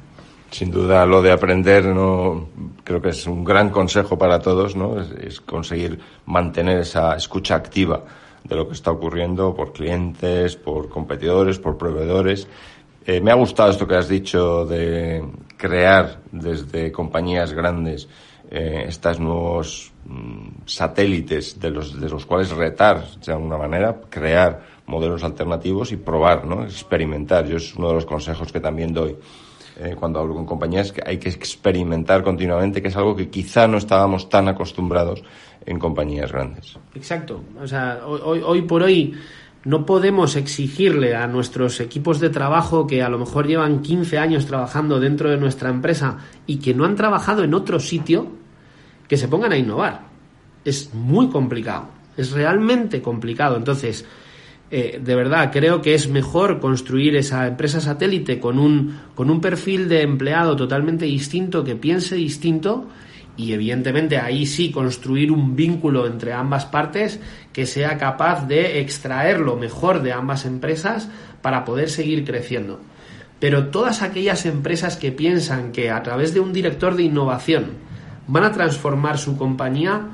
Sin 0.50 0.70
duda, 0.70 1.04
lo 1.04 1.20
de 1.20 1.30
aprender 1.30 1.84
no 1.84 2.48
creo 2.82 3.02
que 3.02 3.10
es 3.10 3.26
un 3.26 3.44
gran 3.44 3.68
consejo 3.68 4.16
para 4.16 4.40
todos, 4.40 4.74
¿no? 4.76 4.98
Es, 4.98 5.40
conseguir 5.42 5.98
mantener 6.24 6.78
esa 6.78 7.14
escucha 7.14 7.54
activa 7.54 8.04
de 8.44 8.56
lo 8.56 8.66
que 8.66 8.72
está 8.72 8.90
ocurriendo 8.90 9.54
por 9.54 9.72
clientes, 9.72 10.56
por 10.56 10.88
competidores, 10.88 11.58
por 11.58 11.76
proveedores. 11.76 12.48
Eh, 13.08 13.22
me 13.22 13.30
ha 13.30 13.34
gustado 13.36 13.70
esto 13.70 13.88
que 13.88 13.94
has 13.94 14.06
dicho 14.06 14.66
de 14.66 15.24
crear 15.56 16.20
desde 16.30 16.92
compañías 16.92 17.54
grandes 17.54 18.06
eh, 18.50 18.84
estos 18.86 19.18
nuevos 19.18 19.90
mm, 20.04 20.66
satélites 20.66 21.58
de 21.58 21.70
los, 21.70 21.98
de 21.98 22.06
los 22.10 22.26
cuales 22.26 22.50
retar, 22.50 23.02
de 23.24 23.32
alguna 23.32 23.56
manera, 23.56 23.98
crear 24.10 24.60
modelos 24.84 25.24
alternativos 25.24 25.90
y 25.90 25.96
probar, 25.96 26.44
¿no? 26.44 26.64
Experimentar. 26.64 27.46
Yo 27.46 27.56
es 27.56 27.74
uno 27.76 27.88
de 27.88 27.94
los 27.94 28.04
consejos 28.04 28.52
que 28.52 28.60
también 28.60 28.92
doy. 28.92 29.16
eh, 29.80 29.96
cuando 29.98 30.18
hablo 30.18 30.34
con 30.34 30.44
compañías, 30.44 30.92
que 30.92 31.00
hay 31.02 31.16
que 31.16 31.30
experimentar 31.30 32.22
continuamente, 32.22 32.82
que 32.82 32.88
es 32.88 32.96
algo 32.96 33.16
que 33.16 33.30
quizá 33.30 33.66
no 33.66 33.78
estábamos 33.78 34.28
tan 34.28 34.48
acostumbrados 34.48 35.22
en 35.64 35.78
compañías 35.78 36.30
grandes. 36.30 36.76
Exacto. 36.94 37.40
O 37.58 37.66
sea, 37.66 38.02
hoy, 38.04 38.42
hoy 38.44 38.62
por 38.62 38.82
hoy 38.82 39.14
no 39.68 39.84
podemos 39.84 40.36
exigirle 40.36 41.14
a 41.14 41.26
nuestros 41.26 41.78
equipos 41.80 42.20
de 42.20 42.30
trabajo 42.30 42.86
que 42.86 43.02
a 43.02 43.10
lo 43.10 43.18
mejor 43.18 43.46
llevan 43.46 43.82
15 43.82 44.16
años 44.16 44.46
trabajando 44.46 44.98
dentro 44.98 45.28
de 45.28 45.36
nuestra 45.36 45.68
empresa 45.68 46.20
y 46.46 46.56
que 46.56 46.72
no 46.72 46.86
han 46.86 46.96
trabajado 46.96 47.44
en 47.44 47.52
otro 47.52 47.78
sitio, 47.78 48.28
que 49.06 49.18
se 49.18 49.28
pongan 49.28 49.52
a 49.52 49.58
innovar. 49.58 50.06
Es 50.64 50.94
muy 50.94 51.28
complicado, 51.28 51.90
es 52.16 52.32
realmente 52.32 53.02
complicado. 53.02 53.58
Entonces, 53.58 54.06
eh, 54.70 55.02
de 55.04 55.14
verdad, 55.14 55.50
creo 55.52 55.82
que 55.82 55.92
es 55.92 56.08
mejor 56.08 56.60
construir 56.60 57.14
esa 57.16 57.46
empresa 57.46 57.78
satélite 57.78 58.40
con 58.40 58.58
un, 58.58 58.98
con 59.14 59.28
un 59.28 59.42
perfil 59.42 59.86
de 59.86 60.00
empleado 60.00 60.56
totalmente 60.56 61.04
distinto, 61.04 61.62
que 61.62 61.76
piense 61.76 62.16
distinto 62.16 62.86
y 63.38 63.52
evidentemente 63.52 64.18
ahí 64.18 64.44
sí 64.46 64.72
construir 64.72 65.30
un 65.30 65.54
vínculo 65.54 66.06
entre 66.06 66.32
ambas 66.32 66.66
partes 66.66 67.20
que 67.52 67.66
sea 67.66 67.96
capaz 67.96 68.48
de 68.48 68.80
extraer 68.80 69.38
lo 69.38 69.54
mejor 69.54 70.02
de 70.02 70.12
ambas 70.12 70.44
empresas 70.44 71.08
para 71.40 71.64
poder 71.64 71.88
seguir 71.88 72.24
creciendo. 72.24 72.80
Pero 73.38 73.68
todas 73.68 74.02
aquellas 74.02 74.44
empresas 74.44 74.96
que 74.96 75.12
piensan 75.12 75.70
que 75.70 75.88
a 75.88 76.02
través 76.02 76.34
de 76.34 76.40
un 76.40 76.52
director 76.52 76.96
de 76.96 77.04
innovación 77.04 77.74
van 78.26 78.42
a 78.42 78.50
transformar 78.50 79.18
su 79.18 79.38
compañía, 79.38 80.08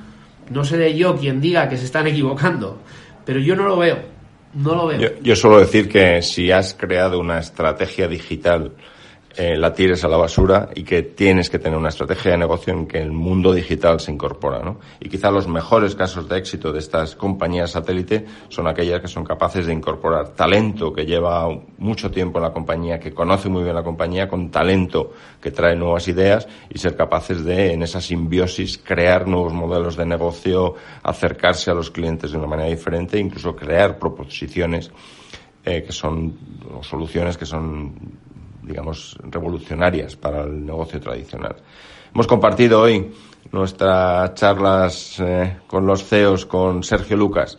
no 0.50 0.62
seré 0.62 0.94
yo 0.94 1.16
quien 1.16 1.40
diga 1.40 1.70
que 1.70 1.78
se 1.78 1.86
están 1.86 2.06
equivocando, 2.06 2.78
pero 3.24 3.40
yo 3.40 3.56
no 3.56 3.66
lo 3.66 3.78
veo, 3.78 4.00
no 4.52 4.74
lo 4.74 4.86
veo. 4.88 5.00
Yo, 5.00 5.08
yo 5.22 5.34
suelo 5.34 5.60
decir 5.60 5.88
que 5.88 6.20
si 6.20 6.50
has 6.50 6.74
creado 6.74 7.18
una 7.18 7.38
estrategia 7.38 8.06
digital 8.06 8.72
eh, 9.36 9.56
la 9.56 9.74
tires 9.74 10.04
a 10.04 10.08
la 10.08 10.16
basura 10.16 10.68
y 10.74 10.84
que 10.84 11.02
tienes 11.02 11.50
que 11.50 11.58
tener 11.58 11.76
una 11.76 11.88
estrategia 11.88 12.32
de 12.32 12.38
negocio 12.38 12.72
en 12.72 12.86
que 12.86 12.98
el 12.98 13.10
mundo 13.10 13.52
digital 13.52 13.98
se 13.98 14.12
incorpora, 14.12 14.60
¿no? 14.60 14.78
Y 15.00 15.08
quizá 15.08 15.30
los 15.30 15.48
mejores 15.48 15.96
casos 15.96 16.28
de 16.28 16.38
éxito 16.38 16.72
de 16.72 16.78
estas 16.78 17.16
compañías 17.16 17.72
satélite 17.72 18.26
son 18.48 18.68
aquellas 18.68 19.00
que 19.00 19.08
son 19.08 19.24
capaces 19.24 19.66
de 19.66 19.72
incorporar 19.72 20.30
talento 20.30 20.92
que 20.92 21.04
lleva 21.04 21.48
mucho 21.78 22.10
tiempo 22.10 22.38
en 22.38 22.44
la 22.44 22.52
compañía, 22.52 23.00
que 23.00 23.12
conoce 23.12 23.48
muy 23.48 23.64
bien 23.64 23.74
la 23.74 23.82
compañía, 23.82 24.28
con 24.28 24.50
talento 24.50 25.12
que 25.40 25.50
trae 25.50 25.74
nuevas 25.74 26.06
ideas 26.06 26.46
y 26.70 26.78
ser 26.78 26.94
capaces 26.94 27.44
de, 27.44 27.72
en 27.72 27.82
esa 27.82 28.00
simbiosis, 28.00 28.78
crear 28.78 29.26
nuevos 29.26 29.52
modelos 29.52 29.96
de 29.96 30.06
negocio, 30.06 30.76
acercarse 31.02 31.70
a 31.70 31.74
los 31.74 31.90
clientes 31.90 32.30
de 32.30 32.38
una 32.38 32.46
manera 32.46 32.68
diferente, 32.68 33.18
incluso 33.18 33.56
crear 33.56 33.98
proposiciones 33.98 34.92
eh, 35.64 35.82
que 35.82 35.92
son 35.92 36.36
o 36.78 36.82
soluciones 36.82 37.36
que 37.36 37.46
son 37.46 37.94
digamos, 38.64 39.16
revolucionarias 39.22 40.16
para 40.16 40.42
el 40.42 40.64
negocio 40.64 41.00
tradicional. 41.00 41.56
Hemos 42.12 42.26
compartido 42.26 42.80
hoy 42.80 43.12
nuestras 43.52 44.34
charlas 44.34 45.20
eh, 45.20 45.58
con 45.66 45.86
los 45.86 46.04
CEOs, 46.04 46.46
con 46.46 46.82
Sergio 46.82 47.16
Lucas. 47.16 47.58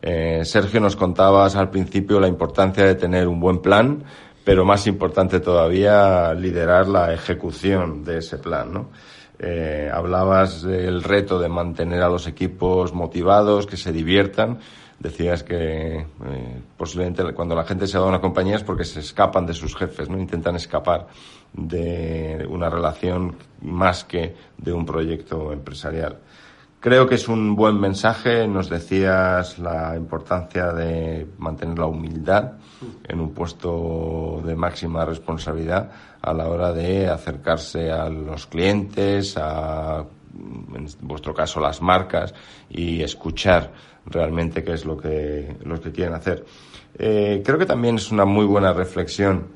Eh, 0.00 0.42
Sergio, 0.44 0.80
nos 0.80 0.96
contabas 0.96 1.56
al 1.56 1.70
principio 1.70 2.18
la 2.18 2.28
importancia 2.28 2.84
de 2.84 2.96
tener 2.96 3.28
un 3.28 3.40
buen 3.40 3.58
plan, 3.58 4.02
pero 4.44 4.64
más 4.64 4.86
importante 4.86 5.40
todavía, 5.40 6.34
liderar 6.34 6.88
la 6.88 7.12
ejecución 7.12 8.04
de 8.04 8.18
ese 8.18 8.38
plan, 8.38 8.72
¿no? 8.72 8.88
Eh, 9.38 9.90
hablabas 9.92 10.62
del 10.62 11.02
reto 11.02 11.38
de 11.38 11.48
mantener 11.48 12.02
a 12.02 12.08
los 12.08 12.28
equipos 12.28 12.92
motivados, 12.92 13.66
que 13.66 13.76
se 13.76 13.90
diviertan, 13.90 14.58
decías 15.02 15.42
que 15.42 15.96
eh, 15.96 16.62
posiblemente 16.76 17.24
cuando 17.34 17.56
la 17.56 17.64
gente 17.64 17.86
se 17.86 17.98
va 17.98 18.04
a 18.04 18.08
una 18.08 18.20
compañía 18.20 18.56
es 18.56 18.62
porque 18.62 18.84
se 18.84 19.00
escapan 19.00 19.44
de 19.44 19.52
sus 19.52 19.74
jefes, 19.74 20.08
¿no? 20.08 20.18
Intentan 20.18 20.54
escapar 20.54 21.08
de 21.52 22.46
una 22.48 22.70
relación 22.70 23.36
más 23.60 24.04
que 24.04 24.34
de 24.56 24.72
un 24.72 24.86
proyecto 24.86 25.52
empresarial. 25.52 26.18
Creo 26.78 27.06
que 27.06 27.16
es 27.16 27.28
un 27.28 27.54
buen 27.54 27.78
mensaje. 27.78 28.46
Nos 28.46 28.68
decías 28.68 29.58
la 29.58 29.96
importancia 29.96 30.72
de 30.72 31.26
mantener 31.38 31.78
la 31.78 31.86
humildad 31.86 32.52
en 33.08 33.20
un 33.20 33.32
puesto 33.32 34.42
de 34.44 34.54
máxima 34.56 35.04
responsabilidad 35.04 35.90
a 36.20 36.32
la 36.32 36.48
hora 36.48 36.72
de 36.72 37.08
acercarse 37.08 37.90
a 37.90 38.08
los 38.08 38.46
clientes, 38.46 39.36
a, 39.36 40.04
en 40.74 40.86
vuestro 41.02 41.34
caso, 41.34 41.60
las 41.60 41.80
marcas 41.80 42.34
y 42.68 43.02
escuchar 43.02 43.70
realmente 44.06 44.64
qué 44.64 44.72
es 44.72 44.84
lo 44.84 44.96
que, 44.96 45.56
lo 45.64 45.80
que 45.80 45.92
quieren 45.92 46.14
hacer. 46.14 46.44
Eh, 46.98 47.42
creo 47.44 47.58
que 47.58 47.66
también 47.66 47.96
es 47.96 48.10
una 48.10 48.24
muy 48.24 48.44
buena 48.44 48.72
reflexión. 48.72 49.48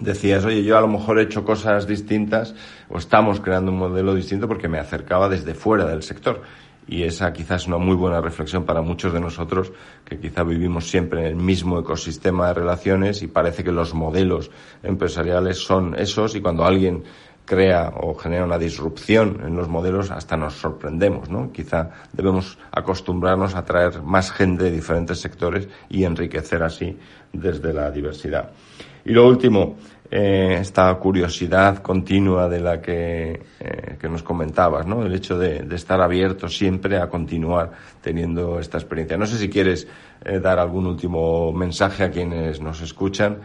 Decías, 0.00 0.44
oye, 0.44 0.62
yo 0.62 0.78
a 0.78 0.80
lo 0.80 0.88
mejor 0.88 1.18
he 1.18 1.22
hecho 1.22 1.44
cosas 1.44 1.86
distintas 1.86 2.54
o 2.88 2.98
estamos 2.98 3.40
creando 3.40 3.72
un 3.72 3.78
modelo 3.78 4.14
distinto 4.14 4.46
porque 4.46 4.68
me 4.68 4.78
acercaba 4.78 5.28
desde 5.28 5.54
fuera 5.54 5.86
del 5.86 6.02
sector. 6.02 6.42
Y 6.86 7.02
esa 7.02 7.32
quizás 7.34 7.62
es 7.62 7.68
una 7.68 7.76
muy 7.76 7.94
buena 7.94 8.20
reflexión 8.20 8.64
para 8.64 8.80
muchos 8.80 9.12
de 9.12 9.20
nosotros 9.20 9.72
que 10.06 10.18
quizá 10.18 10.42
vivimos 10.42 10.88
siempre 10.88 11.20
en 11.20 11.26
el 11.26 11.36
mismo 11.36 11.78
ecosistema 11.78 12.48
de 12.48 12.54
relaciones 12.54 13.20
y 13.22 13.26
parece 13.26 13.62
que 13.62 13.72
los 13.72 13.92
modelos 13.92 14.50
empresariales 14.82 15.58
son 15.58 15.94
esos 15.98 16.34
y 16.34 16.40
cuando 16.40 16.64
alguien 16.64 17.04
crea 17.48 17.94
o 17.96 18.14
genera 18.14 18.44
una 18.44 18.58
disrupción 18.58 19.40
en 19.42 19.56
los 19.56 19.68
modelos, 19.68 20.10
hasta 20.10 20.36
nos 20.36 20.54
sorprendemos, 20.54 21.30
¿no? 21.30 21.50
Quizá 21.50 21.90
debemos 22.12 22.58
acostumbrarnos 22.70 23.54
a 23.54 23.64
traer 23.64 24.02
más 24.02 24.30
gente 24.30 24.64
de 24.64 24.70
diferentes 24.70 25.18
sectores 25.18 25.66
y 25.88 26.04
enriquecer 26.04 26.62
así 26.62 26.98
desde 27.32 27.72
la 27.72 27.90
diversidad. 27.90 28.50
Y 29.04 29.12
lo 29.12 29.26
último, 29.26 29.76
eh, 30.10 30.56
esta 30.58 30.94
curiosidad 30.94 31.82
continua 31.82 32.48
de 32.48 32.60
la 32.60 32.80
que, 32.80 33.42
eh, 33.60 33.96
que 34.00 34.08
nos 34.08 34.22
comentabas, 34.22 34.86
¿no? 34.86 35.04
El 35.04 35.14
hecho 35.14 35.38
de, 35.38 35.64
de, 35.64 35.76
estar 35.76 36.00
abierto 36.00 36.48
siempre 36.48 36.96
a 36.98 37.10
continuar 37.10 37.72
teniendo 38.00 38.58
esta 38.58 38.78
experiencia. 38.78 39.18
No 39.18 39.26
sé 39.26 39.36
si 39.36 39.50
quieres 39.50 39.86
eh, 40.24 40.40
dar 40.40 40.58
algún 40.58 40.86
último 40.86 41.52
mensaje 41.52 42.04
a 42.04 42.10
quienes 42.10 42.58
nos 42.60 42.80
escuchan. 42.80 43.38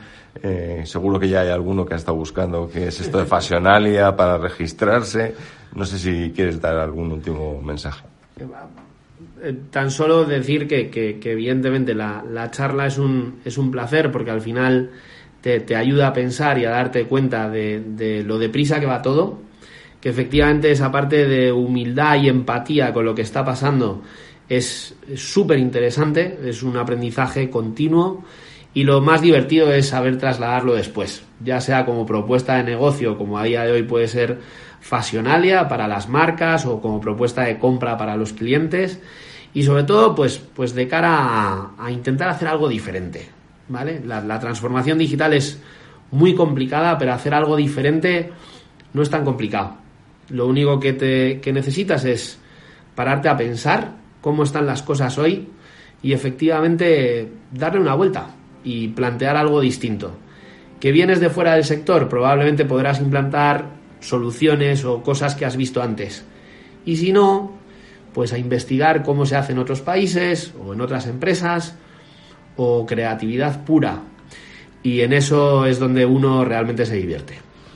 Seguro 0.86 1.20
que 1.20 1.30
ya 1.30 1.42
hay 1.42 1.50
alguno 1.50 1.86
que 1.86 1.94
ha 1.94 1.98
estado 1.98 2.18
buscando 2.18 2.68
qué 2.68 2.88
es 2.88 3.00
esto 3.00 3.20
de 3.20 3.26
Fashionalia 3.26 4.16
para 4.16 4.38
registrarse. 4.40 5.36
No 5.76 5.86
sé 5.86 6.00
si 6.00 6.32
quieres 6.32 6.60
dar 6.60 6.78
algún 6.78 7.12
último 7.12 7.62
mensaje. 7.62 8.04
Tan 9.70 9.92
solo 9.92 10.26
decir 10.26 10.68
que, 10.68 10.90
que, 10.90 11.20
que 11.20 11.34
evidentemente 11.34 11.94
la, 11.94 12.24
la, 12.28 12.50
charla 12.50 12.88
es 12.88 12.98
un, 12.98 13.42
es 13.46 13.60
un 13.60 13.70
placer 13.70 14.12
porque 14.12 14.32
al 14.32 14.42
final 14.42 14.90
te, 15.44 15.76
ayuda 15.76 16.08
a 16.08 16.14
pensar 16.14 16.58
y 16.58 16.66
a 16.66 16.70
darte 16.70 17.04
cuenta 17.06 17.50
de, 17.50 17.82
de 17.86 18.24
lo 18.24 18.40
deprisa 18.40 18.80
que 18.80 18.86
va 18.86 19.02
todo, 19.02 19.42
que 20.00 20.10
efectivamente 20.10 20.72
esa 20.72 20.90
parte 20.90 21.28
de 21.28 21.52
humildad 21.52 22.22
y 22.22 22.30
empatía 22.30 22.94
con 22.94 23.04
lo 23.04 23.14
que 23.14 23.24
está 23.24 23.44
pasando 23.44 24.02
es 24.48 24.96
súper 25.16 25.60
interesante, 25.60 26.40
es 26.46 26.64
un 26.64 26.78
aprendizaje 26.78 27.50
continuo 27.50 28.24
y 28.74 28.84
lo 28.84 29.02
más 29.02 29.22
divertido 29.22 29.72
es 29.72 29.90
saber 29.90 30.18
trasladarlo 30.18 30.76
después, 30.76 31.24
ya 31.44 31.60
sea 31.60 31.86
como 31.86 32.06
propuesta 32.06 32.56
de 32.56 32.64
negocio, 32.64 33.18
como 33.18 33.38
a 33.38 33.44
día 33.44 33.64
de 33.64 33.72
hoy 33.74 33.84
puede 33.84 34.08
ser 34.08 34.40
Fasionalia 34.80 35.68
para 35.68 35.88
las 35.88 36.10
marcas 36.10 36.66
o 36.66 36.82
como 36.82 37.00
propuesta 37.00 37.44
de 37.44 37.58
compra 37.58 37.98
para 37.98 38.16
los 38.18 38.34
clientes 38.34 39.00
y 39.54 39.64
sobre 39.64 39.84
todo 39.84 40.16
pues, 40.16 40.38
pues 40.38 40.74
de 40.74 40.88
cara 40.88 41.72
a 41.78 41.92
intentar 41.92 42.30
hacer 42.30 42.48
algo 42.48 42.68
diferente. 42.68 43.33
¿Vale? 43.68 44.02
La, 44.06 44.40
transformación 44.40 44.98
digital 44.98 45.34
es 45.34 45.60
muy 46.12 46.36
complicada, 46.36 46.98
pero 46.98 47.14
hacer 47.14 47.34
algo 47.34 47.56
diferente 47.56 48.32
no 48.94 49.02
es 49.02 49.10
tan 49.10 49.24
complicado. 49.24 49.78
Lo 50.30 50.48
único 50.48 50.80
que, 50.80 50.94
te, 50.94 51.40
que 51.42 51.52
necesitas 51.52 52.06
es 52.06 52.40
pararte 52.96 53.30
a 53.30 53.38
pensar 53.38 53.96
cómo 54.22 54.44
están 54.44 54.66
las 54.66 54.84
cosas 54.84 55.18
hoy 55.18 55.48
y 56.02 56.14
efectivamente 56.14 57.30
darle 57.52 57.80
una 57.80 57.96
vuelta 57.96 58.36
y 58.64 58.90
plantear 58.90 59.36
algo 59.36 59.62
distinto. 59.62 60.16
Que 60.80 60.92
vienes 60.92 61.20
de 61.20 61.30
fuera 61.30 61.56
del 61.56 61.64
sector, 61.64 62.10
probablemente 62.10 62.66
podrás 62.66 63.00
implantar 63.00 63.66
soluciones 64.00 64.84
o 64.86 65.02
cosas 65.02 65.36
que 65.36 65.46
has 65.46 65.56
visto 65.56 65.82
antes. 65.82 66.26
Y 66.86 66.98
si 66.98 67.12
no, 67.12 67.54
pues 68.14 68.34
a 68.34 68.38
investigar 68.38 69.04
cómo 69.04 69.26
se 69.26 69.36
hace 69.36 69.54
en 69.54 69.60
otros 69.60 69.82
países 69.82 70.54
o 70.64 70.74
en 70.74 70.82
otras 70.82 71.08
empresas 71.08 71.78
o 72.58 72.86
creatividad 72.86 73.64
pura. 73.66 74.02
Y 74.82 75.02
en 75.02 75.14
eso 75.14 75.66
es 75.66 75.80
donde 75.80 76.06
uno 76.06 76.44
realmente 76.44 76.86
se 76.86 76.96
divierte. 76.96 77.36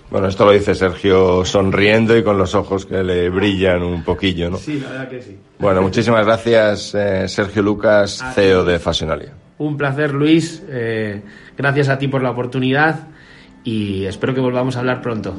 Bueno, 0.10 0.28
esto 0.28 0.46
lo 0.46 0.52
dice 0.52 0.74
Sergio 0.74 1.44
sonriendo 1.44 2.18
y 2.18 2.24
con 2.24 2.38
los 2.38 2.56
ojos 2.56 2.86
que 2.86 3.04
le 3.04 3.30
brillan 3.30 3.84
un 3.84 4.04
poquillo, 4.04 4.50
¿no? 4.50 4.58
Sí, 4.58 4.80
la 4.80 4.90
verdad 4.90 5.10
que 5.10 5.22
sí. 5.22 5.38
Bueno, 5.60 5.82
muchísimas 5.82 6.26
gracias, 6.26 6.96
eh, 6.96 7.28
Sergio 7.28 7.62
Lucas, 7.62 8.22
a 8.22 8.32
CEO 8.32 8.64
ti. 8.64 8.72
de 8.72 8.80
Fashionalia. 8.80 9.34
Un 9.58 9.76
placer, 9.76 10.14
Luis. 10.14 10.64
Eh, 10.70 11.22
gracias 11.58 11.90
a 11.90 11.98
ti 11.98 12.08
por 12.08 12.22
la 12.22 12.32
oportunidad 12.32 13.08
y 13.64 14.06
espero 14.06 14.34
que 14.34 14.40
volvamos 14.40 14.78
a 14.78 14.80
hablar 14.80 15.02
pronto. 15.02 15.34